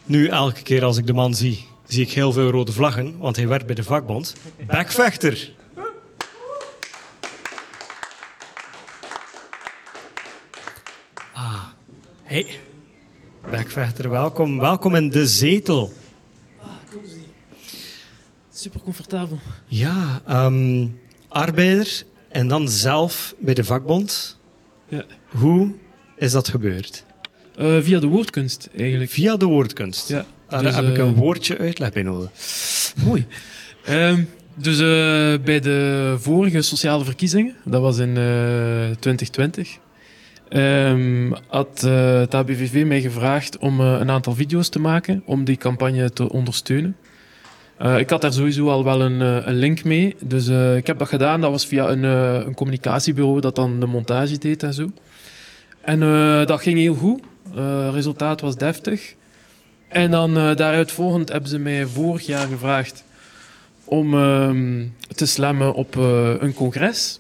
nu 0.03 0.27
elke 0.27 0.61
keer 0.61 0.84
als 0.84 0.97
ik 0.97 1.07
de 1.07 1.13
man 1.13 1.34
zie, 1.34 1.67
zie 1.88 2.03
ik 2.03 2.11
heel 2.11 2.32
veel 2.32 2.49
rode 2.49 2.71
vlaggen, 2.71 3.17
want 3.17 3.36
hij 3.36 3.47
werkt 3.47 3.65
bij 3.65 3.75
de 3.75 3.84
vakbond. 3.84 4.36
Bekvechter. 4.67 5.53
Ah, 11.34 11.63
hey. 12.23 12.59
Bekvechter, 13.51 14.09
welkom. 14.09 14.59
Welkom 14.59 14.95
in 14.95 15.09
de 15.09 15.27
zetel. 15.27 15.93
Super 18.60 18.80
comfortabel. 18.82 19.39
Ja, 19.68 20.22
ehm, 20.28 20.88
arbeider 21.28 22.03
en 22.30 22.47
dan 22.47 22.70
zelf 22.70 23.36
bij 23.39 23.53
de 23.53 23.64
vakbond. 23.64 24.38
Ja. 24.88 25.03
Hoe 25.28 25.72
is 26.18 26.32
dat 26.32 26.47
gebeurd? 26.47 27.05
Eh, 27.55 27.78
via 27.82 27.99
de 27.99 28.07
woordkunst, 28.07 28.70
eigenlijk. 28.78 29.12
Via 29.12 29.38
de 29.38 29.45
woordkunst. 29.45 30.10
Ja. 30.10 30.26
Daar 30.47 30.64
Dus, 30.64 30.76
heb 30.76 30.86
ik 30.86 30.97
eh, 30.97 31.05
een 31.05 31.14
woordje 31.14 31.57
uitleg 31.57 31.91
bij 31.91 32.03
nodig. 32.03 32.30
Mooi. 33.05 33.26
Ehm, 33.86 34.24
dus 34.55 34.76
eh, 34.80 35.43
bij 35.45 35.60
de 35.60 36.16
vorige 36.20 36.62
sociale 36.62 37.03
verkiezingen, 37.05 37.55
dat 37.66 37.82
was 37.82 37.97
in 37.97 38.18
eh 38.18 38.89
2020, 38.99 39.78
ehm, 40.49 41.32
had 41.47 41.84
eh, 41.84 42.20
het 42.20 42.36
ABVV 42.36 42.86
mij 42.86 43.01
gevraagd 43.01 43.57
om 43.57 43.80
eh, 43.80 43.97
een 43.99 44.10
aantal 44.10 44.36
video's 44.36 44.70
te 44.70 44.80
maken 44.80 45.22
om 45.26 45.43
die 45.43 45.57
campagne 45.57 46.10
te 46.12 46.30
ondersteunen. 46.32 46.95
Eh, 47.80 47.99
ik 47.99 48.09
had 48.09 48.21
daar 48.21 48.34
sowieso 48.34 48.69
al 48.69 48.84
wel 48.84 49.01
een, 49.01 49.21
eh, 49.21 49.47
een 49.47 49.55
link 49.55 49.84
mee, 49.84 50.15
dus 50.19 50.47
eh, 50.47 50.75
ik 50.75 50.88
heb 50.88 50.99
dat 50.99 51.07
gedaan. 51.07 51.41
Dat 51.41 51.51
was 51.51 51.65
via 51.65 51.89
een, 51.89 52.03
een 52.03 52.53
communicatiebureau 52.53 53.41
dat 53.41 53.55
dan 53.55 53.80
de 53.80 53.86
montage 53.86 54.38
deed 54.38 54.63
en 54.63 54.73
zo. 54.73 54.91
En 55.82 55.99
dat 56.45 56.61
ging 56.61 56.77
heel 56.77 56.93
goed. 56.93 57.21
Het 57.53 57.93
resultaat 57.93 58.41
was 58.41 58.55
deftig. 58.55 59.15
En 59.88 60.11
dan 60.11 60.34
daaruit 60.34 60.91
volgend 60.91 61.32
hebben 61.32 61.49
ze 61.49 61.59
mij 61.59 61.86
vorig 61.86 62.25
jaar 62.25 62.47
gevraagd 62.47 63.03
om 63.84 64.13
ehm, 64.13 64.86
te 65.15 65.25
slammen 65.25 65.73
op 65.73 65.95
een 66.39 66.53
congres. 66.53 67.19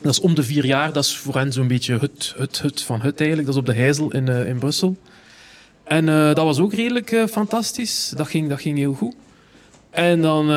Dat 0.00 0.12
is 0.12 0.20
om 0.20 0.34
de 0.34 0.42
vier 0.42 0.64
jaar. 0.64 0.92
Dat 0.92 1.04
is 1.04 1.16
voor 1.16 1.34
hen 1.34 1.52
zo'n 1.52 1.68
beetje 1.68 1.98
het, 1.98 2.34
het, 2.38 2.62
het 2.62 2.82
van 2.82 3.00
het 3.00 3.18
eigenlijk. 3.18 3.46
Dat 3.46 3.54
is 3.54 3.60
op 3.60 3.66
de 3.66 3.80
Heizel 3.80 4.12
in, 4.12 4.28
in 4.28 4.58
Brussel. 4.58 4.96
En 5.84 6.06
dat 6.06 6.44
was 6.44 6.58
ook 6.58 6.74
redelijk 6.74 7.24
fantastisch. 7.30 8.12
Dat 8.16 8.28
ging, 8.28 8.48
dat 8.48 8.60
ging 8.60 8.78
heel 8.78 8.94
goed. 8.94 9.14
En 9.92 10.22
dan, 10.22 10.48
eh, 10.48 10.54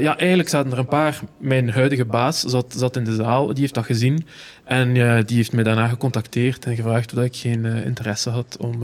ja, 0.00 0.18
eigenlijk 0.18 0.48
zaten 0.48 0.72
er 0.72 0.78
een 0.78 0.86
paar. 0.86 1.20
Mijn 1.38 1.70
huidige 1.70 2.04
baas 2.04 2.40
zat, 2.40 2.74
zat 2.76 2.96
in 2.96 3.04
de 3.04 3.14
zaal, 3.14 3.46
die 3.46 3.60
heeft 3.60 3.74
dat 3.74 3.84
gezien. 3.84 4.26
En 4.64 4.96
eh, 4.96 5.24
die 5.24 5.36
heeft 5.36 5.52
mij 5.52 5.64
daarna 5.64 5.88
gecontacteerd 5.88 6.64
en 6.64 6.76
gevraagd 6.76 7.16
of 7.16 7.24
ik 7.24 7.36
geen 7.36 7.64
eh, 7.64 7.86
interesse 7.86 8.30
had 8.30 8.56
om 8.60 8.78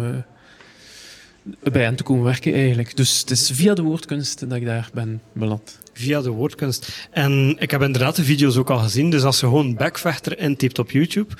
bij 1.62 1.82
hen 1.82 1.95
te 1.95 2.03
komen 2.03 2.24
werken 2.24 2.55
eigenlijk. 2.55 2.97
Dus 2.97 3.20
het 3.20 3.30
is 3.30 3.51
via 3.51 3.74
de 3.74 3.82
woordkunst 3.82 4.49
dat 4.49 4.59
ik 4.59 4.64
daar 4.64 4.90
ben 4.93 5.22
beland. 5.32 5.78
Via 5.93 6.20
de 6.20 6.30
woordkunst. 6.30 7.09
En 7.11 7.57
ik 7.59 7.70
heb 7.70 7.82
inderdaad 7.82 8.16
de 8.16 8.24
video's 8.24 8.57
ook 8.57 8.70
al 8.70 8.78
gezien. 8.78 9.11
Dus 9.11 9.22
als 9.22 9.40
je 9.40 9.47
gewoon 9.47 9.74
backvechter 9.74 10.38
intypt 10.38 10.78
op 10.78 10.90
YouTube, 10.90 11.34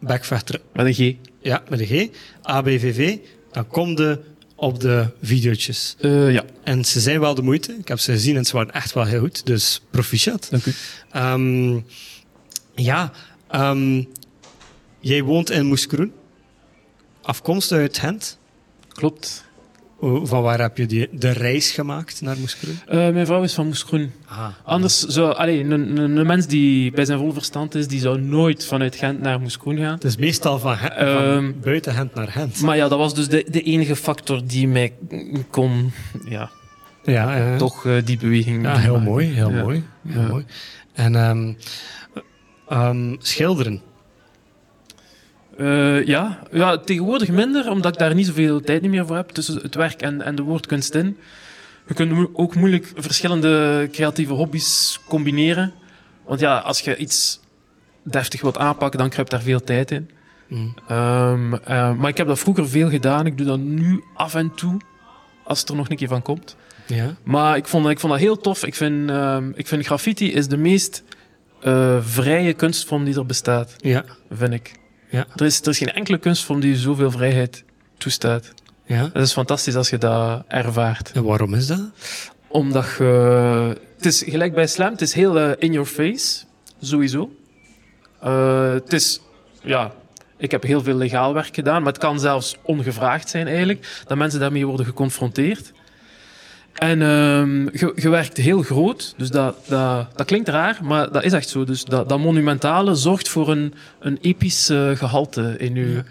backvechter, 0.00 0.60
Met 0.72 0.86
een 0.86 0.94
G. 0.94 1.14
ja, 1.40 1.62
met 1.68 1.80
een 1.80 1.86
G, 1.86 2.08
ABVV, 2.42 3.16
dan 3.52 3.66
kom 3.66 3.88
je 3.88 4.20
op 4.60 4.80
de 4.80 5.06
video's. 5.22 5.96
Eh, 6.00 6.32
ja, 6.32 6.44
En 6.64 6.84
ze 6.84 7.00
zijn 7.00 7.20
wel 7.20 7.34
de 7.34 7.42
moeite. 7.42 7.72
Ik 7.72 7.88
heb 7.88 7.98
ze 7.98 8.12
gezien 8.12 8.36
en 8.36 8.44
ze 8.44 8.52
waren 8.56 8.72
echt 8.72 8.92
wel 8.92 9.04
heel 9.04 9.20
goed. 9.20 9.46
Dus 9.46 9.80
proficiat. 9.90 10.46
dank 10.50 10.64
u. 10.66 10.74
Ehm, 11.10 11.78
ja, 12.74 13.12
ehm, 13.48 14.02
jij 15.00 15.22
woont 15.22 15.50
in 15.50 15.66
Moeskroen. 15.66 16.12
Afkomstig 17.22 17.78
uit 17.78 17.98
Gent. 17.98 18.38
Klopt. 18.88 19.44
Van 20.02 20.42
waar 20.42 20.60
heb 20.60 20.76
je 20.76 20.86
die, 20.86 21.08
de 21.12 21.30
reis 21.30 21.70
gemaakt 21.70 22.20
naar 22.20 22.36
Moeskroen? 22.38 22.78
Eh, 22.86 22.96
mijn 22.98 23.26
vrouw 23.26 23.42
is 23.42 23.54
van 23.54 23.66
Moeskroen. 23.66 24.12
Ah, 24.26 24.46
Anders 24.64 24.98
zou, 25.00 25.34
allee, 25.34 25.64
een, 25.64 26.26
mens 26.26 26.46
die 26.46 26.90
bij 26.90 27.04
zijn 27.04 27.18
vol 27.18 27.32
verstand 27.32 27.74
is, 27.74 27.88
die 27.88 28.00
zou 28.00 28.20
nooit 28.20 28.66
vanuit 28.66 28.96
Gent 28.96 29.20
naar 29.20 29.40
Moeskroen 29.40 29.76
gaan. 29.78 29.94
Het 29.94 30.04
is 30.04 30.16
meestal 30.16 30.58
van, 30.58 30.78
Ehm, 30.78 31.52
buiten 31.62 31.92
Gent 31.94 32.14
naar 32.14 32.28
Gent. 32.28 32.60
Maar 32.62 32.76
ja, 32.76 32.88
dat 32.88 32.98
was 32.98 33.14
dus 33.14 33.28
de, 33.28 33.46
de 33.50 33.62
enige 33.62 33.96
factor 33.96 34.40
die 34.46 34.68
mij 34.68 34.92
kon, 35.50 35.92
ja, 36.28 36.50
ja, 37.02 37.36
ja. 37.36 37.56
toch 37.56 37.86
eh, 37.86 37.92
die 38.04 38.18
beweging 38.18 38.62
Ja, 38.62 38.76
heel 38.76 38.92
maken. 38.92 39.08
mooi, 39.08 39.26
heel 39.26 39.50
Ja. 39.50 39.62
mooi. 39.62 39.84
Heel 40.08 40.22
Ja. 40.22 40.28
mooi. 40.28 40.44
En 40.92 41.14
ehm, 42.68 43.14
schilderen. 43.18 43.80
Eh, 45.60 46.06
ja. 46.06 46.38
ja, 46.52 46.78
tegenwoordig 46.78 47.28
minder, 47.28 47.70
omdat 47.70 47.92
ik 47.92 47.98
daar 47.98 48.14
niet 48.14 48.26
zoveel 48.26 48.60
tijd 48.60 48.82
meer 48.82 49.06
voor 49.06 49.16
heb 49.16 49.28
tussen 49.28 49.56
het 49.62 49.74
werk 49.74 50.02
en, 50.02 50.22
en 50.22 50.34
de 50.34 50.42
woordkunst 50.42 50.94
in. 50.94 51.16
Je 51.86 51.94
kunt 51.94 52.28
ook 52.32 52.54
moeilijk 52.54 52.92
verschillende 52.96 53.88
creatieve 53.92 54.32
hobby's 54.32 55.00
combineren. 55.08 55.72
Want 56.26 56.40
ja, 56.40 56.58
als 56.58 56.80
je 56.80 56.96
iets 56.96 57.40
deftig 58.02 58.40
wilt 58.40 58.58
aanpakken, 58.58 58.98
dan 58.98 59.08
kruipt 59.08 59.30
daar 59.30 59.40
veel 59.42 59.62
tijd 59.64 59.90
in. 59.90 60.10
Mm. 60.48 60.74
Ehm, 60.88 61.54
eh, 61.54 61.94
maar 61.94 62.08
ik 62.08 62.16
heb 62.16 62.26
dat 62.26 62.38
vroeger 62.38 62.68
veel 62.68 62.88
gedaan. 62.90 63.26
Ik 63.26 63.36
doe 63.38 63.46
dat 63.46 63.58
nu 63.58 64.02
af 64.14 64.34
en 64.34 64.54
toe, 64.54 64.80
als 65.44 65.60
het 65.60 65.68
er 65.68 65.76
nog 65.76 65.90
een 65.90 65.96
keer 65.96 66.08
van 66.08 66.22
komt. 66.22 66.56
Ja. 66.86 67.14
Maar 67.22 67.56
ik 67.56 67.66
vond, 67.66 67.88
ik 67.88 68.00
vond 68.00 68.12
dat 68.12 68.22
heel 68.22 68.36
tof. 68.36 68.64
Ik 68.64 68.74
vind, 68.74 69.10
ehm, 69.10 69.50
ik 69.54 69.66
vind 69.66 69.84
graffiti 69.86 70.32
is 70.32 70.48
de 70.48 70.56
meest 70.56 71.02
eh, 71.62 71.96
vrije 72.00 72.52
kunstvorm 72.52 73.04
die 73.04 73.14
er 73.16 73.26
bestaat, 73.26 73.74
Ja. 73.76 74.04
vind 74.30 74.52
ik. 74.52 74.72
Ja. 75.10 75.26
Er, 75.36 75.46
is, 75.46 75.60
er 75.60 75.68
is 75.68 75.78
geen 75.78 75.92
enkele 75.92 76.18
kunstvorm 76.18 76.60
die 76.60 76.76
zoveel 76.76 77.10
vrijheid 77.10 77.64
toestaat. 77.98 78.52
ja. 78.84 79.10
Het 79.12 79.22
is 79.22 79.32
fantastisch 79.32 79.76
als 79.76 79.90
je 79.90 79.98
dat 79.98 80.44
ervaart. 80.48 81.12
En 81.12 81.24
waarom 81.24 81.54
is 81.54 81.66
dat? 81.66 81.90
Omdat 82.48 82.94
je... 82.98 83.76
Het 83.96 84.06
is 84.06 84.22
gelijk 84.26 84.54
bij 84.54 84.66
slam, 84.66 84.90
het 84.90 85.00
is 85.00 85.12
heel 85.12 85.38
eh, 85.38 85.50
in 85.58 85.72
your 85.72 85.88
face, 85.88 86.44
sowieso. 86.80 87.30
Eh, 88.20 88.72
het 88.72 88.92
is... 88.92 89.20
Ja, 89.62 89.92
ik 90.36 90.50
heb 90.50 90.62
heel 90.62 90.82
veel 90.82 90.94
legaal 90.94 91.34
werk 91.34 91.54
gedaan, 91.54 91.82
maar 91.82 91.92
het 91.92 92.00
kan 92.00 92.20
zelfs 92.20 92.56
ongevraagd 92.62 93.28
zijn 93.28 93.46
eigenlijk, 93.46 94.02
dat 94.06 94.18
mensen 94.18 94.40
daarmee 94.40 94.66
worden 94.66 94.86
geconfronteerd. 94.86 95.72
En 96.80 97.02
ehm, 97.02 97.62
je, 97.94 98.08
werkt 98.08 98.36
heel 98.36 98.62
groot, 98.62 99.14
dus 99.16 99.30
dat, 99.30 99.56
dat, 99.66 100.06
dat 100.16 100.26
klinkt 100.26 100.48
raar, 100.48 100.78
maar 100.82 101.12
dat 101.12 101.24
is 101.24 101.32
echt 101.32 101.48
zo. 101.48 101.64
Dus 101.64 101.84
dat, 101.84 102.08
dat 102.08 102.18
monumentale 102.18 102.94
zorgt 102.94 103.28
voor 103.28 103.48
een, 103.50 103.74
een 104.00 104.18
episch 104.20 104.68
eh, 104.68 104.90
gehalte 104.90 105.54
in 105.58 105.74
je... 105.74 106.02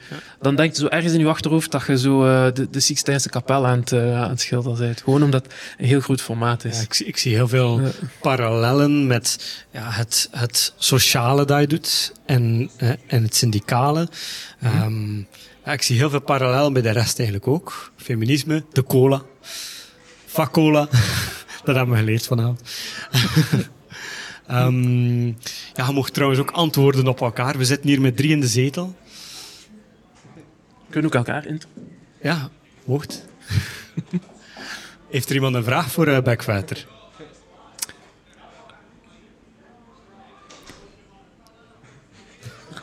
Dan 0.41 0.55
denk 0.55 0.75
je 0.75 0.81
zo 0.81 0.87
ergens 0.87 1.13
in 1.13 1.19
je 1.19 1.27
achterhoofd 1.27 1.71
dat 1.71 1.85
je 1.85 1.97
zo 1.97 2.25
eh, 2.25 2.53
de, 2.53 2.69
de 2.69 2.79
Sixtijnse 2.79 3.29
kapel 3.29 3.67
aan 3.67 3.79
het, 3.79 3.91
eh, 3.91 4.21
aan 4.21 4.29
het 4.29 4.41
schilderen 4.41 4.77
bent. 4.77 5.01
Gewoon 5.01 5.23
omdat 5.23 5.43
het 5.43 5.53
een 5.77 5.85
heel 5.85 5.99
groot 5.99 6.21
formaat 6.21 6.65
is. 6.65 6.75
Ja, 6.77 6.83
ik, 6.83 6.93
zie- 6.93 7.05
ik 7.05 7.17
zie 7.17 7.35
heel 7.35 7.47
veel 7.47 7.81
parallellen 8.21 9.07
met 9.07 9.55
ja, 9.71 9.89
het, 9.91 10.27
het 10.31 10.73
sociale 10.77 11.45
dat 11.45 11.59
je 11.59 11.67
doet 11.67 12.13
en, 12.25 12.69
en 13.07 13.23
het 13.23 13.35
syndicale. 13.35 14.07
Ja, 15.65 15.71
ik 15.71 15.81
zie 15.81 15.97
heel 15.97 16.09
veel 16.09 16.21
parallellen 16.21 16.73
bij 16.73 16.81
de 16.81 16.91
rest 16.91 17.17
eigenlijk 17.17 17.47
ook. 17.47 17.91
Feminisme, 17.95 18.63
de 18.73 18.83
cola, 18.83 19.21
vakcola. 20.39 20.87
dat 21.65 21.75
hebben 21.75 21.89
we 21.95 21.99
geleerd 21.99 22.27
vanavond. 22.27 22.61
Ehm, 24.47 25.27
ja, 25.73 25.85
je 25.85 25.93
mocht 25.93 26.13
trouwens 26.13 26.41
ook 26.41 26.51
antwoorden 26.51 27.07
op 27.07 27.21
elkaar. 27.21 27.57
We 27.57 27.65
zitten 27.65 27.89
hier 27.89 28.01
met 28.01 28.17
drie 28.17 28.31
in 28.31 28.39
de 28.39 28.47
zetel. 28.47 28.95
Kunnen 30.89 31.09
ook 31.09 31.15
elkaar 31.15 31.45
in. 31.45 31.61
Ja, 32.21 32.49
mocht. 32.85 33.25
Heeft 35.09 35.29
er 35.29 35.35
iemand 35.35 35.55
een 35.55 35.63
vraag 35.63 35.91
voor 35.91 36.07
uh, 36.07 36.19
Backfighter? 36.19 36.87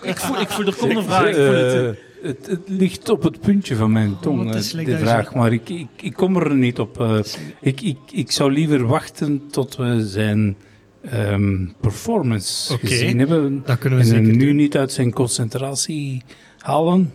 Ik 0.02 0.16
voel, 0.16 0.40
ik 0.40 0.48
voel 0.48 0.66
er 0.66 0.76
komt 0.76 0.96
een 0.96 1.04
vraag. 1.04 1.26
Ik 1.26 1.34
voel 1.34 1.54
het. 1.54 1.98
Het, 2.26 2.46
het 2.46 2.60
ligt 2.68 3.08
op 3.08 3.22
het 3.22 3.40
puntje 3.40 3.76
van 3.76 3.92
mijn 3.92 4.18
tong, 4.20 4.48
Oh, 4.50 4.56
is 4.56 4.74
eh, 4.74 4.84
de 4.84 4.98
vraag, 4.98 5.34
maar 5.34 5.52
ik, 5.52 5.68
ik, 5.68 5.86
ik 6.00 6.12
kom 6.12 6.36
er 6.36 6.54
niet 6.54 6.78
op. 6.78 7.00
eh. 7.00 7.18
ik, 7.60 7.80
ik, 7.80 7.98
ik 8.12 8.30
zou 8.30 8.52
liever 8.52 8.86
wachten 8.86 9.46
tot 9.50 9.76
we 9.76 10.06
zijn 10.08 10.56
ehm, 11.02 11.66
performance 11.80 12.72
Oké, 12.72 12.86
gezien 12.86 13.18
hebben. 13.18 13.62
Dat 13.64 13.78
kunnen 13.78 13.98
we 13.98 14.04
En 14.04 14.10
zeker 14.10 14.26
hem 14.28 14.36
nu 14.36 14.46
doen. 14.46 14.56
niet 14.56 14.76
uit 14.76 14.92
zijn 14.92 15.12
concentratie 15.12 16.22
halen. 16.58 17.12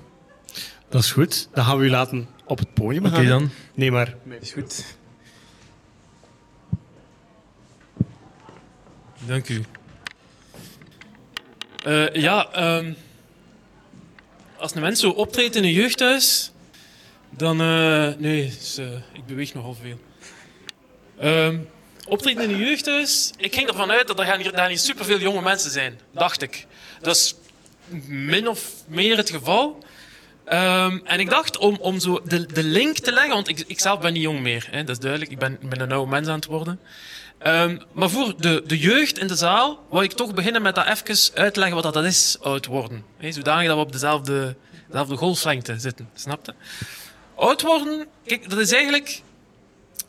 Dat 0.89 1.01
is 1.03 1.11
goed. 1.11 1.49
Dan 1.53 1.63
gaan 1.65 1.77
we 1.77 1.85
u 1.85 1.89
laten 1.89 2.27
op 2.45 2.59
het 2.59 2.73
podium 2.73 3.05
Oké 3.05 3.15
gaan. 3.15 3.25
dan. 3.25 3.49
Nee, 3.73 3.91
maar 3.91 4.15
Is 4.41 4.51
goed. 4.51 4.95
Dank 9.27 9.49
u. 9.49 9.61
Eh, 11.83 12.13
ja, 12.13 12.51
ehm, 12.51 12.93
als 14.61 14.75
een 14.75 14.81
mens 14.81 14.99
zo 14.99 15.09
optreedt 15.09 15.55
in 15.55 15.63
een 15.63 15.71
jeugdhuis, 15.71 16.51
dan... 17.29 17.61
eh, 17.61 18.13
nee, 18.17 18.53
eh, 18.77 18.93
ik 18.93 19.25
beweeg 19.25 19.53
nogal 19.53 19.77
veel. 19.81 19.99
Ehm, 21.19 21.57
optreden 22.07 22.43
in 22.43 22.49
een 22.49 22.65
jeugdhuis, 22.65 23.31
ik 23.37 23.53
ging 23.53 23.67
ervan 23.67 23.91
uit 23.91 24.07
dat 24.07 24.19
er 24.19 24.25
gaan 24.25 24.43
daar 24.51 24.69
niet 24.69 24.79
superveel 24.79 25.19
jonge 25.19 25.41
mensen 25.41 25.71
zijn, 25.71 25.99
dacht 26.11 26.41
ik. 26.41 26.65
Dat 27.01 27.15
is 27.15 27.35
min 28.07 28.47
of 28.47 28.73
meer 28.87 29.17
het 29.17 29.29
geval. 29.29 29.83
Ehm, 30.51 30.99
en 31.03 31.19
ik 31.19 31.29
dacht 31.29 31.57
om, 31.57 31.77
om 31.79 31.99
zo 31.99 32.21
de, 32.23 32.45
de 32.45 32.63
link 32.63 32.97
te 32.97 33.11
leggen, 33.11 33.33
want 33.33 33.47
ik, 33.47 33.63
ik 33.67 33.79
zelf 33.79 33.99
ben 33.99 34.13
niet 34.13 34.21
jong 34.21 34.39
meer, 34.39 34.67
hè, 34.71 34.83
dat 34.83 34.89
is 34.95 34.99
duidelijk. 34.99 35.31
Ik 35.31 35.39
ben, 35.39 35.59
ben 35.61 35.79
een 35.79 35.91
oude 35.91 36.11
mens 36.11 36.27
aan 36.27 36.35
het 36.35 36.45
worden. 36.45 36.79
Ehm, 37.37 37.77
maar 37.91 38.09
voor 38.09 38.33
de, 38.37 38.63
de 38.65 38.77
jeugd 38.79 39.17
in 39.17 39.27
de 39.27 39.35
zaal 39.35 39.85
wou 39.89 40.03
ik 40.03 40.11
toch 40.11 40.33
beginnen 40.33 40.61
met 40.61 40.75
dat 40.75 40.85
even 40.87 41.33
uitleggen 41.35 41.81
wat 41.81 41.93
dat 41.93 42.05
is, 42.05 42.37
oud 42.41 42.65
worden. 42.65 43.05
Hè, 43.17 43.31
zodanig 43.31 43.67
dat 43.67 43.75
we 43.75 43.81
op 43.81 43.91
dezelfde, 43.91 44.55
dezelfde 44.87 45.15
golflengte 45.15 45.79
zitten, 45.79 46.09
snap 46.15 46.45
je? 46.45 46.53
Oud 47.35 47.61
worden, 47.61 48.07
kijk, 48.25 48.49
dat 48.49 48.59
is 48.59 48.71
eigenlijk 48.71 49.21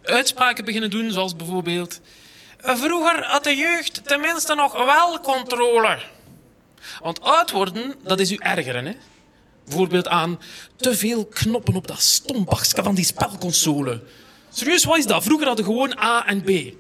uitspraken 0.05 0.65
beginnen 0.65 0.91
doen, 0.91 1.11
zoals 1.11 1.37
bijvoorbeeld... 1.37 2.01
"Eh, 2.61 2.77
Vroeger 2.77 3.25
had 3.25 3.45
de 3.45 3.57
jeugd 3.57 4.01
tenminste 4.09 4.55
nog 4.55 4.85
wel 4.85 5.21
controle. 5.21 5.99
Want 7.01 7.21
oud 7.21 7.51
worden, 7.51 7.95
dat 8.05 8.21
is 8.21 8.31
u 8.31 8.37
ergeren, 8.39 8.87
hè? 8.87 8.93
Bijvoorbeeld 9.65 10.09
aan 10.09 10.41
te 10.77 10.97
veel 10.97 11.27
knoppen 11.27 11.75
op 11.75 11.87
dat 11.87 12.01
stompakje 12.01 12.83
van 12.83 12.95
die 12.95 13.05
spelconsole. 13.05 14.03
Serieus, 14.53 14.85
wat 14.85 14.99
is 14.99 15.07
dat? 15.07 15.23
Vroeger 15.23 15.47
hadden 15.47 15.65
we 15.65 15.71
gewoon 15.71 15.99
A 15.99 16.27
en 16.27 16.43
B. 16.43 16.75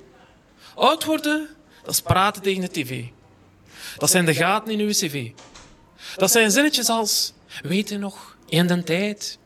Oud 0.75 1.05
worden, 1.05 1.49
dat 1.85 1.95
is 1.95 2.01
praten 2.01 2.43
tegen 2.43 2.61
de 2.61 2.71
tv. 2.71 3.05
Dat 3.97 4.11
zijn 4.11 4.25
de 4.25 4.35
gaten 4.35 4.73
in 4.73 4.81
uw 4.81 4.91
cv. 4.91 5.31
Dat 6.17 6.31
zijn 6.31 6.51
zinnetjes 6.51 6.89
als, 6.89 7.33
weet 7.63 7.89
je 7.89 7.99
nog, 7.99 8.37
in 8.49 8.67
de 8.67 8.83
tijd. 8.83 9.39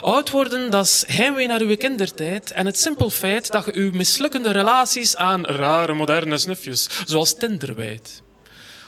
Oud 0.00 0.30
worden, 0.30 0.70
dat 0.70 0.84
is 0.84 1.04
heimwee 1.06 1.46
naar 1.46 1.60
uw 1.60 1.76
kindertijd 1.76 2.50
en 2.50 2.66
het 2.66 2.78
simpel 2.78 3.10
feit 3.10 3.50
dat 3.50 3.64
je 3.64 3.74
uw 3.74 3.92
mislukkende 3.92 4.50
relaties 4.50 5.16
aan 5.16 5.44
rare 5.44 5.94
moderne 5.94 6.38
snufjes, 6.38 6.88
zoals 7.06 7.34
Tinder 7.34 7.74
wijt. 7.74 8.22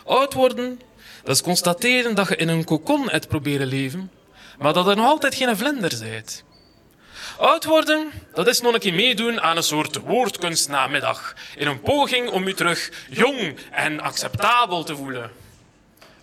Oud 0.04 0.34
worden, 0.34 0.80
dat 1.22 1.34
is 1.34 1.42
constateren 1.42 2.14
dat 2.14 2.28
je 2.28 2.36
in 2.36 2.48
een 2.48 2.64
kokon 2.64 3.10
hebt 3.10 3.28
proberen 3.28 3.66
leven, 3.66 4.10
maar 4.58 4.72
dat 4.72 4.86
er 4.86 4.96
nog 4.96 5.06
altijd 5.06 5.34
geen 5.34 5.56
vlinder 5.56 5.92
zijt. 5.92 6.44
Oud 7.38 7.64
worden, 7.64 8.10
dat 8.34 8.46
is 8.46 8.60
nog 8.60 8.74
een 8.74 8.80
keer 8.80 8.94
meedoen 8.94 9.40
aan 9.40 9.56
een 9.56 9.62
soort 9.62 9.96
woordkunstnamiddag, 9.96 11.34
in 11.56 11.66
een 11.66 11.80
poging 11.80 12.30
om 12.30 12.46
u 12.46 12.54
terug 12.54 12.90
jong 13.10 13.58
en 13.70 14.00
acceptabel 14.00 14.84
te 14.84 14.96
voelen. 14.96 15.30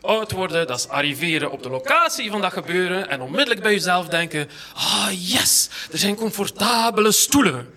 Oud 0.02 0.32
worden, 0.32 0.68
dat 0.68 0.80
is 0.80 0.88
arriveren 0.88 1.52
op 1.52 1.64
de 1.64 1.70
locatie 1.70 2.32
van 2.32 2.42
dat 2.42 2.54
gebeuren 2.54 3.10
en 3.10 3.22
onmiddellijk 3.22 3.62
bij 3.62 3.72
jezelf 3.72 4.08
denken: 4.08 4.50
ah 4.74 5.10
yes, 5.12 5.70
er 5.92 5.98
zijn 5.98 6.16
comfortabele 6.16 7.12
stoelen. 7.12 7.74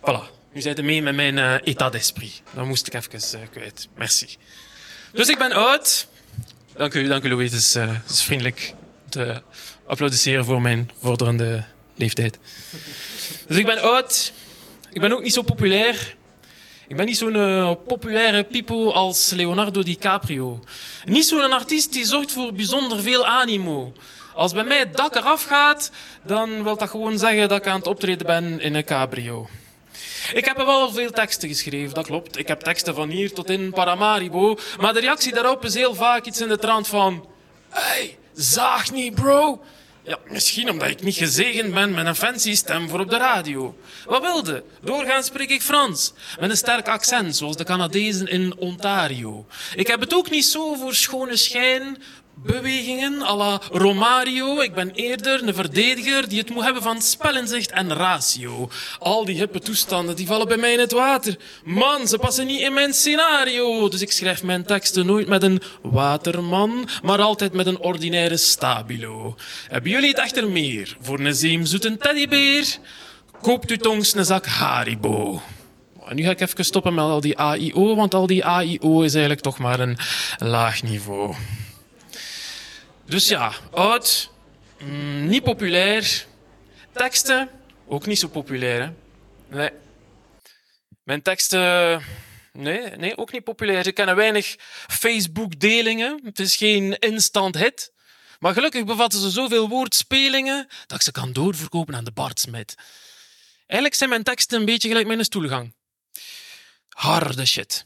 Voilà, 0.00 0.36
nu 0.52 0.60
zijn 0.60 0.84
mee 0.84 1.02
met 1.02 1.14
mijn 1.14 1.38
eh 1.38 1.54
état 1.64 1.92
d'esprit. 1.92 2.42
Dat 2.54 2.64
moest 2.64 2.86
ik 2.86 2.94
even 2.94 3.40
eh, 3.40 3.46
kwijt. 3.50 3.88
Merci. 3.94 4.36
Dus 5.12 5.28
ik 5.28 5.38
ben 5.38 5.52
oud. 5.52 6.06
Dank 6.76 6.94
u, 6.94 7.08
dank 7.08 7.24
u 7.24 7.28
Louis. 7.28 7.50
Het 7.50 7.60
is, 7.60 7.74
eh, 7.74 7.88
het 7.88 8.10
is 8.10 8.22
vriendelijk 8.22 8.74
te 9.08 9.42
applaudisseren 9.86 10.44
voor 10.44 10.62
mijn 10.62 10.90
vorderende 11.00 11.64
leeftijd. 11.94 12.38
Dus 13.46 13.56
ik 13.56 13.66
ben 13.66 13.82
oud. 13.82 14.32
Ik 14.92 15.00
ben 15.00 15.12
ook 15.12 15.22
niet 15.22 15.32
zo 15.32 15.42
populair. 15.42 16.16
Ik 16.88 16.96
ben 16.96 17.06
niet 17.06 17.16
zo'n 17.16 17.34
eh, 17.36 17.72
populaire 17.86 18.44
pipo 18.44 18.90
als 18.90 19.30
Leonardo 19.30 19.82
DiCaprio. 19.82 20.64
Niet 21.04 21.26
zo'n 21.26 21.52
artiest 21.52 21.92
die 21.92 22.04
zorgt 22.04 22.32
voor 22.32 22.52
bijzonder 22.52 23.02
veel 23.02 23.26
animo. 23.26 23.92
Als 24.34 24.52
bij 24.52 24.64
mij 24.64 24.78
het 24.78 24.96
dak 24.96 25.14
eraf 25.14 25.44
gaat, 25.44 25.90
dan 26.22 26.62
wil 26.62 26.76
dat 26.76 26.90
gewoon 26.90 27.18
zeggen 27.18 27.48
dat 27.48 27.58
ik 27.58 27.66
aan 27.66 27.78
het 27.78 27.86
optreden 27.86 28.26
ben 28.26 28.60
in 28.60 28.74
een 28.74 28.84
cabrio. 28.84 29.48
Ik 30.32 30.44
heb 30.44 30.56
wel 30.56 30.92
veel 30.92 31.10
teksten 31.10 31.48
geschreven, 31.48 31.94
dat 31.94 32.06
klopt. 32.06 32.38
Ik 32.38 32.48
heb 32.48 32.60
teksten 32.60 32.94
van 32.94 33.08
hier 33.08 33.32
tot 33.32 33.50
in 33.50 33.70
Paramaribo. 33.70 34.58
Maar 34.80 34.92
de 34.92 35.00
reactie 35.00 35.34
daarop 35.34 35.64
is 35.64 35.74
heel 35.74 35.94
vaak 35.94 36.24
iets 36.24 36.40
in 36.40 36.48
de 36.48 36.58
trant 36.58 36.88
van... 36.88 37.28
Hey, 37.68 38.18
zaag 38.34 38.92
niet, 38.92 39.14
bro. 39.14 39.62
Ja, 40.02 40.18
misschien 40.28 40.70
omdat 40.70 40.88
ik 40.88 41.02
niet 41.02 41.16
gezegend 41.16 41.74
ben 41.74 41.94
met 41.94 42.06
een 42.06 42.14
fancy 42.14 42.54
stem 42.54 42.88
voor 42.88 43.00
op 43.00 43.10
de 43.10 43.16
radio. 43.16 43.76
Wat 44.04 44.22
wilde? 44.22 44.64
Doorgaans 44.80 45.26
spreek 45.26 45.50
ik 45.50 45.62
Frans. 45.62 46.12
Met 46.40 46.50
een 46.50 46.56
sterk 46.56 46.88
accent, 46.88 47.36
zoals 47.36 47.56
de 47.56 47.64
Canadezen 47.64 48.26
in 48.26 48.56
Ontario. 48.58 49.46
Ik 49.74 49.86
heb 49.86 50.00
het 50.00 50.14
ook 50.14 50.30
niet 50.30 50.44
zo 50.44 50.74
voor 50.74 50.94
schone 50.94 51.36
schijn, 51.36 52.02
bewegingen 52.36 53.22
à 53.22 53.36
la 53.36 53.60
Romario. 53.72 54.60
Ik 54.60 54.74
ben 54.74 54.90
eerder 54.90 55.42
een 55.42 55.54
verdediger 55.54 56.28
die 56.28 56.38
het 56.38 56.50
moet 56.50 56.64
hebben 56.64 56.82
van 56.82 57.02
spelinzicht 57.02 57.70
en 57.70 57.92
ratio. 57.92 58.68
Al 58.98 59.24
die 59.24 59.36
hippe 59.36 59.58
toestanden 59.58 60.16
die 60.16 60.26
vallen 60.26 60.48
bij 60.48 60.56
mij 60.56 60.72
in 60.72 60.78
het 60.78 60.92
water. 60.92 61.36
Man, 61.64 62.08
ze 62.08 62.18
passen 62.18 62.46
niet 62.46 62.60
in 62.60 62.74
mijn 62.74 62.94
scenario. 62.94 63.88
Dus 63.88 64.00
ik 64.00 64.12
schrijf 64.12 64.42
mijn 64.42 64.64
teksten 64.64 65.06
nooit 65.06 65.28
met 65.28 65.42
een 65.42 65.62
waterman, 65.82 66.88
maar 67.02 67.20
altijd 67.20 67.52
met 67.52 67.66
een 67.66 67.78
ordinaire 67.78 68.36
stabilo. 68.36 69.36
Hebben 69.68 69.90
jullie 69.90 70.08
het 70.08 70.18
echter 70.18 70.48
meer 70.48 70.96
voor 71.00 71.20
een 71.20 71.34
zeemzoete 71.34 71.96
teddybeer? 71.96 72.78
Koopt 73.40 73.70
u 73.70 73.76
tongs 73.76 74.14
een 74.14 74.24
zak 74.24 74.46
Haribo. 74.46 75.42
En 76.06 76.16
nu 76.16 76.22
ga 76.22 76.30
ik 76.30 76.40
even 76.40 76.64
stoppen 76.64 76.94
met 76.94 77.04
al 77.04 77.20
die 77.20 77.38
AIO, 77.38 77.94
want 77.94 78.14
al 78.14 78.26
die 78.26 78.44
AIO 78.44 79.02
is 79.02 79.12
eigenlijk 79.12 79.42
toch 79.42 79.58
maar 79.58 79.80
een 79.80 79.98
laag 80.38 80.82
niveau. 80.82 81.34
Dus 83.06 83.28
ja, 83.28 83.52
oud, 83.70 84.30
mm, 84.78 85.26
niet 85.28 85.42
populair. 85.42 86.26
Teksten, 86.92 87.50
ook 87.86 88.06
niet 88.06 88.18
zo 88.18 88.28
populair. 88.28 88.80
Hè? 88.80 88.90
Nee. 89.56 89.70
Mijn 91.02 91.22
teksten, 91.22 92.02
nee, 92.52 92.90
nee, 92.90 93.16
ook 93.16 93.32
niet 93.32 93.44
populair. 93.44 93.84
Ze 93.84 93.92
kennen 93.92 94.16
weinig 94.16 94.54
Facebook-delingen. 94.88 96.20
Het 96.24 96.38
is 96.38 96.56
geen 96.56 96.98
instant 96.98 97.54
hit. 97.58 97.92
Maar 98.38 98.52
gelukkig 98.52 98.84
bevatten 98.84 99.20
ze 99.20 99.30
zoveel 99.30 99.68
woordspelingen 99.68 100.66
dat 100.86 100.96
ik 100.98 101.04
ze 101.04 101.12
kan 101.12 101.32
doorverkopen 101.32 101.94
aan 101.94 102.04
de 102.04 102.12
Bart 102.12 102.40
Smit. 102.40 102.74
Eigenlijk 103.66 103.94
zijn 103.94 104.10
mijn 104.10 104.22
teksten 104.22 104.58
een 104.58 104.64
beetje 104.64 104.88
gelijk 104.88 105.06
mijn 105.06 105.24
stoelgang. 105.24 105.74
Harde 106.88 107.46
shit. 107.46 107.84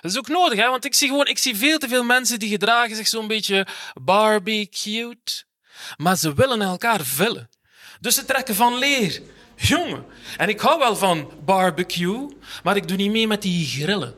Dat 0.00 0.10
is 0.10 0.18
ook 0.18 0.28
nodig, 0.28 0.58
hè? 0.58 0.68
want 0.68 0.84
ik 0.84 0.94
zie 0.94 1.08
gewoon 1.08 1.26
ik 1.26 1.38
zie 1.38 1.56
veel 1.56 1.78
te 1.78 1.88
veel 1.88 2.04
mensen 2.04 2.38
die 2.38 2.48
gedragen 2.48 2.96
zich 2.96 3.08
zo'n 3.08 3.26
beetje 3.26 3.66
barbecute. 4.02 5.44
Maar 5.96 6.16
ze 6.16 6.34
willen 6.34 6.62
elkaar 6.62 7.00
vullen. 7.04 7.50
Dus 8.00 8.14
ze 8.14 8.24
trekken 8.24 8.54
van 8.54 8.78
leer. 8.78 9.22
Jongen, 9.56 10.04
en 10.36 10.48
ik 10.48 10.60
hou 10.60 10.78
wel 10.78 10.96
van 10.96 11.30
barbecue, 11.44 12.28
maar 12.62 12.76
ik 12.76 12.88
doe 12.88 12.96
niet 12.96 13.10
mee 13.10 13.26
met 13.26 13.42
die 13.42 13.66
grillen. 13.66 14.14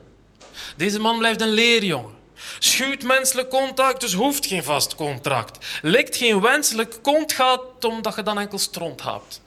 Deze 0.77 0.99
man 0.99 1.17
blijft 1.17 1.41
een 1.41 1.53
leerjongen. 1.53 2.15
Schuwt 2.59 3.03
menselijk 3.03 3.49
contact, 3.49 4.01
dus 4.01 4.13
hoeft 4.13 4.45
geen 4.45 4.63
vast 4.63 4.95
contract. 4.95 5.65
Likt 5.81 6.17
geen 6.17 6.41
wenselijk 6.41 6.99
kontgat, 7.01 7.85
omdat 7.85 8.15
je 8.15 8.23
dan 8.23 8.39
enkel 8.39 8.57
stront 8.57 9.03
hebt. 9.03 9.41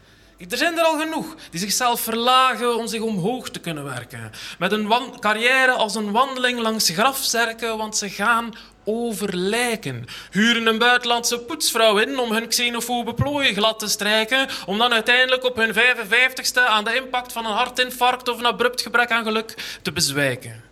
Er 0.48 0.56
zijn 0.56 0.78
er 0.78 0.84
al 0.84 0.98
genoeg 0.98 1.34
die 1.50 1.60
zichzelf 1.60 2.00
verlagen 2.00 2.76
om 2.76 2.86
zich 2.86 3.00
omhoog 3.00 3.50
te 3.50 3.60
kunnen 3.60 3.84
werken. 3.84 4.32
Met 4.58 4.72
een 4.72 4.92
carrière 5.20 5.72
als 5.72 5.94
een 5.94 6.10
wandeling 6.10 6.60
langs 6.60 6.88
grafzerken, 6.88 7.76
want 7.76 7.96
ze 7.96 8.10
gaan 8.10 8.54
over 8.84 9.36
lijken. 9.36 10.04
Huren 10.30 10.66
een 10.66 10.78
buitenlandse 10.78 11.38
poetsvrouw 11.38 11.98
in 11.98 12.18
om 12.18 12.32
hun 12.32 12.48
xenofobe 12.48 13.14
plooien 13.14 13.54
glad 13.54 13.78
te 13.78 13.88
strijken, 13.88 14.48
om 14.66 14.78
dan 14.78 14.92
uiteindelijk 14.92 15.44
op 15.44 15.56
hun 15.56 15.74
55ste 15.74 16.66
aan 16.66 16.84
de 16.84 16.94
impact 16.94 17.32
van 17.32 17.46
een 17.46 17.52
hartinfarct 17.52 18.28
of 18.28 18.38
een 18.38 18.46
abrupt 18.46 18.82
gebrek 18.82 19.10
aan 19.10 19.24
geluk 19.24 19.78
te 19.82 19.92
bezwijken. 19.92 20.62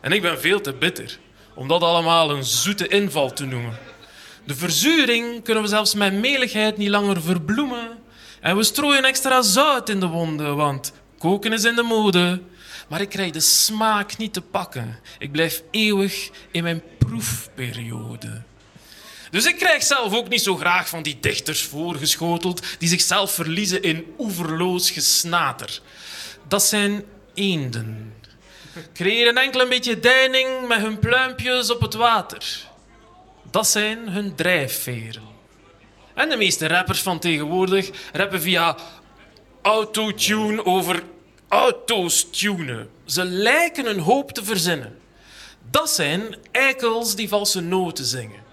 En 0.00 0.12
ik 0.12 0.22
ben 0.22 0.40
veel 0.40 0.60
te 0.60 0.72
bitter 0.72 1.18
om 1.54 1.68
dat 1.68 1.82
allemaal 1.82 2.30
een 2.30 2.44
zoete 2.44 2.88
inval 2.88 3.32
te 3.32 3.44
noemen. 3.44 3.78
De 4.44 4.54
verzuring 4.54 5.44
kunnen 5.44 5.62
we 5.62 5.68
zelfs 5.68 5.94
met 5.94 6.12
meligheid 6.12 6.76
niet 6.76 6.88
langer 6.88 7.22
verbloemen. 7.22 8.04
En 8.46 8.56
we 8.56 8.62
strooien 8.62 9.04
extra 9.04 9.42
zout 9.42 9.88
in 9.88 10.00
de 10.00 10.06
wonden, 10.06 10.56
want 10.56 10.92
koken 11.18 11.52
is 11.52 11.64
in 11.64 11.74
de 11.74 11.82
mode. 11.82 12.42
Maar 12.88 13.00
ik 13.00 13.08
krijg 13.08 13.30
de 13.30 13.40
smaak 13.40 14.16
niet 14.16 14.32
te 14.32 14.40
pakken. 14.40 14.98
Ik 15.18 15.32
blijf 15.32 15.62
eeuwig 15.70 16.30
in 16.50 16.62
mijn 16.62 16.82
proefperiode. 16.98 18.42
Dus 19.30 19.46
ik 19.46 19.56
krijg 19.56 19.82
zelf 19.82 20.14
ook 20.14 20.28
niet 20.28 20.42
zo 20.42 20.56
graag 20.56 20.88
van 20.88 21.02
die 21.02 21.18
dichters 21.20 21.62
voorgeschoteld 21.62 22.62
die 22.78 22.88
zichzelf 22.88 23.32
verliezen 23.32 23.82
in 23.82 24.14
oeverloos 24.18 24.90
gesnater. 24.90 25.80
Dat 26.48 26.62
zijn 26.62 27.04
eenden. 27.34 28.14
Creëren 28.94 29.36
enkel 29.36 29.60
een 29.60 29.68
beetje 29.68 30.00
deining 30.00 30.68
met 30.68 30.80
hun 30.80 30.98
pluimpjes 30.98 31.70
op 31.70 31.80
het 31.80 31.94
water. 31.94 32.66
Dat 33.50 33.68
zijn 33.68 34.08
hun 34.08 34.34
drijfveren. 34.34 35.35
En 36.16 36.28
de 36.28 36.36
meeste 36.36 36.68
rappers 36.68 37.02
van 37.02 37.18
tegenwoordig 37.18 37.90
rappen 38.12 38.40
via 38.40 38.76
autotune 39.62 40.64
over 40.64 41.02
auto's 41.48 42.30
tunen. 42.30 42.88
Ze 43.04 43.24
lijken 43.24 43.86
een 43.86 43.98
hoop 43.98 44.32
te 44.32 44.44
verzinnen. 44.44 44.98
Dat 45.70 45.90
zijn 45.90 46.36
eikels 46.50 47.14
die 47.14 47.28
valse 47.28 47.60
noten 47.60 48.04
zingen. 48.04 48.45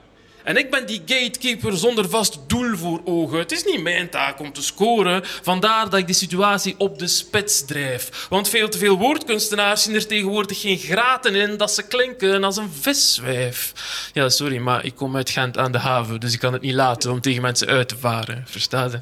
En 0.43 0.57
ik 0.57 0.71
ben 0.71 0.85
die 0.85 1.01
gatekeeper 1.05 1.77
zonder 1.77 2.09
vast 2.09 2.39
doel 2.47 2.77
voor 2.77 3.01
ogen. 3.05 3.39
Het 3.39 3.51
is 3.51 3.63
niet 3.63 3.81
mijn 3.81 4.09
taak 4.09 4.39
om 4.39 4.53
te 4.53 4.63
scoren, 4.63 5.21
vandaar 5.25 5.89
dat 5.89 5.99
ik 5.99 6.07
de 6.07 6.13
situatie 6.13 6.75
op 6.77 6.99
de 6.99 7.07
spits 7.07 7.65
drijf. 7.65 8.27
Want 8.29 8.49
veel 8.49 8.69
te 8.69 8.77
veel 8.77 8.97
woordkunstenaars 8.97 9.83
zien 9.83 9.95
er 9.95 10.07
tegenwoordig 10.07 10.61
geen 10.61 10.77
graten 10.77 11.35
in 11.35 11.57
dat 11.57 11.71
ze 11.71 11.87
klinken 11.87 12.43
als 12.43 12.57
een 12.57 12.71
viswijf. 12.79 13.73
Ja, 14.13 14.29
sorry, 14.29 14.57
maar 14.57 14.85
ik 14.85 14.95
kom 14.95 15.15
uit 15.15 15.29
Gent 15.29 15.57
aan 15.57 15.71
de 15.71 15.77
haven, 15.77 16.19
dus 16.19 16.33
ik 16.33 16.39
kan 16.39 16.53
het 16.53 16.61
niet 16.61 16.73
laten 16.73 17.11
om 17.11 17.21
tegen 17.21 17.41
mensen 17.41 17.67
uit 17.67 17.87
te 17.87 17.97
varen. 17.97 18.43
Versta 18.47 18.83
je? 18.83 18.99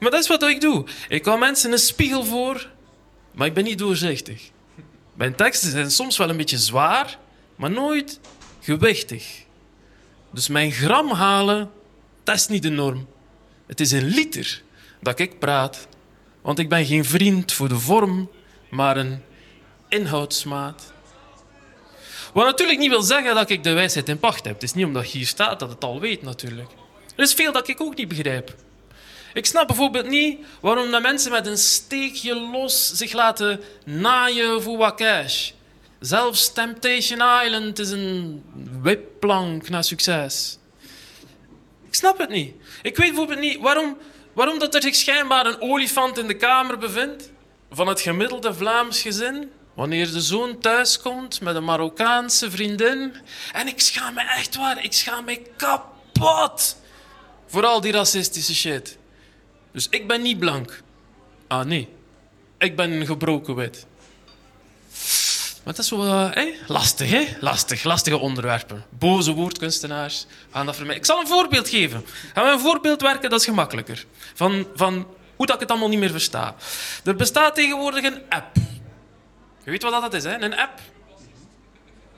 Maar 0.00 0.10
dat 0.10 0.20
is 0.20 0.28
wat 0.28 0.42
ik 0.42 0.60
doe. 0.60 0.84
Ik 1.08 1.24
hou 1.24 1.38
mensen 1.38 1.72
een 1.72 1.78
spiegel 1.78 2.24
voor, 2.24 2.68
maar 3.32 3.46
ik 3.46 3.54
ben 3.54 3.64
niet 3.64 3.78
doorzichtig. 3.78 4.50
Mijn 5.14 5.34
teksten 5.34 5.70
zijn 5.70 5.90
soms 5.90 6.16
wel 6.16 6.28
een 6.28 6.36
beetje 6.36 6.58
zwaar, 6.58 7.18
maar 7.56 7.70
nooit 7.70 8.20
gewichtig. 8.60 9.45
Dus 10.36 10.48
mijn 10.48 10.72
gram 10.72 11.10
halen, 11.10 11.70
dat 12.24 12.34
is 12.34 12.48
niet 12.48 12.62
de 12.62 12.70
norm. 12.70 13.08
Het 13.66 13.80
is 13.80 13.92
een 13.92 14.04
liter 14.04 14.62
dat 15.00 15.18
ik 15.18 15.38
praat, 15.38 15.88
want 16.42 16.58
ik 16.58 16.68
ben 16.68 16.86
geen 16.86 17.04
vriend 17.04 17.52
voor 17.52 17.68
de 17.68 17.78
vorm, 17.78 18.30
maar 18.70 18.96
een 18.96 19.22
inhoudsmaat. 19.88 20.92
Wat 22.32 22.44
natuurlijk 22.44 22.78
niet 22.78 22.90
wil 22.90 23.02
zeggen 23.02 23.34
dat 23.34 23.50
ik 23.50 23.62
de 23.62 23.72
wijsheid 23.72 24.08
in 24.08 24.18
pacht 24.18 24.44
heb. 24.44 24.54
Het 24.54 24.62
is 24.62 24.74
niet 24.74 24.84
omdat 24.84 25.12
je 25.12 25.18
hier 25.18 25.26
staat 25.26 25.60
dat 25.60 25.70
het 25.70 25.84
al 25.84 26.00
weet, 26.00 26.22
natuurlijk. 26.22 26.70
Er 27.16 27.22
is 27.24 27.34
veel 27.34 27.52
dat 27.52 27.68
ik 27.68 27.80
ook 27.80 27.96
niet 27.96 28.08
begrijp. 28.08 28.54
Ik 29.34 29.46
snap 29.46 29.66
bijvoorbeeld 29.66 30.08
niet 30.08 30.38
waarom 30.60 30.90
de 30.90 31.00
mensen 31.00 31.30
met 31.30 31.46
een 31.46 31.58
steekje 31.58 32.34
los 32.34 32.92
zich 32.92 33.12
laten 33.12 33.60
naaien 33.84 34.62
voor 34.62 34.76
wat 34.76 34.94
cash. 34.94 35.50
Zelfs 36.00 36.52
Temptation 36.52 37.20
Island 37.44 37.78
is 37.78 37.90
een 37.90 38.44
wipplank 38.82 39.68
naar 39.68 39.84
succes. 39.84 40.58
Ik 41.86 41.94
snap 41.94 42.18
het 42.18 42.28
niet. 42.28 42.54
Ik 42.82 42.96
weet 42.96 43.08
bijvoorbeeld 43.08 43.40
niet 43.40 43.60
waarom, 43.60 43.96
waarom 44.32 44.58
dat 44.58 44.74
er 44.74 44.82
zich 44.82 44.94
schijnbaar 44.94 45.46
een 45.46 45.60
olifant 45.60 46.18
in 46.18 46.26
de 46.26 46.36
kamer 46.36 46.78
bevindt 46.78 47.30
van 47.70 47.86
het 47.86 48.00
gemiddelde 48.00 48.54
Vlaams 48.54 49.02
gezin. 49.02 49.50
Wanneer 49.74 50.12
de 50.12 50.20
zoon 50.20 50.58
thuiskomt 50.58 51.40
met 51.40 51.56
een 51.56 51.64
Marokkaanse 51.64 52.50
vriendin. 52.50 53.14
En 53.52 53.66
ik 53.66 53.80
schaam 53.80 54.14
me 54.14 54.20
echt 54.20 54.56
waar, 54.56 54.84
ik 54.84 54.92
schaam 54.92 55.24
me 55.24 55.42
kapot. 55.56 56.76
Voor 57.46 57.64
al 57.64 57.80
die 57.80 57.92
racistische 57.92 58.54
shit. 58.54 58.98
Dus 59.72 59.88
ik 59.88 60.06
ben 60.06 60.22
niet 60.22 60.38
blank. 60.38 60.82
Ah 61.46 61.66
nee, 61.66 61.88
ik 62.58 62.76
ben 62.76 62.90
een 62.92 63.06
gebroken 63.06 63.54
wit. 63.54 63.86
Maar 65.66 65.74
het 65.74 65.84
is 65.84 65.90
zo 65.90 66.04
eh, 66.04 66.46
lastig, 66.66 67.10
hè? 67.10 67.26
Lastig, 67.40 67.84
lastige 67.84 68.18
onderwerpen. 68.18 68.84
Boze 68.90 69.32
woordkunstenaars 69.32 70.26
gaan 70.50 70.66
dat 70.66 70.74
vermijden. 70.74 71.02
Ik 71.02 71.08
zal 71.08 71.20
een 71.20 71.26
voorbeeld 71.26 71.68
geven. 71.68 72.04
Gaan 72.34 72.44
we 72.44 72.50
een 72.50 72.60
voorbeeld 72.60 73.00
werken, 73.00 73.30
dat 73.30 73.40
is 73.40 73.46
gemakkelijker. 73.46 74.06
Van, 74.34 74.66
van 74.74 75.06
hoe 75.36 75.46
dat 75.46 75.54
ik 75.54 75.60
het 75.60 75.70
allemaal 75.70 75.88
niet 75.88 75.98
meer 75.98 76.10
versta. 76.10 76.54
Er 77.04 77.16
bestaat 77.16 77.54
tegenwoordig 77.54 78.04
een 78.04 78.22
app. 78.28 78.56
Je 79.64 79.70
weet 79.70 79.82
wat 79.82 80.02
dat 80.02 80.14
is, 80.14 80.24
hè? 80.24 80.42
Een 80.42 80.58
app. 80.58 80.80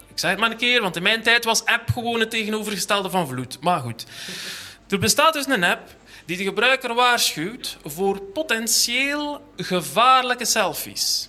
Ik 0.09 0.19
zeg 0.19 0.31
het 0.31 0.41
maar 0.41 0.51
een 0.51 0.57
keer, 0.57 0.81
want 0.81 0.97
in 0.97 1.03
mijn 1.03 1.23
tijd 1.23 1.45
was 1.45 1.65
app 1.65 1.91
gewoon 1.91 2.21
het 2.21 2.31
tegenovergestelde 2.31 3.11
van 3.11 3.29
vloed. 3.29 3.61
Maar 3.61 3.81
goed. 3.81 4.07
Er 4.89 4.99
bestaat 4.99 5.33
dus 5.33 5.47
een 5.47 5.65
app 5.65 5.95
die 6.25 6.37
de 6.37 6.45
gebruiker 6.45 6.95
waarschuwt 6.95 7.77
voor 7.85 8.21
potentieel 8.21 9.53
gevaarlijke 9.57 10.45
selfies. 10.45 11.29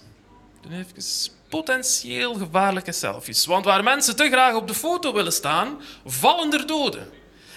Even 0.71 1.38
potentieel 1.49 2.33
gevaarlijke 2.33 2.91
selfies. 2.91 3.45
Want 3.45 3.65
waar 3.65 3.83
mensen 3.83 4.15
te 4.15 4.27
graag 4.27 4.55
op 4.55 4.67
de 4.67 4.73
foto 4.73 5.13
willen 5.13 5.33
staan, 5.33 5.81
vallen 6.05 6.53
er 6.53 6.67
doden. 6.67 7.09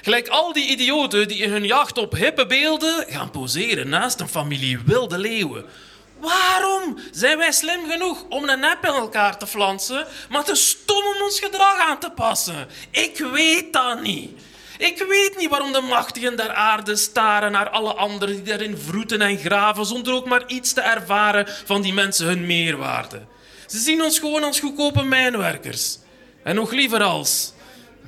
Gelijk 0.02 0.28
al 0.28 0.52
die 0.52 0.68
idioten 0.68 1.28
die 1.28 1.42
in 1.42 1.50
hun 1.50 1.66
jacht 1.66 1.98
op 1.98 2.12
hippe 2.12 2.46
beelden 2.46 3.04
gaan 3.08 3.30
poseren 3.30 3.88
naast 3.88 4.20
een 4.20 4.28
familie 4.28 4.78
wilde 4.78 5.18
leeuwen. 5.18 5.64
Waarom 6.18 6.98
zijn 7.10 7.38
wij 7.38 7.52
slim 7.52 7.90
genoeg 7.90 8.24
om 8.28 8.48
een 8.48 8.64
app 8.64 8.84
in 8.84 8.92
elkaar 8.92 9.38
te 9.38 9.46
flansen, 9.46 10.06
maar 10.28 10.44
te 10.44 10.54
stom 10.54 11.04
om 11.16 11.22
ons 11.22 11.40
gedrag 11.40 11.78
aan 11.78 11.98
te 11.98 12.10
passen? 12.10 12.68
Ik 12.90 13.18
weet 13.32 13.72
dat 13.72 14.02
niet. 14.02 14.40
Ik 14.78 15.04
weet 15.08 15.36
niet 15.38 15.48
waarom 15.48 15.72
de 15.72 15.80
machtigen 15.80 16.36
der 16.36 16.52
aarde 16.52 16.96
staren 16.96 17.52
naar 17.52 17.70
alle 17.70 17.94
anderen 17.94 18.34
die 18.34 18.44
daarin 18.44 18.78
vroeten 18.78 19.20
en 19.20 19.38
graven 19.38 19.86
zonder 19.86 20.14
ook 20.14 20.26
maar 20.26 20.42
iets 20.46 20.72
te 20.72 20.80
ervaren 20.80 21.46
van 21.64 21.82
die 21.82 21.92
mensen 21.92 22.26
hun 22.26 22.46
meerwaarde. 22.46 23.22
Ze 23.72 23.78
zien 23.78 24.02
ons 24.02 24.18
gewoon 24.18 24.44
als 24.44 24.60
goedkope 24.60 25.02
mijnwerkers. 25.02 25.98
En 26.44 26.54
nog 26.54 26.72
liever 26.72 27.02
als 27.02 27.52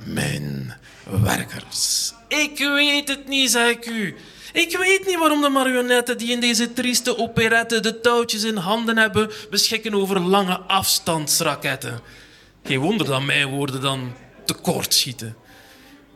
mijnwerkers. 0.03 2.13
Ik 2.27 2.57
weet 2.57 3.07
het 3.07 3.27
niet, 3.27 3.51
zeg 3.51 3.69
ik 3.69 3.85
u. 3.85 4.15
Ik 4.53 4.77
weet 4.77 5.05
niet 5.05 5.17
waarom 5.17 5.41
de 5.41 5.49
marionetten 5.49 6.17
die 6.17 6.31
in 6.31 6.39
deze 6.39 6.73
trieste 6.73 7.17
operette 7.17 7.79
de 7.79 7.99
touwtjes 7.99 8.43
in 8.43 8.55
handen 8.55 8.97
hebben, 8.97 9.31
beschikken 9.49 9.93
over 9.93 10.19
lange 10.19 10.59
afstandsraketten. 10.59 11.99
Geen 12.63 12.79
wonder 12.79 13.07
dat 13.07 13.23
mijn 13.23 13.49
woorden 13.49 13.81
dan 13.81 14.13
tekort 14.45 14.93
schieten. 14.93 15.35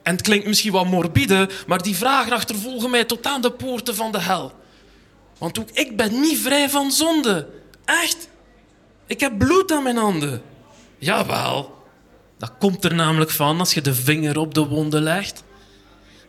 En 0.03 0.11
het 0.11 0.21
klinkt 0.21 0.47
misschien 0.47 0.71
wat 0.71 0.85
morbide, 0.85 1.49
maar 1.67 1.81
die 1.81 1.95
vragen 1.95 2.31
achtervolgen 2.31 2.89
mij 2.89 3.05
tot 3.05 3.25
aan 3.25 3.41
de 3.41 3.51
poorten 3.51 3.95
van 3.95 4.11
de 4.11 4.19
hel. 4.19 4.53
Want 5.37 5.59
ook 5.59 5.69
ik 5.69 5.97
ben 5.97 6.19
niet 6.19 6.39
vrij 6.39 6.69
van 6.69 6.91
zonde. 6.91 7.47
Echt. 7.85 8.27
Ik 9.09 9.19
heb 9.19 9.37
bloed 9.37 9.71
aan 9.71 9.83
mijn 9.83 9.97
handen. 9.97 10.41
Jawel. 10.97 11.77
Dat 12.37 12.51
komt 12.59 12.83
er 12.83 12.95
namelijk 12.95 13.31
van 13.31 13.59
als 13.59 13.73
je 13.73 13.81
de 13.81 13.93
vinger 13.93 14.37
op 14.37 14.53
de 14.53 14.67
wonden 14.67 15.03
legt. 15.03 15.43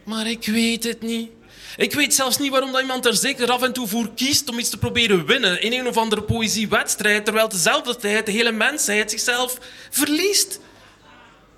Maar 0.04 0.30
ik 0.30 0.46
weet 0.46 0.84
het 0.84 1.02
niet. 1.02 1.30
Ik 1.76 1.94
weet 1.94 2.14
zelfs 2.14 2.38
niet 2.38 2.50
waarom 2.50 2.72
dat 2.72 2.80
iemand 2.80 3.06
er 3.06 3.14
zeker 3.14 3.50
af 3.50 3.62
en 3.62 3.72
toe 3.72 3.86
voor 3.86 4.14
kiest 4.14 4.48
om 4.48 4.58
iets 4.58 4.70
te 4.70 4.78
proberen 4.78 5.26
winnen 5.26 5.62
in 5.62 5.72
een 5.72 5.86
of 5.86 5.96
andere 5.96 6.22
poëziewedstrijd, 6.22 7.24
terwijl 7.24 7.48
tezelfde 7.48 7.96
tijd 7.96 8.26
de 8.26 8.32
hele 8.32 8.52
mensheid 8.52 9.10
zichzelf 9.10 9.58
verliest. 9.90 10.60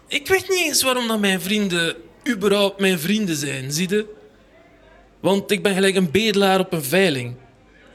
Ik 0.08 0.28
weet 0.28 0.48
niet 0.48 0.60
eens 0.60 0.82
waarom 0.82 1.08
dat 1.08 1.20
mijn 1.20 1.40
vrienden 1.40 1.96
überhaupt 2.28 2.80
mijn 2.80 2.98
vrienden 2.98 3.36
zijn, 3.36 3.72
zie 3.72 3.88
je? 3.88 4.06
Want 5.20 5.50
ik 5.50 5.62
ben 5.62 5.74
gelijk 5.74 5.94
een 5.94 6.10
bedelaar 6.10 6.60
op 6.60 6.72
een 6.72 6.84
veiling. 6.84 7.34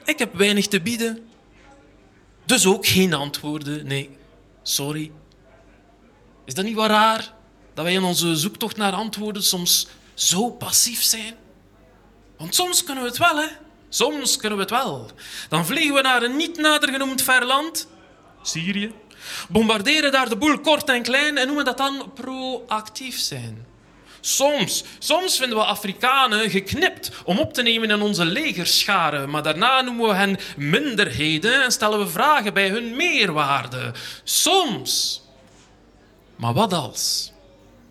Ik 0.05 0.19
heb 0.19 0.35
weinig 0.35 0.67
te 0.67 0.81
bieden. 0.81 1.26
Dus 2.47 2.65
ook 2.65 2.85
geen 2.85 3.13
antwoorden, 3.13 3.87
nee. 3.87 4.17
Sorry. 4.63 5.11
Is 6.45 6.53
dat 6.53 6.65
niet 6.65 6.75
wat 6.75 6.89
raar? 6.89 7.33
Dat 7.73 7.85
wij 7.85 7.93
in 7.93 8.03
onze 8.03 8.35
zoektocht 8.35 8.77
naar 8.77 8.93
antwoorden 8.93 9.43
soms 9.43 9.87
zo 10.13 10.49
passief 10.49 11.03
zijn? 11.03 11.35
Want 12.37 12.55
soms 12.55 12.83
kunnen 12.83 13.03
we 13.03 13.09
het 13.09 13.17
wel, 13.17 13.37
hè? 13.37 13.47
Soms 13.89 14.37
kunnen 14.37 14.57
we 14.57 14.63
het 14.63 14.73
wel. 14.73 15.11
Dan 15.49 15.65
vliegen 15.65 15.93
we 15.93 16.01
naar 16.01 16.23
een 16.23 16.35
niet 16.35 16.57
nader 16.57 16.89
genoemd 16.89 17.21
ver 17.21 17.45
land, 17.45 17.87
Syrië, 18.41 18.93
bombarderen 19.49 20.11
daar 20.11 20.29
de 20.29 20.37
boel 20.37 20.59
kort 20.59 20.89
en 20.89 21.03
klein 21.03 21.37
en 21.37 21.45
noemen 21.47 21.65
dat 21.65 21.77
dan 21.77 22.11
proactief 22.13 23.19
zijn. 23.19 23.65
Soms, 24.21 24.83
soms 24.99 25.37
vinden 25.37 25.57
we 25.57 25.63
Afrikanen 25.63 26.49
geknipt 26.49 27.11
om 27.25 27.39
op 27.39 27.53
te 27.53 27.61
nemen 27.61 27.89
in 27.89 28.01
onze 28.01 28.25
legerscharen, 28.25 29.29
maar 29.29 29.43
daarna 29.43 29.81
noemen 29.81 30.07
we 30.07 30.13
hen 30.13 30.37
minderheden 30.57 31.63
en 31.63 31.71
stellen 31.71 31.99
we 31.99 32.07
vragen 32.07 32.53
bij 32.53 32.69
hun 32.69 32.95
meerwaarde. 32.95 33.93
Soms. 34.23 35.21
Maar 36.35 36.53
wat 36.53 36.73
als? 36.73 37.31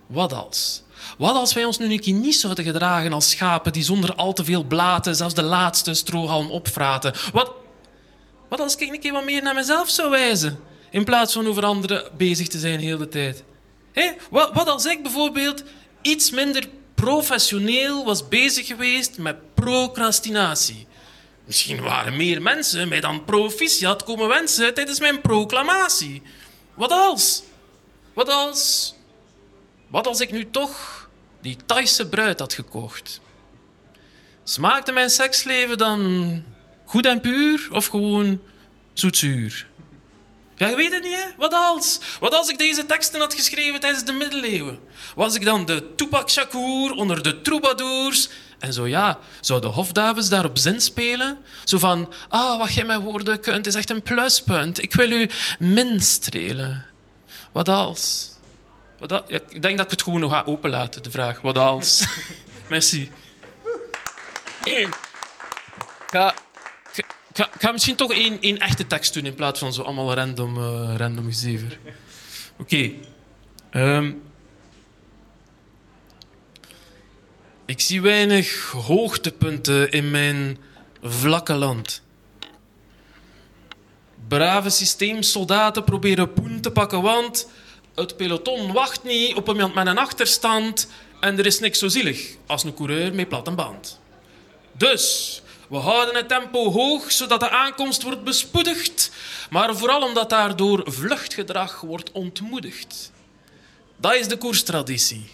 Wat 0.06 0.32
als? 0.32 0.82
Wat 1.18 1.34
als 1.34 1.52
wij 1.52 1.64
ons 1.64 1.78
nu 1.78 1.92
een 1.92 2.00
keer 2.00 2.14
niet 2.14 2.36
zouden 2.36 2.64
gedragen 2.64 3.12
als 3.12 3.30
schapen 3.30 3.72
die 3.72 3.82
zonder 3.82 4.14
al 4.14 4.32
te 4.32 4.44
veel 4.44 4.64
blaten 4.64 5.16
zelfs 5.16 5.34
de 5.34 5.42
laatste 5.42 5.94
strohalm 5.94 6.50
opvraten? 6.50 7.14
Wat, 7.32 7.52
wat 8.48 8.60
als 8.60 8.76
ik 8.76 8.92
een 8.92 9.00
keer 9.00 9.12
wat 9.12 9.24
meer 9.24 9.42
naar 9.42 9.54
mezelf 9.54 9.88
zou 9.88 10.10
wijzen, 10.10 10.58
in 10.90 11.04
plaats 11.04 11.32
van 11.32 11.46
over 11.46 11.64
anderen 11.64 12.10
bezig 12.16 12.48
te 12.48 12.58
zijn 12.58 12.78
de 12.78 12.84
hele 12.84 13.08
tijd? 13.08 13.44
Hé, 13.92 14.12
wat, 14.30 14.50
wat 14.52 14.68
als 14.68 14.84
ik 14.84 15.02
bijvoorbeeld 15.02 15.62
iets 16.06 16.30
minder 16.30 16.68
professioneel 16.94 18.04
was 18.04 18.28
bezig 18.28 18.66
geweest 18.66 19.18
met 19.18 19.54
procrastinatie? 19.54 20.86
Misschien 21.44 21.82
waren 21.82 22.16
meer 22.16 22.42
mensen 22.42 22.88
mij 22.88 23.00
dan 23.00 23.24
proficiat 23.24 24.04
komen 24.04 24.28
wensen 24.28 24.74
tijdens 24.74 25.00
mijn 25.00 25.20
proclamatie. 25.20 26.22
Wat 26.74 26.90
als? 26.90 27.42
Wat 28.14 28.28
als? 28.28 28.94
Wat 29.88 30.06
als 30.06 30.20
ik 30.20 30.32
nu 30.32 30.50
toch 30.50 31.08
die 31.40 31.56
Thaise 31.66 32.08
bruid 32.08 32.38
had 32.38 32.52
gekocht? 32.52 33.20
Smaakte 34.44 34.92
mijn 34.92 35.10
seksleven 35.10 35.78
dan 35.78 36.42
goed 36.84 37.06
en 37.06 37.20
puur 37.20 37.68
of 37.72 37.86
gewoon 37.86 38.40
zoetzuur? 38.92 39.66
Ja, 40.56 40.68
je 40.68 40.76
weet 40.76 40.92
het 40.92 41.02
niet, 41.02 41.14
hè? 41.14 41.28
Wat 41.36 41.52
als? 41.52 42.00
Wat 42.20 42.34
als 42.34 42.48
ik 42.48 42.58
deze 42.58 42.86
teksten 42.86 43.20
had 43.20 43.34
geschreven 43.34 43.80
tijdens 43.80 44.04
de 44.04 44.12
middeleeuwen? 44.12 44.78
Was 45.14 45.34
ik 45.34 45.44
dan 45.44 45.64
de 45.64 45.94
Tupac 45.94 46.30
Shakur 46.30 46.92
onder 46.92 47.22
de 47.22 47.40
troubadours? 47.40 48.28
En 48.58 48.72
zo 48.72 48.86
ja, 48.86 49.18
zouden 49.40 49.70
hofdames 49.70 50.28
daarop 50.28 50.58
zin 50.58 50.80
spelen? 50.80 51.38
Zo 51.64 51.78
van, 51.78 52.12
ah, 52.28 52.58
wat 52.58 52.74
jij 52.74 52.84
met 52.84 53.02
woorden 53.02 53.40
kunt 53.40 53.66
is 53.66 53.74
echt 53.74 53.90
een 53.90 54.02
pluspunt. 54.02 54.82
Ik 54.82 54.94
wil 54.94 55.10
u 55.10 55.28
minstrelen. 55.58 56.86
Wat 57.52 57.68
als? 57.68 58.30
Wat 58.98 59.12
als? 59.12 59.22
Ja, 59.28 59.38
ik 59.48 59.62
denk 59.62 59.76
dat 59.76 59.84
ik 59.84 59.90
het 59.90 60.02
gewoon 60.02 60.20
nog 60.20 60.32
ga 60.32 60.42
openlaten, 60.46 61.02
de 61.02 61.10
vraag. 61.10 61.40
Wat 61.40 61.58
als? 61.58 62.06
Merci. 62.68 63.10
Ik 64.64 64.88
ga, 67.36 67.50
ga, 67.58 67.72
misschien 67.72 67.96
toch 67.96 68.12
één, 68.12 68.58
echte 68.58 68.86
tekst 68.86 69.14
doen 69.14 69.26
in 69.26 69.34
plaats 69.34 69.58
van 69.58 69.72
zo 69.72 69.82
allemaal 69.82 70.14
random, 70.14 70.56
eh 70.56 70.94
random 70.96 71.24
gezever. 71.24 71.78
Oké. 72.58 72.90
Ehm. 73.70 74.12
ik 77.66 77.80
zie 77.80 78.02
weinig 78.02 78.70
hoogtepunten 78.70 79.90
in 79.90 80.10
mijn 80.10 80.58
vlakke 81.02 81.52
land. 81.54 82.02
Brave 84.28 84.70
systeemsoldaten 84.70 85.84
proberen 85.84 86.32
poen 86.32 86.60
te 86.60 86.70
pakken, 86.70 87.02
want 87.02 87.48
het 87.94 88.16
peloton 88.16 88.72
wacht 88.72 89.04
niet 89.04 89.34
op 89.34 89.48
iemand 89.48 89.74
met 89.74 89.86
een 89.86 89.98
achterstand 89.98 90.88
en 91.20 91.38
er 91.38 91.46
is 91.46 91.60
niks 91.60 91.78
zo 91.78 91.88
zielig 91.88 92.36
als 92.46 92.64
een 92.64 92.74
coureur 92.74 93.14
met 93.14 93.28
platte 93.28 93.50
band. 93.50 94.00
Dus 94.72 95.42
we 95.68 95.76
houden 95.76 96.14
het 96.14 96.28
tempo 96.28 96.70
hoog 96.70 97.12
zodat 97.12 97.40
de 97.40 97.50
aankomst 97.50 98.02
wordt 98.02 98.24
bespoedigd, 98.24 99.10
maar 99.50 99.76
vooral 99.76 100.02
omdat 100.02 100.30
daardoor 100.30 100.82
vluchtgedrag 100.84 101.80
wordt 101.80 102.12
ontmoedigd. 102.12 103.12
Dat 103.96 104.14
is 104.14 104.28
de 104.28 104.36
koerstraditie, 104.36 105.28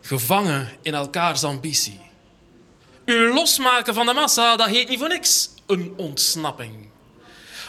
gevangen 0.00 0.68
in 0.82 0.94
elkaars 0.94 1.44
ambitie. 1.44 2.00
U 3.04 3.32
losmaken 3.32 3.94
van 3.94 4.06
de 4.06 4.12
massa, 4.12 4.56
dat 4.56 4.68
heet 4.68 4.88
niet 4.88 4.98
voor 4.98 5.08
niks 5.08 5.50
een 5.66 5.92
ontsnapping. 5.96 6.90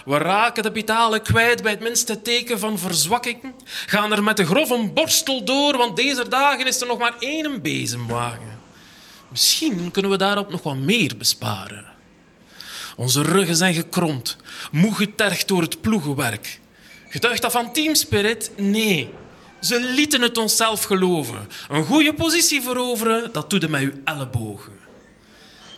We 0.06 0.18
raken 0.18 0.64
de 0.64 0.72
pitalen 0.72 1.22
kwijt 1.22 1.62
bij 1.62 1.72
het 1.72 1.80
minste 1.80 2.22
teken 2.22 2.60
van 2.60 2.80
verzwakking, 2.80 3.54
gaan 3.86 4.12
er 4.12 4.24
met 4.24 4.38
de 4.38 4.46
grove 4.46 4.92
borstel 4.94 5.44
door, 5.44 5.78
want 5.78 5.96
deze 5.96 6.28
dagen 6.28 6.68
is 6.68 6.82
er 6.82 6.88
nog 6.88 6.98
maar 6.98 7.16
één 7.20 7.62
bezemwagen. 7.62 8.60
Misschien 9.30 9.92
kunnen 9.92 10.12
we 10.12 10.18
daarop 10.18 10.50
nog 10.50 10.64
wat 10.64 10.76
meer 10.76 11.18
besparen. 11.18 11.93
Onze 12.96 13.22
ruggen 13.22 13.56
zijn 13.56 13.74
gekromd, 13.74 14.38
moe 14.72 14.96
getergd 14.96 15.48
door 15.48 15.62
het 15.62 15.82
ploegenwerk. 15.82 16.60
Getuigt 17.10 17.42
dat 17.42 17.52
van 17.52 17.74
teamspirit? 17.74 18.52
Nee. 18.58 19.10
Ze 19.60 19.80
lieten 19.96 20.22
het 20.22 20.38
onszelf 20.38 20.84
geloven. 20.84 21.48
Een 21.70 21.86
goede 21.86 22.14
positie 22.14 22.62
veroveren, 22.62 23.30
dat 23.32 23.50
doe 23.50 23.60
je 23.60 23.68
met 23.68 23.82
uw 23.82 23.92
ellebogen. 24.06 24.83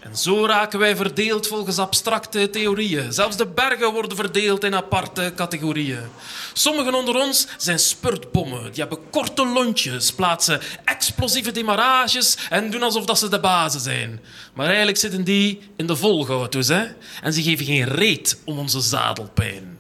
En 0.05 0.17
zo 0.17 0.45
raken 0.45 0.79
wij 0.79 0.95
verdeeld 0.95 1.47
volgens 1.47 1.77
abstracte 1.77 2.49
theorieën. 2.49 3.13
Zelfs 3.13 3.37
de 3.37 3.45
bergen 3.45 3.93
worden 3.93 4.17
verdeeld 4.17 4.63
in 4.63 4.75
aparte 4.75 5.33
categorieën. 5.35 5.99
Sommigen 6.53 6.93
onder 6.93 7.15
ons 7.15 7.47
zijn 7.57 7.79
spurtbommen. 7.79 8.63
Die 8.63 8.79
hebben 8.79 9.09
korte 9.09 9.45
lontjes, 9.45 10.11
plaatsen 10.11 10.61
explosieve 10.83 11.51
demarages 11.51 12.37
en 12.49 12.69
doen 12.69 12.83
alsof 12.83 13.05
dat 13.05 13.19
ze 13.19 13.29
de 13.29 13.39
bazen 13.39 13.79
zijn. 13.79 14.19
Maar 14.53 14.67
eigenlijk 14.67 14.97
zitten 14.97 15.23
die 15.23 15.59
in 15.77 15.87
de 15.87 15.95
volgauto's, 15.95 16.67
hè? 16.67 16.85
En 17.21 17.33
ze 17.33 17.43
geven 17.43 17.65
geen 17.65 17.87
reet 17.87 18.39
om 18.43 18.57
onze 18.57 18.79
zadelpijn. 18.79 19.77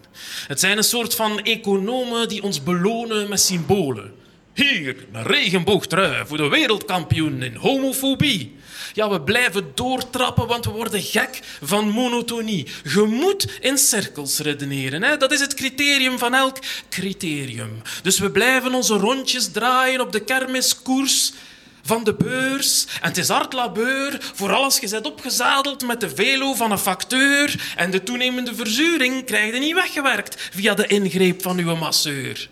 Het 0.47 0.59
zijn 0.59 0.77
een 0.77 0.83
soort 0.83 1.15
van 1.15 1.39
economen 1.39 2.27
die 2.27 2.43
ons 2.43 2.63
belonen 2.63 3.29
met 3.29 3.39
symbolen. 3.39 4.13
Hier, 4.53 5.05
een 5.11 5.23
regenboogtrui 5.23 6.25
voor 6.25 6.37
de 6.37 6.47
wereldkampioen 6.47 7.43
in 7.43 7.55
homofobie. 7.55 8.55
Ja, 8.95 9.09
we 9.09 9.21
blijven 9.21 9.71
doortrappen, 9.73 10.47
want 10.47 10.65
we 10.65 10.71
worden 10.71 11.01
gek 11.01 11.39
van 11.61 11.89
monotonie. 11.89 12.67
Je 12.93 13.01
moet 13.01 13.47
in 13.59 13.77
cirkels 13.77 14.39
redeneren. 14.39 15.03
Hè? 15.03 15.17
Dat 15.17 15.31
is 15.31 15.39
het 15.39 15.53
criterium 15.53 16.17
van 16.17 16.33
elk 16.33 16.57
criterium. 16.89 17.81
Dus 18.03 18.19
we 18.19 18.31
blijven 18.31 18.73
onze 18.73 18.93
rondjes 18.93 19.51
draaien 19.51 20.01
op 20.01 20.11
de 20.11 20.19
kermiskoers 20.19 21.33
van 21.81 22.03
de 22.03 22.13
beurs. 22.13 22.85
En 23.01 23.07
het 23.07 23.17
is 23.17 23.27
hard 23.27 23.53
labeur, 23.53 24.17
vooral 24.33 24.63
als 24.63 24.79
je 24.79 24.89
bent 24.89 25.05
opgezadeld 25.05 25.85
met 25.85 25.99
de 25.99 26.09
velo 26.15 26.53
van 26.53 26.71
een 26.71 26.77
facteur. 26.77 27.73
En 27.75 27.91
de 27.91 28.03
toenemende 28.03 28.55
verzuring 28.55 29.25
krijg 29.25 29.53
je 29.53 29.59
niet 29.59 29.73
weggewerkt 29.73 30.49
via 30.51 30.73
de 30.73 30.87
ingreep 30.87 31.41
van 31.41 31.57
uw 31.57 31.75
masseur. 31.75 32.49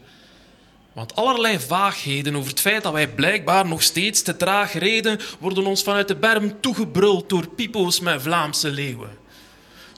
Want 0.94 1.16
allerlei 1.16 1.60
vaagheden 1.60 2.36
over 2.36 2.50
het 2.50 2.60
feit 2.60 2.84
dat 2.84 2.94
wij 2.94 3.08
blijkbaar 3.08 3.68
nog 3.68 3.82
steeds 3.82 4.22
te 4.22 4.38
traag 4.38 4.74
reden, 4.74 5.20
worden 5.40 5.66
ons 5.66 5.84
vanuit 5.84 6.08
de 6.08 6.16
berm 6.16 6.62
toegebruld 6.62 7.30
door 7.30 7.48
pipo's 7.48 8.00
met 8.00 8.22
Vlaamse 8.22 8.70
leeuwen. 8.70 9.23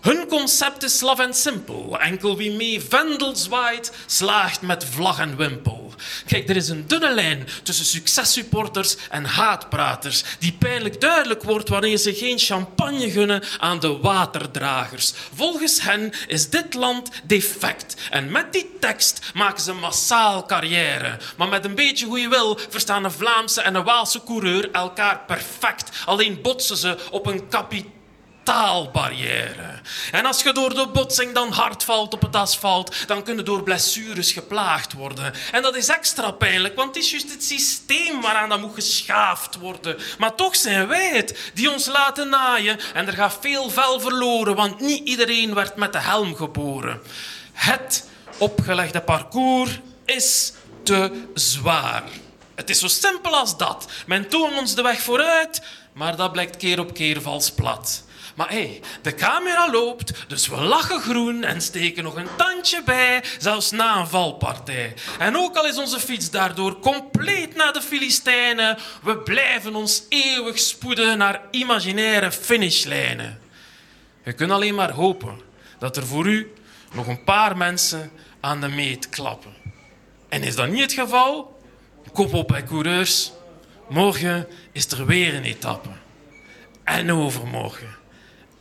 Hun 0.05 0.27
concept 0.27 0.83
is 0.83 0.97
slaf 0.97 1.19
en 1.19 1.33
simpel. 1.33 1.99
Enkel 1.99 2.37
wie 2.37 2.51
mee 2.51 2.81
vendel 2.81 3.35
zwaait, 3.35 3.91
slaagt 4.05 4.61
met 4.61 4.85
vlag 4.85 5.19
en 5.19 5.37
wimpel. 5.37 5.93
Kijk, 6.27 6.49
er 6.49 6.55
is 6.55 6.69
een 6.69 6.87
dunne 6.87 7.13
lijn 7.13 7.47
tussen 7.63 7.85
successupporters 7.85 8.97
en 9.09 9.25
haatpraters, 9.25 10.23
die 10.39 10.53
pijnlijk 10.59 11.01
duidelijk 11.01 11.43
wordt 11.43 11.69
wanneer 11.69 11.97
ze 11.97 12.13
geen 12.13 12.39
champagne 12.39 13.11
gunnen 13.11 13.43
aan 13.59 13.79
de 13.79 13.97
waterdragers. 13.97 15.13
Volgens 15.33 15.81
hen 15.81 16.11
is 16.27 16.49
dit 16.49 16.73
land 16.73 17.09
defect. 17.23 17.95
En 18.09 18.31
met 18.31 18.53
die 18.53 18.69
tekst 18.79 19.31
maken 19.33 19.61
ze 19.61 19.73
massaal 19.73 20.45
carrière. 20.45 21.17
Maar 21.37 21.47
met 21.47 21.65
een 21.65 21.75
beetje 21.75 22.05
goede 22.05 22.27
wil 22.27 22.59
verstaan 22.69 23.03
een 23.03 23.11
Vlaamse 23.11 23.61
en 23.61 23.75
een 23.75 23.83
Waalse 23.83 24.23
coureur 24.23 24.71
elkaar 24.71 25.19
perfect. 25.27 25.89
Alleen 26.05 26.41
botsen 26.41 26.77
ze 26.77 26.97
op 27.11 27.25
een 27.25 27.47
kapitaal 27.47 27.94
taalbarrière. 28.45 29.79
En 30.11 30.25
als 30.25 30.43
je 30.43 30.53
door 30.53 30.73
de 30.73 30.87
botsing 30.87 31.33
dan 31.33 31.51
hard 31.51 31.83
valt 31.83 32.13
op 32.13 32.21
het 32.21 32.35
asfalt, 32.35 33.07
dan 33.07 33.23
kunnen 33.23 33.45
door 33.45 33.63
blessures 33.63 34.31
geplaagd 34.31 34.93
worden. 34.93 35.33
En 35.51 35.61
dat 35.61 35.75
is 35.75 35.87
extra 35.87 36.31
pijnlijk, 36.31 36.75
want 36.75 36.95
het 36.95 37.03
is 37.03 37.11
juist 37.11 37.31
het 37.31 37.43
systeem 37.43 38.21
waaraan 38.21 38.49
dat 38.49 38.61
moet 38.61 38.73
geschaafd 38.73 39.55
worden. 39.55 39.97
Maar 40.17 40.35
toch 40.35 40.55
zijn 40.55 40.87
wij 40.87 41.09
het 41.15 41.51
die 41.53 41.71
ons 41.71 41.85
laten 41.85 42.29
naaien 42.29 42.79
en 42.93 43.07
er 43.07 43.13
gaat 43.13 43.37
veel 43.41 43.69
vel 43.69 43.99
verloren, 43.99 44.55
want 44.55 44.79
niet 44.79 45.07
iedereen 45.07 45.53
werd 45.53 45.75
met 45.75 45.93
de 45.93 45.99
helm 45.99 46.35
geboren. 46.35 47.01
Het 47.53 48.07
opgelegde 48.37 49.01
parcours 49.01 49.79
is 50.05 50.53
te 50.83 51.27
zwaar. 51.33 52.03
Het 52.55 52.69
is 52.69 52.79
zo 52.79 52.87
simpel 52.87 53.35
als 53.35 53.57
dat. 53.57 53.85
Men 54.05 54.29
toont 54.29 54.57
ons 54.57 54.75
de 54.75 54.81
weg 54.81 55.01
vooruit, 55.01 55.61
maar 55.93 56.15
dat 56.15 56.31
blijkt 56.31 56.57
keer 56.57 56.79
op 56.79 56.93
keer 56.93 57.21
vals 57.21 57.51
plat. 57.51 58.04
Maar 58.35 58.49
hé, 58.49 58.67
hey, 58.67 58.81
de 59.01 59.13
camera 59.13 59.71
loopt, 59.71 60.25
dus 60.27 60.47
we 60.47 60.55
lachen 60.55 61.01
groen 61.01 61.43
en 61.43 61.61
steken 61.61 62.03
nog 62.03 62.15
een 62.15 62.27
tandje 62.37 62.81
bij, 62.83 63.23
zelfs 63.39 63.71
na 63.71 63.99
een 63.99 64.07
valpartij. 64.07 64.93
En 65.19 65.37
ook 65.37 65.55
al 65.55 65.65
is 65.65 65.77
onze 65.77 65.99
fiets 65.99 66.29
daardoor 66.29 66.79
compleet 66.79 67.55
naar 67.55 67.73
de 67.73 67.81
Filistijnen, 67.81 68.77
we 69.03 69.17
blijven 69.17 69.75
ons 69.75 70.03
eeuwig 70.09 70.59
spoeden 70.59 71.17
naar 71.17 71.41
imaginaire 71.51 72.31
finishlijnen. 72.31 73.39
Je 74.23 74.33
kunt 74.33 74.51
alleen 74.51 74.75
maar 74.75 74.91
hopen 74.91 75.41
dat 75.79 75.97
er 75.97 76.05
voor 76.05 76.27
u 76.27 76.53
nog 76.93 77.07
een 77.07 77.23
paar 77.23 77.57
mensen 77.57 78.11
aan 78.39 78.61
de 78.61 78.67
meet 78.67 79.09
klappen. 79.09 79.53
En 80.29 80.43
is 80.43 80.55
dat 80.55 80.69
niet 80.69 80.81
het 80.81 80.93
geval? 80.93 81.59
Kop 82.13 82.33
op 82.33 82.47
bij 82.47 82.63
coureurs. 82.63 83.31
Morgen 83.89 84.47
is 84.71 84.91
er 84.91 85.05
weer 85.05 85.33
een 85.33 85.43
etappe. 85.43 85.89
En 86.83 87.11
overmorgen. 87.11 87.94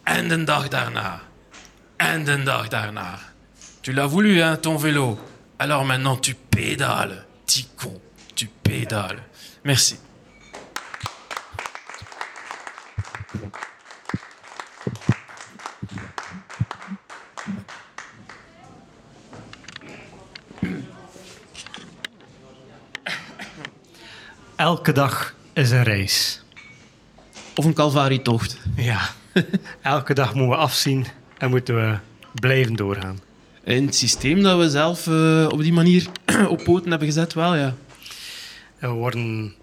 En 0.04 0.28
de 0.28 0.44
dag 0.44 0.68
daarna. 0.68 1.20
En 1.96 2.24
de 2.24 2.42
dag 2.42 2.68
daarna. 2.68 3.18
Tu 3.80 3.92
l'as 3.92 4.10
voulu, 4.10 4.40
hein, 4.40 4.56
ton 4.60 4.76
vélo. 4.76 5.18
Alors 5.58 5.84
maintenant, 5.84 6.20
tu 6.20 6.34
pédales. 6.48 7.24
Petit 7.44 7.68
con, 7.76 8.00
tu 8.34 8.48
pédales. 8.62 9.22
Merci. 9.62 9.98
Elke 24.56 24.92
dag 24.92 25.34
is 25.52 25.70
een 25.70 25.82
reis. 25.82 26.42
Of 27.54 27.64
een 27.64 27.74
Calvarietocht. 27.74 28.58
Ja, 28.76 29.10
elke 29.82 30.14
dag 30.14 30.34
moeten 30.34 30.48
we 30.56 30.56
afzien 30.56 31.06
en 31.38 31.50
moeten 31.50 31.74
we 31.74 31.96
blijven 32.40 32.74
doorgaan. 32.74 33.20
In 33.64 33.86
het 33.86 33.94
systeem 33.96 34.42
dat 34.42 34.58
we 34.58 34.70
zelf 34.70 35.06
eh, 35.06 35.46
op 35.50 35.62
die 35.62 35.72
manier 35.72 36.06
op 36.48 36.64
poten 36.64 36.90
hebben 36.90 37.08
gezet, 37.08 37.32
wel 37.34 37.54
ja. 37.56 37.74
We 38.78 38.88
worden 38.88 39.54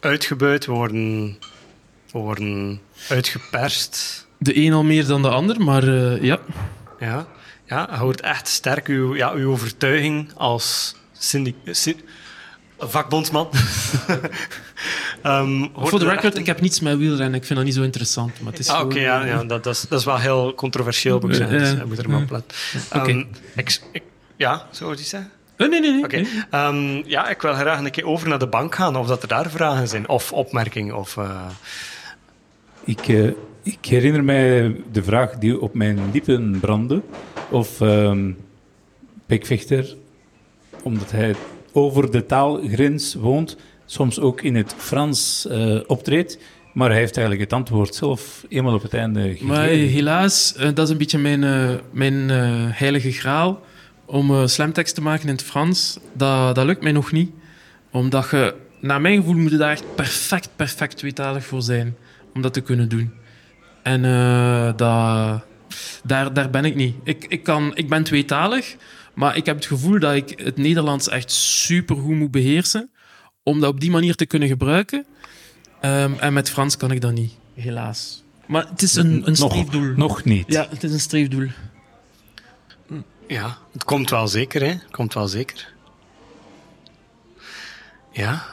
uitgebuit, 0.00 0.66
we 0.66 0.72
worden, 0.72 1.38
we 2.12 2.18
worden 2.18 2.80
uitgeperst. 3.08 4.26
De 4.38 4.56
een 4.56 4.72
al 4.72 4.84
meer 4.84 5.06
dan 5.06 5.22
de 5.22 5.28
ander, 5.28 5.60
maar 5.60 5.82
eh, 5.88 6.22
ja. 6.22 6.38
Ja, 7.00 7.26
ja 7.66 7.88
je 7.92 7.96
hoort 7.98 8.20
echt 8.20 8.48
sterk 8.48 8.86
uw, 8.88 9.14
ja, 9.16 9.32
uw 9.32 9.50
overtuiging 9.50 10.32
als 10.36 10.96
syndic, 11.12 11.54
sy- 11.64 11.96
vakbondsman. 12.78 13.48
Ehm, 15.22 15.66
Voor 15.76 15.98
de 15.98 16.04
record, 16.04 16.24
echt 16.24 16.38
ik 16.38 16.46
heb 16.46 16.60
niets 16.60 16.80
met 16.80 16.96
wielrennen. 16.98 17.34
Ik 17.34 17.44
vind 17.44 17.58
dat 17.58 17.64
niet 17.68 17.74
zo 17.74 17.82
interessant. 17.82 18.40
Maar 18.40 18.50
het 18.52 18.60
is 18.60 18.68
Ah, 18.68 18.84
Oké, 18.84 18.98
ja, 18.98 19.24
ja 19.24 19.44
dat, 19.44 19.64
dat, 19.64 19.74
is, 19.74 19.86
dat 19.88 19.98
is 19.98 20.04
wel 20.04 20.18
heel 20.18 20.54
controversieel, 20.54 21.18
moet 21.20 21.30
ik 21.30 21.36
zeggen. 21.36 21.58
Dus 21.58 21.72
Eh, 21.72 21.78
ik 21.78 21.86
moet 21.86 21.98
er 21.98 22.10
maar 22.10 22.22
op 22.22 22.30
letten. 22.30 22.56
Oké. 22.94 23.10
Ehm, 23.10 23.24
ik, 23.54 23.80
ik, 23.92 24.02
ja, 24.36 24.66
zou 24.70 24.90
je 24.90 24.96
die 24.96 25.04
zeggen? 25.04 25.30
Eh, 25.56 25.68
nee, 25.68 25.80
nee, 25.80 25.92
nee. 25.92 26.04
Oké. 26.04 26.16
nee. 26.16 26.26
Ehm, 26.50 27.02
ja, 27.08 27.28
ik 27.28 27.42
wil 27.42 27.54
graag 27.54 27.78
een 27.78 27.90
keer 27.90 28.06
over 28.06 28.28
naar 28.28 28.38
de 28.38 28.46
bank 28.46 28.74
gaan, 28.74 28.96
of 28.96 29.06
dat 29.06 29.22
er 29.22 29.28
daar 29.28 29.50
vragen 29.50 29.88
zijn, 29.88 30.08
of 30.08 30.32
opmerkingen. 30.32 30.96
Of, 30.96 31.16
eh, 31.16 31.46
Ik, 32.84 33.08
eh, 33.08 33.30
ik 33.62 33.78
herinner 33.86 34.24
mij 34.24 34.76
de 34.92 35.02
vraag 35.02 35.30
die 35.34 35.60
op 35.60 35.74
mijn 35.74 35.98
lippen 36.12 36.58
brandde. 36.60 37.02
Of 37.50 37.80
ehm 37.80 38.30
Pikvechter, 39.26 39.96
omdat 40.82 41.10
hij 41.10 41.34
over 41.74 42.10
de 42.10 42.26
taalgrens 42.26 43.14
woont, 43.14 43.56
soms 43.86 44.20
ook 44.20 44.42
in 44.42 44.54
het 44.54 44.74
Frans 44.78 45.46
eh, 45.46 45.80
optreedt. 45.86 46.38
Maar 46.72 46.90
hij 46.90 46.98
heeft 46.98 47.16
eigenlijk 47.16 47.50
het 47.50 47.58
antwoord 47.58 47.94
zelf 47.94 48.44
eenmaal 48.48 48.74
op 48.74 48.82
het 48.82 48.94
einde 48.94 49.20
gegeven. 49.20 49.46
Maar 49.46 49.66
helaas, 49.66 50.54
eh, 50.54 50.68
dat 50.74 50.86
is 50.86 50.90
een 50.90 50.98
beetje 50.98 51.18
mijn, 51.18 51.44
eh, 51.44 51.70
mijn 51.90 52.28
heilige 52.70 53.12
graal. 53.12 53.60
Om 54.04 54.48
slamtekst 54.48 54.94
te 54.94 55.02
maken 55.02 55.28
in 55.28 55.34
het 55.34 55.42
Frans, 55.42 55.98
dat, 56.12 56.54
dat 56.54 56.66
lukt 56.66 56.82
mij 56.82 56.92
nog 56.92 57.12
niet. 57.12 57.30
Omdat 57.90 58.30
je, 58.30 58.54
naar 58.80 59.00
mijn 59.00 59.16
gevoel, 59.16 59.34
moet 59.34 59.50
je 59.50 59.56
daar 59.56 59.70
echt 59.70 59.94
perfect, 59.94 60.48
perfect 60.56 60.96
tweetalig 60.96 61.44
voor 61.44 61.62
zijn. 61.62 61.96
Om 62.34 62.42
dat 62.42 62.52
te 62.52 62.60
kunnen 62.60 62.88
doen. 62.88 63.12
En 63.82 64.02
dat, 64.76 65.44
daar, 66.04 66.32
daar 66.32 66.50
ben 66.50 66.64
ik 66.64 66.74
niet. 66.74 66.94
Ik, 67.04 67.24
ik, 67.28 67.42
kan, 67.42 67.70
ik 67.74 67.88
ben 67.88 68.02
tweetalig, 68.02 68.76
maar 69.14 69.36
ik 69.36 69.46
heb 69.46 69.56
het 69.56 69.66
gevoel 69.66 69.98
dat 69.98 70.14
ik 70.14 70.40
het 70.40 70.56
Nederlands 70.56 71.08
echt 71.08 71.30
supergoed 71.32 72.16
moet 72.16 72.30
beheersen. 72.30 72.90
Om 73.42 73.60
dat 73.60 73.70
op 73.70 73.80
die 73.80 73.90
manier 73.90 74.14
te 74.14 74.26
kunnen 74.26 74.48
gebruiken. 74.48 75.04
Ehm, 75.80 76.12
en 76.18 76.32
met 76.32 76.50
Frans 76.50 76.76
kan 76.76 76.90
ik 76.90 77.00
dat 77.00 77.12
niet, 77.12 77.32
helaas. 77.54 78.22
Maar 78.46 78.66
het 78.68 78.82
is 78.82 78.94
een, 78.94 79.12
een 79.26 79.34
nog, 79.38 79.50
streefdoel. 79.52 79.92
nog 79.96 80.24
niet. 80.24 80.44
Ja, 80.52 80.66
het 80.70 80.82
is 80.82 80.92
een 80.92 81.00
streefdoel. 81.00 81.48
ja, 83.28 83.58
het 83.72 83.84
komt 83.84 84.10
wel 84.10 84.28
zeker, 84.28 84.60
hè. 84.60 84.66
Het 84.68 84.90
komt 84.90 85.14
wel 85.14 85.28
zeker. 85.28 85.72
Ja, 88.12 88.44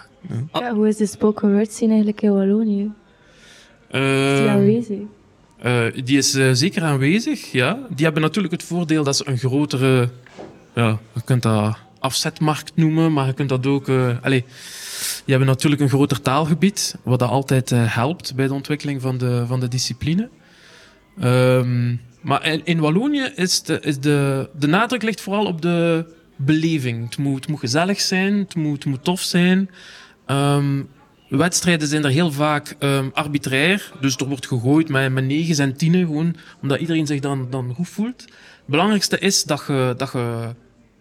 Ja, 0.53 0.73
hoe 0.73 0.87
is 0.87 0.95
de 0.97 1.05
spoken 1.05 1.53
word 1.53 1.71
scene 1.73 1.89
eigenlijk 1.89 2.21
in 2.21 2.33
Wallonië? 2.33 2.81
Is 2.83 2.91
die 3.91 4.01
Ehm, 4.01 4.47
aanwezig? 4.47 4.99
eh, 5.59 5.85
die 6.05 6.17
is 6.17 6.33
eh, 6.33 6.49
zeker 6.53 6.83
aanwezig, 6.83 7.51
ja. 7.51 7.79
Die 7.89 8.03
hebben 8.05 8.21
natuurlijk 8.23 8.53
het 8.53 8.63
voordeel 8.63 9.03
dat 9.03 9.15
ze 9.17 9.27
een 9.27 9.37
grotere... 9.37 10.09
Ja, 10.75 10.99
je 11.13 11.21
kunt 11.25 11.43
dat 11.43 11.77
afzetmarkt 11.99 12.71
noemen, 12.75 13.13
maar 13.13 13.27
je 13.27 13.33
kunt 13.33 13.49
dat 13.49 13.65
ook... 13.65 13.87
eh 13.87 14.17
allez, 14.21 14.41
die 15.25 15.35
hebben 15.35 15.47
natuurlijk 15.47 15.81
een 15.81 15.89
groter 15.89 16.21
taalgebied, 16.21 16.95
wat 17.03 17.19
dat 17.19 17.29
altijd 17.29 17.71
eh, 17.71 17.95
helpt 17.95 18.35
bij 18.35 18.47
de 18.47 18.53
ontwikkeling 18.53 19.01
van 19.01 19.17
de, 19.17 19.43
van 19.47 19.59
de 19.59 19.67
discipline. 19.67 20.29
Ehm, 21.19 21.95
maar 22.21 22.45
in, 22.45 22.61
in 22.65 22.79
Wallonië 22.79 23.31
is, 23.35 23.61
de, 23.61 23.79
is 23.79 23.99
de, 23.99 24.49
de 24.59 24.67
nadruk 24.67 25.01
ligt 25.01 25.21
vooral 25.21 25.45
op 25.45 25.61
de 25.61 26.05
beleving. 26.35 27.05
Het 27.05 27.17
moet, 27.17 27.35
het 27.35 27.47
moet 27.47 27.59
gezellig 27.59 28.01
zijn, 28.01 28.33
het 28.33 28.55
moet, 28.55 28.75
het 28.75 28.85
moet 28.85 29.03
tof 29.03 29.21
zijn. 29.21 29.69
Ehm, 30.25 30.81
wedstrijden 31.37 31.87
zijn 31.87 32.03
er 32.03 32.09
heel 32.09 32.31
vaak 32.31 32.75
ehm, 32.79 33.09
arbitrair. 33.13 33.91
Dus 34.01 34.15
er 34.15 34.27
wordt 34.27 34.47
gegooid 34.47 34.89
met, 34.89 35.11
met 35.11 35.25
negens 35.25 35.57
en 35.57 35.77
tienen, 35.77 36.05
gewoon 36.05 36.35
omdat 36.61 36.79
iedereen 36.79 37.07
zich 37.07 37.19
dan, 37.19 37.47
dan 37.49 37.73
goed 37.73 37.89
voelt. 37.89 38.21
Het 38.21 38.65
belangrijkste 38.65 39.19
is 39.19 39.43
dat, 39.43 39.63
je, 39.67 39.93
dat, 39.97 40.11
je, 40.11 40.49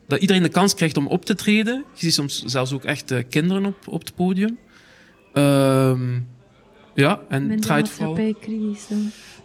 dat 0.06 0.20
iedereen 0.20 0.42
de 0.42 0.48
kans 0.48 0.74
krijgt 0.74 0.96
om 0.96 1.06
op 1.06 1.24
te 1.24 1.34
treden. 1.34 1.84
Je 1.94 2.00
ziet 2.00 2.14
soms 2.14 2.42
zelfs 2.44 2.72
ook 2.72 2.84
echt 2.84 3.14
kinderen 3.28 3.64
op, 3.64 3.76
op 3.88 4.00
het 4.00 4.14
podium. 4.14 4.58
Ehm, 5.32 6.18
ja, 6.94 7.20
en 7.28 7.46
Minder 7.46 7.60
draait 7.60 7.88
vooral... 7.88 8.18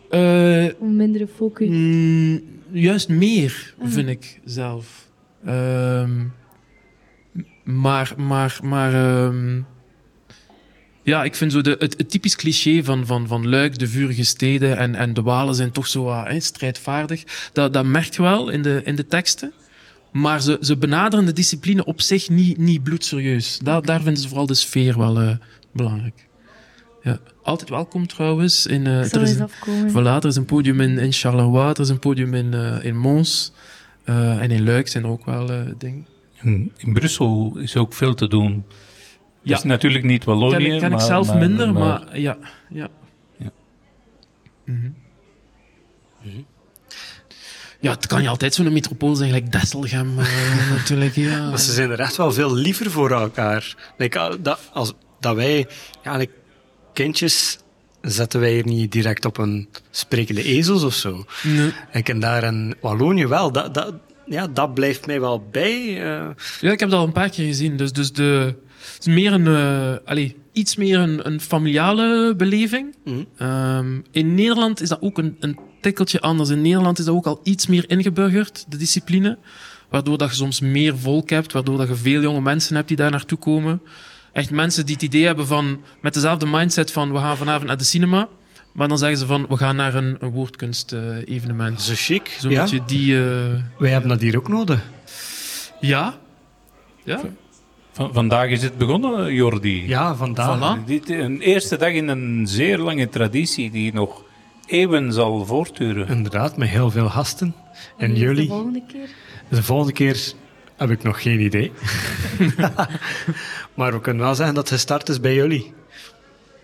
Eh, 0.09 0.67
Om 0.79 0.95
mindere 0.95 1.27
focus. 1.27 1.67
Mm, 1.69 2.41
juist 2.71 3.09
meer, 3.09 3.73
Ah. 3.79 3.88
vind 3.88 4.09
ik 4.09 4.39
zelf. 4.43 5.09
Ehm, 5.45 6.23
maar, 7.63 8.13
maar, 8.17 8.59
maar... 8.63 8.93
ehm, 8.93 9.61
ja, 11.05 11.23
ik 11.23 11.35
vind 11.35 11.51
zo 11.51 11.61
de, 11.61 11.75
het, 11.79 11.97
het 11.97 12.09
typisch 12.09 12.35
cliché 12.35 12.83
van, 12.83 13.05
van, 13.05 13.27
van 13.27 13.49
Luik, 13.49 13.79
de 13.79 13.87
vurige 13.87 14.23
steden 14.23 14.77
en, 14.77 14.95
en 14.95 15.13
de 15.13 15.21
Walen 15.21 15.55
zijn 15.55 15.71
toch 15.71 15.87
zo 15.87 16.03
wat, 16.03 16.27
hè, 16.27 16.39
strijdvaardig. 16.39 17.23
Dat, 17.53 17.73
dat 17.73 17.85
merk 17.85 18.13
je 18.15 18.21
wel 18.21 18.49
in 18.49 18.61
de, 18.61 18.81
in 18.85 18.95
de 18.95 19.07
teksten. 19.07 19.51
Maar 20.11 20.41
ze, 20.41 20.57
ze 20.61 20.77
benaderen 20.77 21.25
de 21.25 21.33
discipline 21.33 21.85
op 21.85 22.01
zich 22.01 22.29
niet, 22.29 22.57
niet 22.57 22.83
bloedserieus. 22.83 23.59
Daar, 23.63 23.81
daar 23.81 24.01
vinden 24.01 24.21
ze 24.21 24.27
vooral 24.27 24.45
de 24.45 24.53
sfeer 24.53 24.97
wel 24.97 25.19
eh, 25.19 25.29
belangrijk. 25.73 26.27
Ja. 27.03 27.19
Altijd 27.43 27.69
welkom 27.69 28.07
trouwens. 28.07 28.65
In, 28.65 28.87
eh, 28.87 28.99
Ik 29.03 29.05
zal 29.09 29.21
er 29.21 29.27
is 29.27 29.35
een- 29.35 29.41
afkomen. 29.43 29.89
Voilà, 29.91 30.23
er 30.23 30.25
is 30.25 30.35
een 30.35 30.45
podium 30.45 30.81
in, 30.81 30.97
in 30.97 31.11
Charleroi, 31.13 31.69
er 31.69 31.79
is 31.79 31.89
een 31.89 31.99
podium 31.99 32.33
in, 32.33 32.53
eh, 32.53 32.83
in 32.83 32.97
Mons. 32.97 33.51
eh, 34.03 34.41
en 34.41 34.51
in 34.51 34.63
Luik 34.63 34.87
zijn 34.87 35.03
er 35.03 35.09
ook 35.09 35.25
wel 35.25 35.49
eh, 35.49 35.59
dingen. 35.77 36.05
In, 36.41 36.71
in 36.77 36.93
Brussel 36.93 37.57
is 37.57 37.75
ook 37.77 37.93
veel 37.93 38.13
te 38.13 38.27
doen. 38.27 38.63
Ja. 39.45 39.57
is 39.57 39.63
natuurlijk 39.63 40.03
niet 40.03 40.23
Wallonië. 40.23 40.51
ken 40.55 40.65
ik, 40.73 40.79
ken 40.79 40.91
ik 40.91 40.97
maar- 40.97 41.01
zelf 41.05 41.27
maar- 41.27 41.37
minder, 41.37 41.73
maar, 41.73 41.83
maar- 42.05 42.19
ja. 42.19 42.37
Ja. 42.69 42.87
Ja. 43.37 43.51
Mhm. 44.65 44.87
Ja, 47.79 47.91
het 47.91 48.07
kan 48.07 48.21
je 48.21 48.29
altijd 48.29 48.53
zo'n 48.53 48.73
metropool 48.73 49.15
zijn, 49.15 49.29
gelijk 49.29 49.51
Desselgem 49.51 50.19
eh, 50.19 50.69
natuurlijk. 50.77 51.15
Ja. 51.15 51.49
Maar 51.49 51.59
ze 51.59 51.71
zijn 51.73 51.91
er 51.91 51.99
echt 51.99 52.15
wel 52.15 52.31
veel 52.31 52.53
liever 52.53 52.91
voor 52.91 53.11
elkaar. 53.11 53.75
Like, 53.97 54.19
ah, 54.19 54.33
dat, 54.39 54.59
als, 54.73 54.93
dat 55.19 55.35
wij, 55.35 55.67
ja, 56.03 56.17
like, 56.17 56.33
kindjes, 56.93 57.57
zetten 58.01 58.39
wij 58.39 58.53
hier 58.53 58.65
niet 58.65 58.91
direct 58.91 59.25
op 59.25 59.37
een 59.37 59.69
sprekende 59.91 60.43
ezels 60.43 60.83
of 60.83 60.93
zo. 60.93 61.25
Nee. 61.43 61.71
Ik 61.91 62.09
en 62.09 62.19
daar 62.19 62.43
in 62.43 62.75
Wallonië 62.81 63.27
wel. 63.27 63.51
Dat, 63.51 63.73
dat, 63.73 63.93
ja, 64.25 64.47
dat 64.47 64.73
blijft 64.73 65.05
mij 65.05 65.19
wel 65.19 65.47
bij. 65.51 65.87
eh. 65.87 66.27
Ja, 66.61 66.71
ik 66.71 66.79
heb 66.79 66.89
dat 66.89 66.99
al 66.99 67.05
een 67.05 67.11
paar 67.11 67.29
keer 67.29 67.45
gezien. 67.45 67.77
Dus, 67.77 67.91
dus 67.91 68.11
de, 68.13 68.55
het 68.95 69.07
is 69.07 69.13
meer 69.13 69.33
een, 69.33 69.47
eh, 69.47 70.07
allee, 70.09 70.35
iets 70.51 70.75
meer 70.75 70.99
een, 70.99 71.27
een 71.27 71.41
familiale 71.41 72.33
beleving. 72.37 72.95
Mhm. 73.05 73.15
Ehm, 73.37 73.99
in 74.11 74.35
Nederland 74.35 74.81
is 74.81 74.89
dat 74.89 75.01
ook 75.01 75.17
een, 75.17 75.35
een 75.39 75.59
tikkeltje 75.81 76.21
anders. 76.21 76.49
In 76.49 76.61
Nederland 76.61 76.99
is 76.99 77.05
dat 77.05 77.15
ook 77.15 77.25
al 77.25 77.39
iets 77.43 77.67
meer 77.67 77.83
ingeburgerd, 77.89 78.65
de 78.67 78.77
discipline. 78.77 79.37
Waardoor 79.89 80.17
dat 80.17 80.29
je 80.29 80.35
soms 80.35 80.59
meer 80.59 80.97
volk 80.97 81.29
hebt, 81.29 81.51
waardoor 81.53 81.77
dat 81.77 81.87
je 81.87 81.95
veel 81.95 82.21
jonge 82.21 82.41
mensen 82.41 82.75
hebt 82.75 82.87
die 82.87 82.97
daar 82.97 83.11
naartoe 83.11 83.37
komen. 83.37 83.81
Echt 84.33 84.51
mensen 84.51 84.85
die 84.85 84.93
het 84.95 85.03
idee 85.03 85.25
hebben 85.25 85.47
van, 85.47 85.81
met 86.01 86.13
dezelfde 86.13 86.45
mindset 86.45 86.91
van 86.91 87.11
we 87.11 87.17
gaan 87.17 87.37
vanavond 87.37 87.67
naar 87.67 87.77
de 87.77 87.83
cinema. 87.83 88.27
Maar 88.71 88.87
dan 88.87 88.97
zeggen 88.97 89.17
ze 89.17 89.25
van, 89.25 89.45
we 89.49 89.57
gaan 89.57 89.75
naar 89.75 89.95
een, 89.95 90.17
een 90.19 90.29
woordkunst-evenement. 90.31 91.81
Zo 91.81 91.93
chic. 91.95 92.37
Zo'n 92.39 92.51
ja. 92.51 92.61
beetje 92.61 92.81
die... 92.85 93.17
eh, 93.17 93.53
Wij 93.77 93.89
hebben 93.91 94.09
dat 94.09 94.21
hier 94.21 94.37
ook 94.37 94.47
nodig. 94.47 94.81
ja. 95.81 96.17
Ja. 97.03 97.21
Van- 97.95 98.13
vandaag 98.13 98.49
is 98.49 98.61
het 98.61 98.77
begonnen, 98.77 99.33
Jordi. 99.33 99.87
Ja, 99.87 100.15
vandaag. 100.15 100.77
Voilà. 100.79 100.85
Dit, 100.85 101.09
een 101.09 101.41
eerste 101.41 101.77
dag 101.77 101.91
in 101.91 102.07
een 102.07 102.47
zeer 102.47 102.77
lange 102.77 103.09
traditie 103.09 103.71
die 103.71 103.93
nog 103.93 104.23
eeuwen 104.65 105.13
zal 105.13 105.45
voortduren. 105.45 106.07
Inderdaad, 106.07 106.57
met 106.57 106.69
heel 106.69 106.91
veel 106.91 107.09
gasten. 107.09 107.55
En 107.97 108.15
jullie? 108.15 108.47
De 108.47 108.53
volgende 108.53 108.83
keer. 108.87 109.09
De 109.49 109.63
volgende 109.63 109.93
keer 109.93 110.33
heb 110.75 110.89
ik 110.89 111.03
nog 111.03 111.21
geen 111.21 111.39
idee. 111.39 111.71
maar 113.75 113.91
we 113.91 114.01
kunnen 114.01 114.23
wel 114.23 114.35
zeggen 114.35 114.55
dat 114.55 114.63
het 114.63 114.73
gestart 114.73 115.09
is 115.09 115.19
bij 115.19 115.33
jullie. 115.33 115.73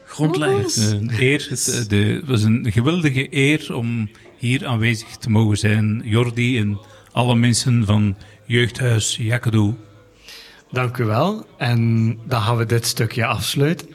Grondleggers. 0.05 0.77
Een 0.77 1.11
eer, 1.19 1.47
het, 1.49 1.85
de, 1.89 2.21
was 2.25 2.43
een 2.43 2.67
geweldige 2.71 3.27
eer 3.29 3.75
om 3.75 4.09
hier 4.37 4.65
aanwezig 4.65 5.07
te 5.17 5.29
mogen 5.29 5.57
zijn. 5.57 6.01
Jordi 6.05 6.57
en 6.59 6.79
alle 7.11 7.35
mensen 7.35 7.85
van 7.85 8.15
Jeugdhuis 8.45 9.17
Jakadu. 9.19 9.73
Dank 10.71 10.97
u 10.97 11.05
wel. 11.05 11.45
En 11.57 12.19
dan 12.23 12.41
gaan 12.41 12.57
we 12.57 12.65
dit 12.65 12.85
stukje 12.85 13.25
afsluiten. 13.25 13.87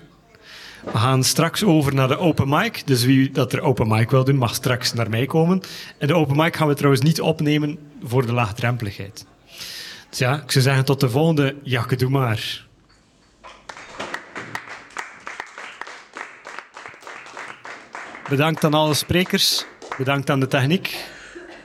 We 0.93 0.99
gaan 0.99 1.25
straks 1.25 1.65
over 1.65 1.95
naar 1.95 2.09
de 2.09 2.19
open 2.19 2.49
mic. 2.49 2.83
Dus 2.87 3.05
wie 3.05 3.31
dat 3.31 3.53
er 3.53 3.61
open 3.61 3.89
mic 3.89 4.11
wil 4.11 4.25
doen, 4.25 4.37
mag 4.37 4.55
straks 4.55 4.93
naar 4.93 5.11
mij 5.11 5.27
komen. 5.27 5.61
En 5.99 6.07
de 6.07 6.15
open 6.15 6.37
mic 6.37 6.57
gaan 6.57 6.69
we 6.69 6.75
trouwens 6.75 7.03
niet 7.03 7.21
opnemen 7.21 7.79
voor 8.03 8.27
de 8.27 8.33
laagdrempeligheid. 8.33 9.27
Dus 10.11 10.19
ja, 10.19 10.43
ik 10.43 10.53
zou 10.53 10.65
zeggen 10.65 10.85
tot 10.85 11.01
de 11.01 11.11
volgende. 11.11 11.57
Jakke, 11.63 11.97
doe 11.97 12.11
maar. 12.11 12.67
Bedankt 18.29 18.65
aan 18.65 18.75
alle 18.75 18.95
sprekers. 18.95 19.65
Bedankt 19.99 20.31
aan 20.31 20.41
de 20.41 20.49
techniek. 20.49 21.05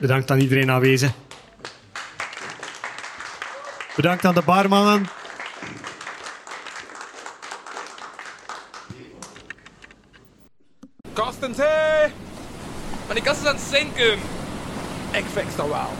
Bedankt 0.00 0.30
aan 0.30 0.40
iedereen 0.40 0.70
aanwezig. 0.70 1.12
Bedankt 3.96 4.24
aan 4.24 4.34
de 4.34 4.42
barmannen. 4.42 5.06
Kastens, 11.12 11.56
hé! 11.58 12.06
Maar 13.06 13.14
die 13.14 13.22
kast 13.22 13.40
is 13.40 13.46
aan 13.46 13.54
het 13.54 13.64
zinken. 13.64 14.18
Ik 15.12 15.24
fix 15.24 15.56
dat 15.56 15.68
wel. 15.68 15.90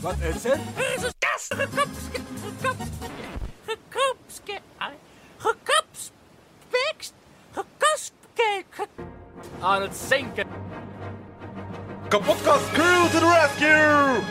Wat 0.00 0.14
is 0.20 0.42
het? 0.42 0.58
Er 0.76 0.94
is 0.96 1.02
een 1.02 1.12
kast 1.18 1.54
gekapske, 1.54 2.20
gekap, 2.42 2.76
gekapske, 3.66 4.58
gekapspekst, 5.36 7.14
gekaspke, 7.52 8.64
ge- 8.70 8.88
aan 9.60 9.82
het 9.82 9.96
zinken. 10.08 10.46
Kapotkast 12.14 12.72
crew 12.72 13.10
to 13.10 13.18
the 13.18 13.26
rescue! 13.40 14.22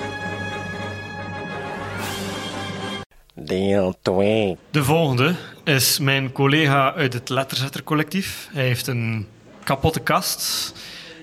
Deel 3.33 3.95
2. 4.01 4.57
De 4.71 4.83
volgende 4.83 5.35
is 5.63 5.99
mijn 5.99 6.31
collega 6.31 6.93
uit 6.93 7.13
het 7.13 7.29
Letterzettercollectief. 7.29 8.49
Hij 8.51 8.63
heeft 8.63 8.87
een 8.87 9.27
kapotte 9.63 9.99
kast. 9.99 10.73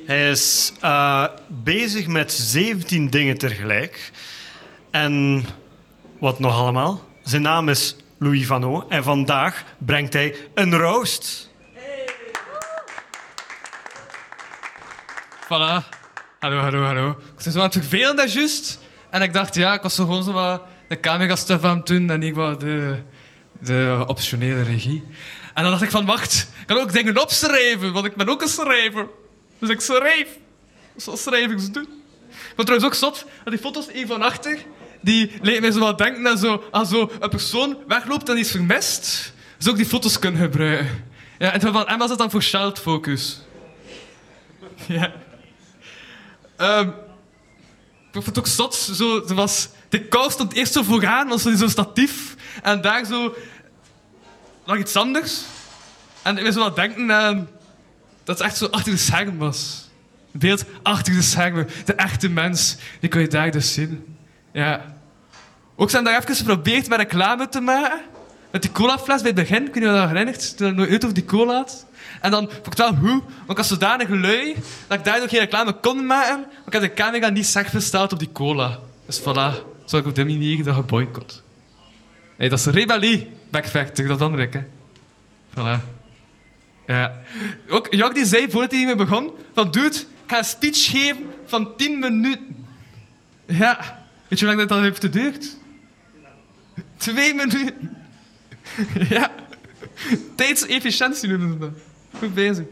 Hij 0.06 0.30
is 0.30 0.72
eh, 0.80 1.26
bezig 1.46 2.06
met 2.06 2.32
17 2.32 3.10
dingen 3.10 3.38
tegelijk. 3.38 4.12
En 4.90 5.44
wat 6.18 6.38
nog 6.38 6.58
allemaal? 6.58 7.00
Zijn 7.22 7.42
naam 7.42 7.68
is 7.68 7.96
Louis 8.18 8.46
Vano 8.46 8.86
en 8.88 9.02
vandaag 9.02 9.64
brengt 9.78 10.12
hij 10.12 10.34
een 10.54 10.76
roost. 10.76 11.50
Voilà. 15.44 15.99
Hallo, 16.40 16.58
hallo, 16.58 16.82
hallo. 16.82 17.10
Ik 17.10 17.44
was 17.44 17.52
zo 17.52 17.58
aan 17.58 17.64
het 17.64 17.72
vervelen, 17.72 18.16
dat 18.16 18.32
juist. 18.32 18.78
En 19.10 19.22
ik 19.22 19.32
dacht, 19.32 19.54
ja, 19.54 19.74
ik 19.74 19.82
was 19.82 19.94
zo 19.94 20.04
gewoon 20.04 20.22
zo 20.22 20.32
wat 20.32 20.62
de 20.88 21.00
camera-stuff 21.00 21.64
aan 21.64 21.76
het 21.76 21.86
doen 21.86 22.10
en 22.10 22.22
ik 22.22 22.34
was 22.34 22.58
de, 22.58 22.96
de 23.58 24.04
optionele 24.06 24.62
regie. 24.62 25.04
En 25.54 25.62
dan 25.62 25.72
dacht 25.72 25.82
ik 25.82 25.90
van, 25.90 26.06
wacht, 26.06 26.48
ik 26.60 26.66
kan 26.66 26.76
ook 26.76 26.92
dingen 26.92 27.20
opschrijven, 27.20 27.92
want 27.92 28.06
ik 28.06 28.14
ben 28.14 28.28
ook 28.28 28.42
een 28.42 28.48
schrijver. 28.48 29.06
Dus 29.58 29.68
ik 29.68 29.80
schrijf. 29.80 30.28
Zo 30.96 31.16
schrijf 31.16 31.50
ik 31.50 31.58
ze 31.58 31.70
doen. 31.70 31.88
Vond 32.54 32.66
trouwens 32.66 32.84
ook 32.84 32.94
zot, 32.94 33.26
dat 33.44 33.52
die 33.52 33.62
foto's 33.62 33.88
één 33.88 34.06
van 34.06 34.22
achter, 34.22 34.58
die 35.00 35.32
leek 35.42 35.60
mij 35.60 35.70
zo 35.70 35.78
wat 35.78 35.98
denken 35.98 36.28
aan 36.28 36.38
zo, 36.38 36.64
aan 36.70 36.86
zo 36.86 37.10
een 37.20 37.30
persoon 37.30 37.76
wegloopt 37.86 38.28
en 38.28 38.38
iets 38.38 38.50
vermist. 38.50 39.32
Dus 39.58 39.68
ook 39.68 39.76
die 39.76 39.86
foto's 39.86 40.18
kunnen 40.18 40.40
gebruiken. 40.40 41.04
Ja, 41.38 41.52
en 41.52 41.60
van 41.60 41.86
Emma 41.86 42.08
zat 42.08 42.18
dan 42.18 42.30
voor 42.30 42.42
child 42.42 42.78
focus. 42.78 43.40
Ja. 44.86 45.12
Ehm, 46.60 46.88
ik 46.88 48.12
vond 48.12 48.26
het 48.26 48.38
ook 48.38 48.46
zot. 48.46 48.74
Zo, 48.74 49.24
er 49.28 49.34
was, 49.34 49.68
de 49.88 50.04
kou 50.04 50.30
stond 50.30 50.52
eerst 50.52 50.72
zo 50.72 50.82
vooraan, 50.82 51.28
was 51.28 51.46
in 51.46 51.56
zo'n 51.56 51.68
statief. 51.70 52.34
En 52.62 52.80
daar 52.80 53.04
zo 53.04 53.34
lag 54.64 54.78
iets 54.78 54.96
anders. 54.96 55.42
En 56.22 56.38
ik 56.38 56.52
zo 56.52 56.60
wat 56.60 56.76
denken 56.76 57.12
aan 57.12 57.48
dat 58.24 58.38
het 58.38 58.46
echt 58.46 58.56
zo 58.56 58.66
achter 58.66 58.92
de 58.92 58.98
scherm 58.98 59.38
was. 59.38 59.88
Het 60.32 60.40
beeld 60.40 60.64
achter 60.82 61.14
de 61.14 61.22
schermen. 61.22 61.68
De 61.84 61.94
echte 61.94 62.28
mens. 62.28 62.76
Die 63.00 63.10
kon 63.10 63.20
je 63.20 63.28
daar 63.28 63.50
dus 63.50 63.72
zien. 63.72 64.16
Ja. 64.52 64.94
Ook 65.76 65.90
zijn 65.90 66.04
daar 66.04 66.22
even 66.22 66.36
geprobeerd 66.36 66.88
met 66.88 66.98
reclame 66.98 67.48
te 67.48 67.60
maken. 67.60 68.00
Met 68.50 68.62
die 68.62 68.72
colafles 68.72 69.22
bij 69.22 69.30
het 69.30 69.40
begin, 69.40 69.68
of 69.68 69.74
je 69.74 69.80
dat 69.80 70.08
herinnert, 70.08 70.56
toen 70.56 70.74
nooit 70.74 70.90
uit 70.90 71.02
over 71.02 71.14
die 71.14 71.24
cola 71.24 71.54
had. 71.54 71.86
En 72.20 72.30
dan 72.30 72.50
vond 72.50 72.64
het 72.64 72.78
wel 72.78 72.94
hoe, 72.94 73.20
want 73.20 73.50
ik 73.50 73.56
was 73.56 73.68
zodanig 73.68 74.08
lui 74.08 74.54
dat 74.86 74.98
ik 74.98 75.04
daardoor 75.04 75.28
geen 75.28 75.40
reclame 75.40 75.72
kon 75.72 76.06
maken, 76.06 76.40
maar 76.40 76.66
ik 76.66 76.72
had 76.72 76.82
de 76.82 76.94
camera 76.94 77.28
niet 77.28 77.46
zeg 77.46 77.72
besteld 77.72 78.12
op 78.12 78.18
die 78.18 78.32
cola. 78.32 78.78
Dus 79.06 79.20
voilà, 79.20 79.54
zo 79.84 79.96
heb 79.96 80.00
ik 80.00 80.06
op 80.06 80.14
die 80.14 80.24
manier 80.24 80.64
dat 80.64 80.74
geboycott. 80.74 81.42
Hey, 82.36 82.48
dat 82.48 82.58
is 82.58 82.66
rebellie, 82.66 83.30
backfactor, 83.50 84.06
dat 84.06 84.20
andere, 84.20 84.48
hè. 84.50 84.60
Voilà. 85.54 85.80
Ja. 86.86 87.20
Ook 87.68 87.94
Jok 87.94 88.14
die 88.14 88.24
zei 88.24 88.50
voordat 88.50 88.70
hij 88.70 88.78
hiermee 88.78 89.06
begon, 89.06 89.30
van 89.54 89.70
dude, 89.70 89.96
ik 89.96 90.06
ga 90.26 90.38
een 90.38 90.44
speech 90.44 90.90
geven 90.90 91.30
van 91.46 91.76
10 91.76 91.98
minuten. 91.98 92.66
Ja. 93.46 93.98
Weet 94.28 94.38
je 94.38 94.46
hoe 94.46 94.54
lang 94.54 94.58
dat 94.58 94.68
dan 94.68 94.82
heeft 94.82 95.00
geduurd? 95.00 95.56
Twee 96.96 97.34
minuten. 97.34 97.96
Ja. 99.08 99.30
Tijdsefficiëntie 100.34 101.28
noemen 101.28 101.52
ze 101.52 101.58
dat. 101.58 101.70
Goed 102.18 102.34
bezig. 102.34 102.64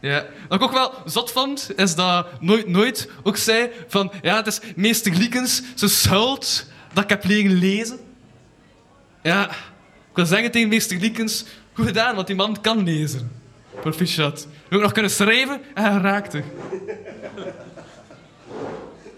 Ja. 0.00 0.26
Wat 0.48 0.58
ik 0.60 0.64
ook 0.64 0.72
wel 0.72 0.92
zot 1.04 1.32
vond, 1.32 1.70
is 1.76 1.94
dat 1.94 2.40
Nooit 2.40 2.68
Nooit 2.68 3.08
ook 3.22 3.36
zei 3.36 3.70
van... 3.88 4.12
Ja, 4.22 4.36
het 4.36 4.46
is 4.46 4.60
meester 4.76 5.12
Liekens, 5.12 5.62
ze 5.74 5.88
schuld 5.88 6.66
dat 6.92 7.04
ik 7.04 7.10
heb 7.10 7.24
leren 7.24 7.58
lezen. 7.58 7.98
Ja. 9.22 9.50
Ik 9.50 10.18
wil 10.18 10.26
zeggen 10.26 10.50
tegen 10.50 10.68
meester 10.68 10.98
Liekens... 10.98 11.44
Goed 11.74 11.86
gedaan, 11.86 12.14
want 12.14 12.26
die 12.26 12.36
man 12.36 12.60
kan 12.60 12.84
lezen. 12.84 13.30
Proficiat. 13.80 14.46
Je 14.68 14.76
ook 14.76 14.82
nog 14.82 14.92
kunnen 14.92 15.10
schrijven 15.10 15.60
en 15.74 15.84
hij 15.84 16.00
raakt 16.00 16.34
er. 16.34 16.44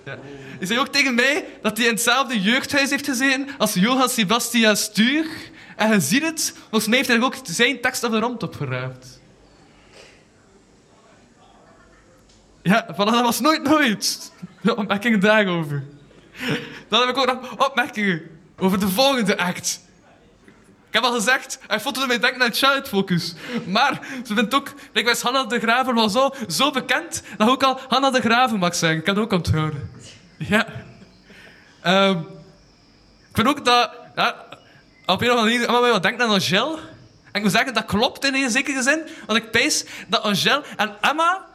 Ja. 0.05 0.19
Hij 0.59 0.67
zei 0.67 0.79
ook 0.79 0.89
tegen 0.89 1.15
mij 1.15 1.45
dat 1.63 1.77
hij 1.77 1.87
in 1.87 1.93
hetzelfde 1.93 2.41
jeugdhuis 2.41 2.91
heeft 2.91 3.05
gezeten 3.05 3.49
als 3.59 3.75
Johann 3.75 4.09
Sebastian 4.09 4.77
Stuur. 4.77 5.27
En 5.77 5.93
je 5.93 6.01
ziet 6.01 6.23
het, 6.23 6.55
volgens 6.61 6.87
mij 6.87 6.97
heeft 6.97 7.09
hij 7.09 7.21
ook 7.21 7.37
zijn 7.43 7.81
tekst 7.81 8.05
op 8.05 8.11
de 8.11 8.19
rond 8.19 8.43
opgeruimd. 8.43 9.21
Ja, 12.63 12.87
van 12.95 13.07
dat 13.07 13.21
was 13.21 13.41
nooit 13.41 13.63
nooit. 13.63 14.33
De 14.61 14.77
opmerkingen 14.77 15.21
daarover. 15.21 15.85
Dan 16.89 17.01
heb 17.01 17.09
ik 17.09 17.17
ook 17.17 17.27
nog 17.27 17.69
opmerkingen 17.69 18.23
over 18.59 18.81
de 18.81 18.89
volgende 18.89 19.39
act. 19.39 19.84
Ik 20.95 21.01
heb 21.01 21.11
al 21.11 21.17
gezegd, 21.17 21.59
hij 21.67 21.81
vond 21.81 22.07
mij 22.07 22.19
denken 22.19 22.43
aan 22.43 22.53
Child 22.53 22.89
Focus. 22.89 23.35
Maar 23.67 24.01
ze 24.27 24.35
vindt 24.35 24.55
ook, 24.55 24.73
ik 24.93 25.09
Hanna 25.09 25.45
de 25.45 25.59
Graven 25.59 25.95
was 25.95 26.13
zo, 26.13 26.35
zo 26.49 26.71
bekend 26.71 27.23
dat 27.37 27.49
ook 27.49 27.63
al 27.63 27.81
Hanna 27.89 28.11
de 28.11 28.21
Graven 28.21 28.59
mag 28.59 28.75
zeggen. 28.75 28.99
Ik 28.99 29.05
kan 29.05 29.15
het 29.15 29.25
ook 29.25 29.33
onthouden. 29.33 29.91
Ja. 30.39 30.67
Ehm, 31.83 32.19
ik 33.29 33.33
vind 33.33 33.49
ook 33.49 33.65
dat, 33.65 33.91
ja, 34.17 34.45
op 35.07 35.21
een 35.21 35.31
of 35.31 35.39
andere 35.39 35.93
wat 35.93 36.03
denken 36.03 36.25
aan 36.25 36.31
Angel. 36.31 36.79
En 36.79 37.33
ik 37.33 37.43
moet 37.43 37.53
zeggen, 37.53 37.75
dat 37.75 37.85
klopt 37.85 38.25
in 38.25 38.35
een 38.35 38.51
zekere 38.51 38.83
zin. 38.83 39.03
Want 39.27 39.39
ik 39.39 39.51
pees 39.51 39.85
dat 40.09 40.23
Angel 40.23 40.63
en 40.77 40.97
Emma 41.01 41.47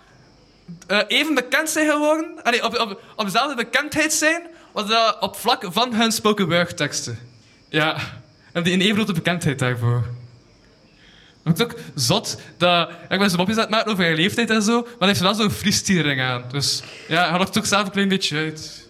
eh, 0.87 0.99
even 1.07 1.35
bekend 1.35 1.69
zijn 1.69 1.89
geworden. 1.89 2.43
Allee, 2.43 2.65
op, 2.65 2.99
op, 3.15 3.25
dezelfde 3.25 3.55
bekendheid 3.55 4.13
zijn, 4.13 4.47
wat 4.71 5.17
op 5.19 5.35
vlak 5.35 5.65
van 5.69 5.93
hun 5.93 6.11
spoken 6.11 6.47
word 6.49 6.77
teksten. 6.77 7.19
Ja. 7.69 7.97
En 8.59 8.65
die 8.65 8.73
een 8.73 8.81
even 8.81 8.95
grote 8.95 9.13
bekendheid 9.13 9.59
daarvoor. 9.59 10.05
Maar 11.43 11.53
het 11.53 11.63
ook 11.63 11.75
zot 11.95 12.41
dat... 12.57 12.89
Ik 13.09 13.19
ben 13.19 13.29
zo'n 13.29 13.39
mopjes 13.39 13.57
aan 13.57 13.85
over 13.85 14.09
je 14.09 14.15
leeftijd 14.15 14.49
en 14.49 14.61
zo, 14.61 14.81
maar 14.81 14.95
hij 14.97 15.07
heeft 15.07 15.19
wel 15.19 15.33
zo'n 15.33 15.51
freestyling 15.51 16.21
aan. 16.21 16.43
Dus 16.51 16.83
ja, 17.07 17.29
hij 17.29 17.37
had 17.37 17.53
toch 17.53 17.67
zelf 17.67 17.85
een 17.85 17.91
klein 17.91 18.07
beetje 18.07 18.37
uit. 18.37 18.87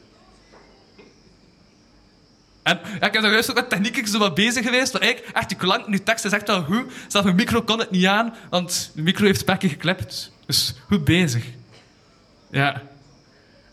En 2.64 2.80
ik 2.96 3.14
heb 3.14 3.22
daar 3.22 3.32
juist 3.32 3.50
ook 3.50 3.56
met 3.56 3.70
techniek 3.70 4.08
zo 4.08 4.18
wat 4.18 4.36
bezig 4.36 4.66
geweest. 4.66 4.94
Maar 4.94 5.02
eigenlijk, 5.02 5.36
echt, 5.36 5.50
die 5.50 5.58
klank, 5.58 5.88
die 5.88 6.04
tekst 6.04 6.26
is 6.26 6.32
echt 6.32 6.48
wel 6.48 6.64
goed. 6.64 6.92
Zelfs 7.08 7.26
mijn 7.26 7.36
micro 7.36 7.62
kon 7.62 7.80
het 7.80 7.92
niet 7.92 8.06
aan, 8.06 8.34
want 8.50 8.92
de 8.96 9.02
micro 9.02 9.26
heeft 9.26 9.40
spekje 9.40 9.70
geklept. 9.70 10.32
Dus 10.46 10.76
goed 10.88 11.04
bezig. 11.04 11.46
Ja. 12.52 12.82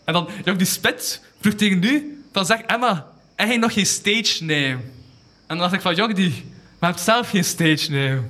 En 0.05 0.13
dan, 0.13 0.29
ja, 0.43 0.53
die 0.53 0.67
spit 0.67 1.21
vroeg 1.41 1.53
tegen 1.53 1.79
nu, 1.79 2.23
van 2.31 2.45
zeg 2.45 2.61
Emma, 2.61 3.07
heb 3.35 3.49
je 3.49 3.57
nog 3.57 3.73
geen 3.73 3.85
stage 3.85 4.43
name? 4.43 4.77
En 5.47 5.57
dan 5.57 5.57
dacht 5.57 5.73
ik 5.73 5.81
van, 5.81 5.95
jong, 5.95 6.15
die, 6.15 6.45
maar 6.79 6.89
hebt 6.89 7.01
zelf 7.01 7.29
geen 7.29 7.43
stage 7.43 7.91
name. 7.91 8.23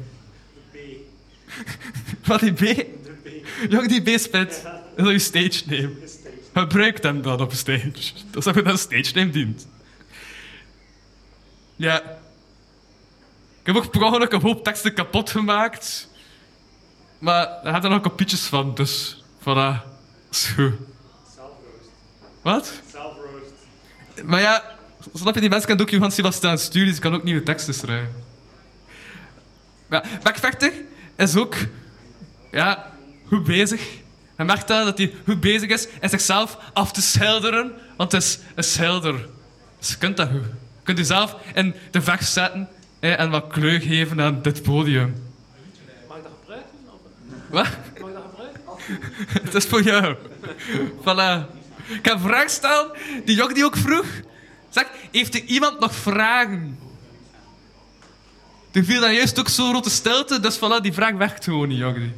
Wat 2.25 2.39
die 2.39 2.53
B? 2.53 2.85
Jong, 3.69 3.87
die 3.87 4.01
B-spit. 4.01 4.63
Dat 4.95 5.07
is 5.07 5.11
je 5.11 5.19
stage 5.19 5.63
name. 5.65 5.91
Gebruik 6.53 7.03
hem 7.03 7.21
dan 7.21 7.41
op 7.41 7.53
stage. 7.53 7.91
Dat 8.31 8.45
is 8.45 8.53
wat 8.53 8.65
een 8.65 8.77
stage 8.77 9.11
name 9.13 9.29
dient. 9.29 9.67
Ja. 11.75 12.01
Ik 13.59 13.73
heb 13.73 13.75
ook 13.75 13.91
per 13.91 14.01
ongeluk 14.01 14.31
een 14.31 14.41
hoop 14.41 14.63
teksten 14.63 14.93
kapot 14.93 15.29
gemaakt. 15.29 16.09
Maar 17.19 17.59
daar 17.63 17.73
had 17.73 17.83
er 17.83 17.89
nog 17.89 18.01
kopietjes 18.01 18.45
van, 18.45 18.75
dus 18.75 19.23
voilà. 19.39 19.95
Zo. 20.29 20.71
Wat? 22.41 22.81
Maar 24.23 24.41
ja, 24.41 24.76
snap 25.17 25.33
je, 25.33 25.39
die 25.39 25.49
mensen 25.49 25.69
kan 25.69 25.81
ook 25.81 25.89
Johan 25.89 26.11
Sebastian 26.11 26.57
sturen, 26.57 26.93
ze 26.93 27.01
kan 27.01 27.13
ook 27.13 27.23
nieuwe 27.23 27.43
teksten 27.43 27.73
schrijven. 27.73 28.23
Ja, 29.89 30.03
Backvechter 30.23 30.71
is 31.15 31.35
ook 31.35 31.55
ja, 32.51 32.93
goed 33.27 33.43
bezig. 33.43 33.81
Hij 34.35 34.45
merkt 34.45 34.67
dat, 34.67 34.85
dat 34.85 34.97
hij 34.97 35.13
goed 35.25 35.39
bezig 35.39 35.69
is 35.69 35.87
en 35.99 36.09
zichzelf 36.09 36.57
af 36.73 36.91
te 36.91 37.01
schilderen, 37.01 37.71
want 37.97 38.11
het 38.11 38.23
is 38.23 38.39
een 38.55 38.63
schilder. 38.63 39.27
Dus 39.79 39.89
je 39.89 39.97
kunt 39.97 40.17
dat 40.17 40.29
goed. 40.29 40.43
Je 40.43 40.83
kunt 40.83 40.97
jezelf 40.97 41.35
in 41.53 41.75
de 41.91 42.01
vecht 42.01 42.29
zetten 42.29 42.67
en 42.99 43.29
wat 43.29 43.47
kleur 43.47 43.81
geven 43.81 44.21
aan 44.21 44.41
dit 44.41 44.63
podium. 44.63 45.15
Mag 46.07 46.17
ik 46.17 46.23
dat 46.23 46.31
gebruiken? 46.39 46.69
Wat? 47.49 47.67
Mag 47.99 48.09
ik 48.09 48.13
dat 48.13 48.23
gebruiken? 48.29 49.43
Het 49.43 49.53
is 49.53 49.65
voor 49.65 49.81
jou. 49.81 50.15
Voilà. 50.99 51.55
Ik 51.87 51.99
ga 52.01 52.13
een 52.13 52.19
vraag 52.19 52.49
stellen 52.49 52.91
die 53.25 53.35
Jok 53.35 53.53
die 53.53 53.65
ook 53.65 53.77
vroeg. 53.77 54.05
Zeg, 54.77 54.87
heeft 55.11 55.35
er 55.35 55.43
iemand 55.43 55.79
nog 55.79 55.95
vragen? 55.95 56.79
Er 58.71 58.83
viel 58.83 59.01
dan 59.01 59.13
juist 59.13 59.39
ook 59.39 59.49
zo'n 59.49 59.69
grote 59.69 59.89
stilte, 59.89 60.39
dus 60.39 60.57
voilà, 60.57 60.81
die 60.81 60.93
vraag 60.93 61.13
werkt 61.13 61.43
gewoon 61.43 61.67
niet, 61.67 61.77
Jogdi. 61.77 62.13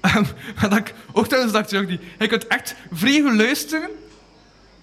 Maar 0.00 0.32
dat 0.70 0.76
ik 0.76 0.94
ook 1.12 1.26
trouwens 1.26 1.52
dacht, 1.52 1.70
Jogdi, 1.70 2.00
je 2.18 2.26
kunt 2.26 2.46
echt 2.46 2.74
vrij 2.92 3.20
goed 3.20 3.34
luisteren. 3.34 3.88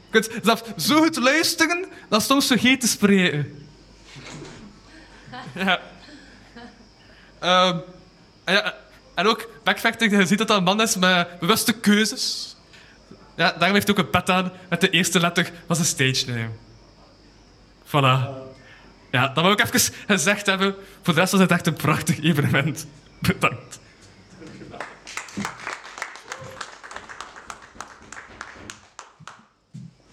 Je 0.10 0.20
kunt 0.20 0.30
zelfs 0.44 0.62
zo 0.78 0.98
goed 0.98 1.18
luisteren, 1.18 1.86
dat 2.10 2.24
soms 2.24 2.48
vergeet 2.48 2.82
te 2.82 2.88
spreken. 2.88 3.68
En, 7.40 7.84
ja. 8.46 8.76
en 9.16 9.28
ook, 9.28 9.50
backfactor, 9.64 10.10
je 10.10 10.26
ziet 10.26 10.38
dat 10.38 10.48
dat 10.48 10.58
een 10.58 10.64
man 10.64 10.82
is 10.82 10.96
met 10.96 11.40
bewuste 11.40 11.74
keuzes. 11.74 12.56
Ja, 13.40 13.52
daarom 13.58 13.74
heeft 13.74 13.90
ook 13.90 13.98
een 13.98 14.10
pet 14.10 14.30
aan 14.30 14.52
met 14.70 14.82
de 14.82 14.90
eerste 14.90 15.20
letter 15.20 15.52
van 15.66 15.76
zijn 15.76 15.88
stage 15.88 16.32
name. 16.32 16.50
Voilà. 17.86 18.48
Ja, 19.12 19.28
dat 19.28 19.44
wil 19.44 19.52
ik 19.52 19.64
even 19.64 19.94
gezegd 20.08 20.46
hebben. 20.46 20.76
Voor 21.02 21.14
de 21.14 21.20
rest 21.20 21.32
was 21.32 21.42
het 21.42 21.52
echt 21.52 21.68
een 21.68 21.74
prachtig 21.74 22.24
evenement. 22.24 22.88
Bedankt. 23.20 23.80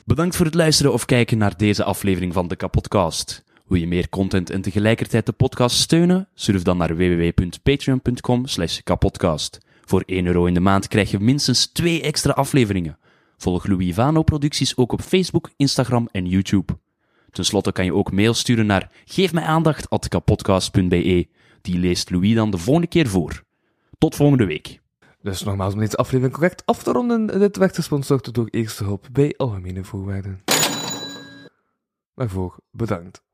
Bedankt 0.04 0.36
voor 0.36 0.46
het 0.46 0.54
luisteren 0.54 0.92
of 0.92 1.04
kijken 1.04 1.38
naar 1.38 1.56
deze 1.56 1.84
aflevering 1.84 2.32
van 2.32 2.48
de 2.48 2.56
Kapodcast. 2.56 3.44
Wil 3.66 3.80
je 3.80 3.86
meer 3.86 4.08
content 4.08 4.50
en 4.50 4.60
tegelijkertijd 4.60 5.26
de 5.26 5.32
podcast 5.32 5.76
steunen? 5.76 6.28
Surf 6.34 6.62
dan 6.62 6.76
naar 6.76 6.96
www.patreon.com 6.96 8.46
slash 8.46 8.80
kapodcast. 8.84 9.58
Voor 9.84 10.02
1 10.06 10.26
euro 10.26 10.46
in 10.46 10.54
de 10.54 10.60
maand 10.60 10.88
krijg 10.88 11.10
je 11.10 11.20
minstens 11.20 11.66
2 11.66 12.02
extra 12.02 12.32
afleveringen. 12.32 12.98
Volg 13.36 13.66
Louis 13.66 13.94
Vano 13.94 14.22
producties 14.22 14.76
ook 14.76 14.92
op 14.92 15.02
Facebook, 15.02 15.50
Instagram 15.56 16.08
en 16.12 16.26
YouTube. 16.26 16.78
Ten 17.30 17.44
slotte 17.44 17.72
kan 17.72 17.84
je 17.84 17.94
ook 17.94 18.12
mail 18.12 18.34
sturen 18.34 18.66
naar 18.66 18.90
geefmijaandacht.kapodcast.be. 19.04 21.28
Die 21.60 21.78
leest 21.78 22.10
Louis 22.10 22.34
dan 22.34 22.50
de 22.50 22.58
volgende 22.58 22.88
keer 22.88 23.08
voor. 23.08 23.42
Tot 23.98 24.14
volgende 24.14 24.46
week. 24.46 24.80
Dus 25.22 25.42
nogmaals, 25.42 25.74
om 25.74 25.80
deze 25.80 25.96
aflevering 25.96 26.34
correct 26.34 26.66
af 26.66 26.82
te 26.82 26.92
ronden, 26.92 27.26
dit 27.26 27.56
werd 27.56 27.74
gesponsord 27.74 28.34
door 28.34 28.48
Eerste 28.50 28.84
Hulp 28.84 29.08
bij 29.12 29.34
Algemene 29.36 29.84
Voorwaarden. 29.84 30.42
Waarvoor 32.14 32.56
bedankt. 32.70 33.25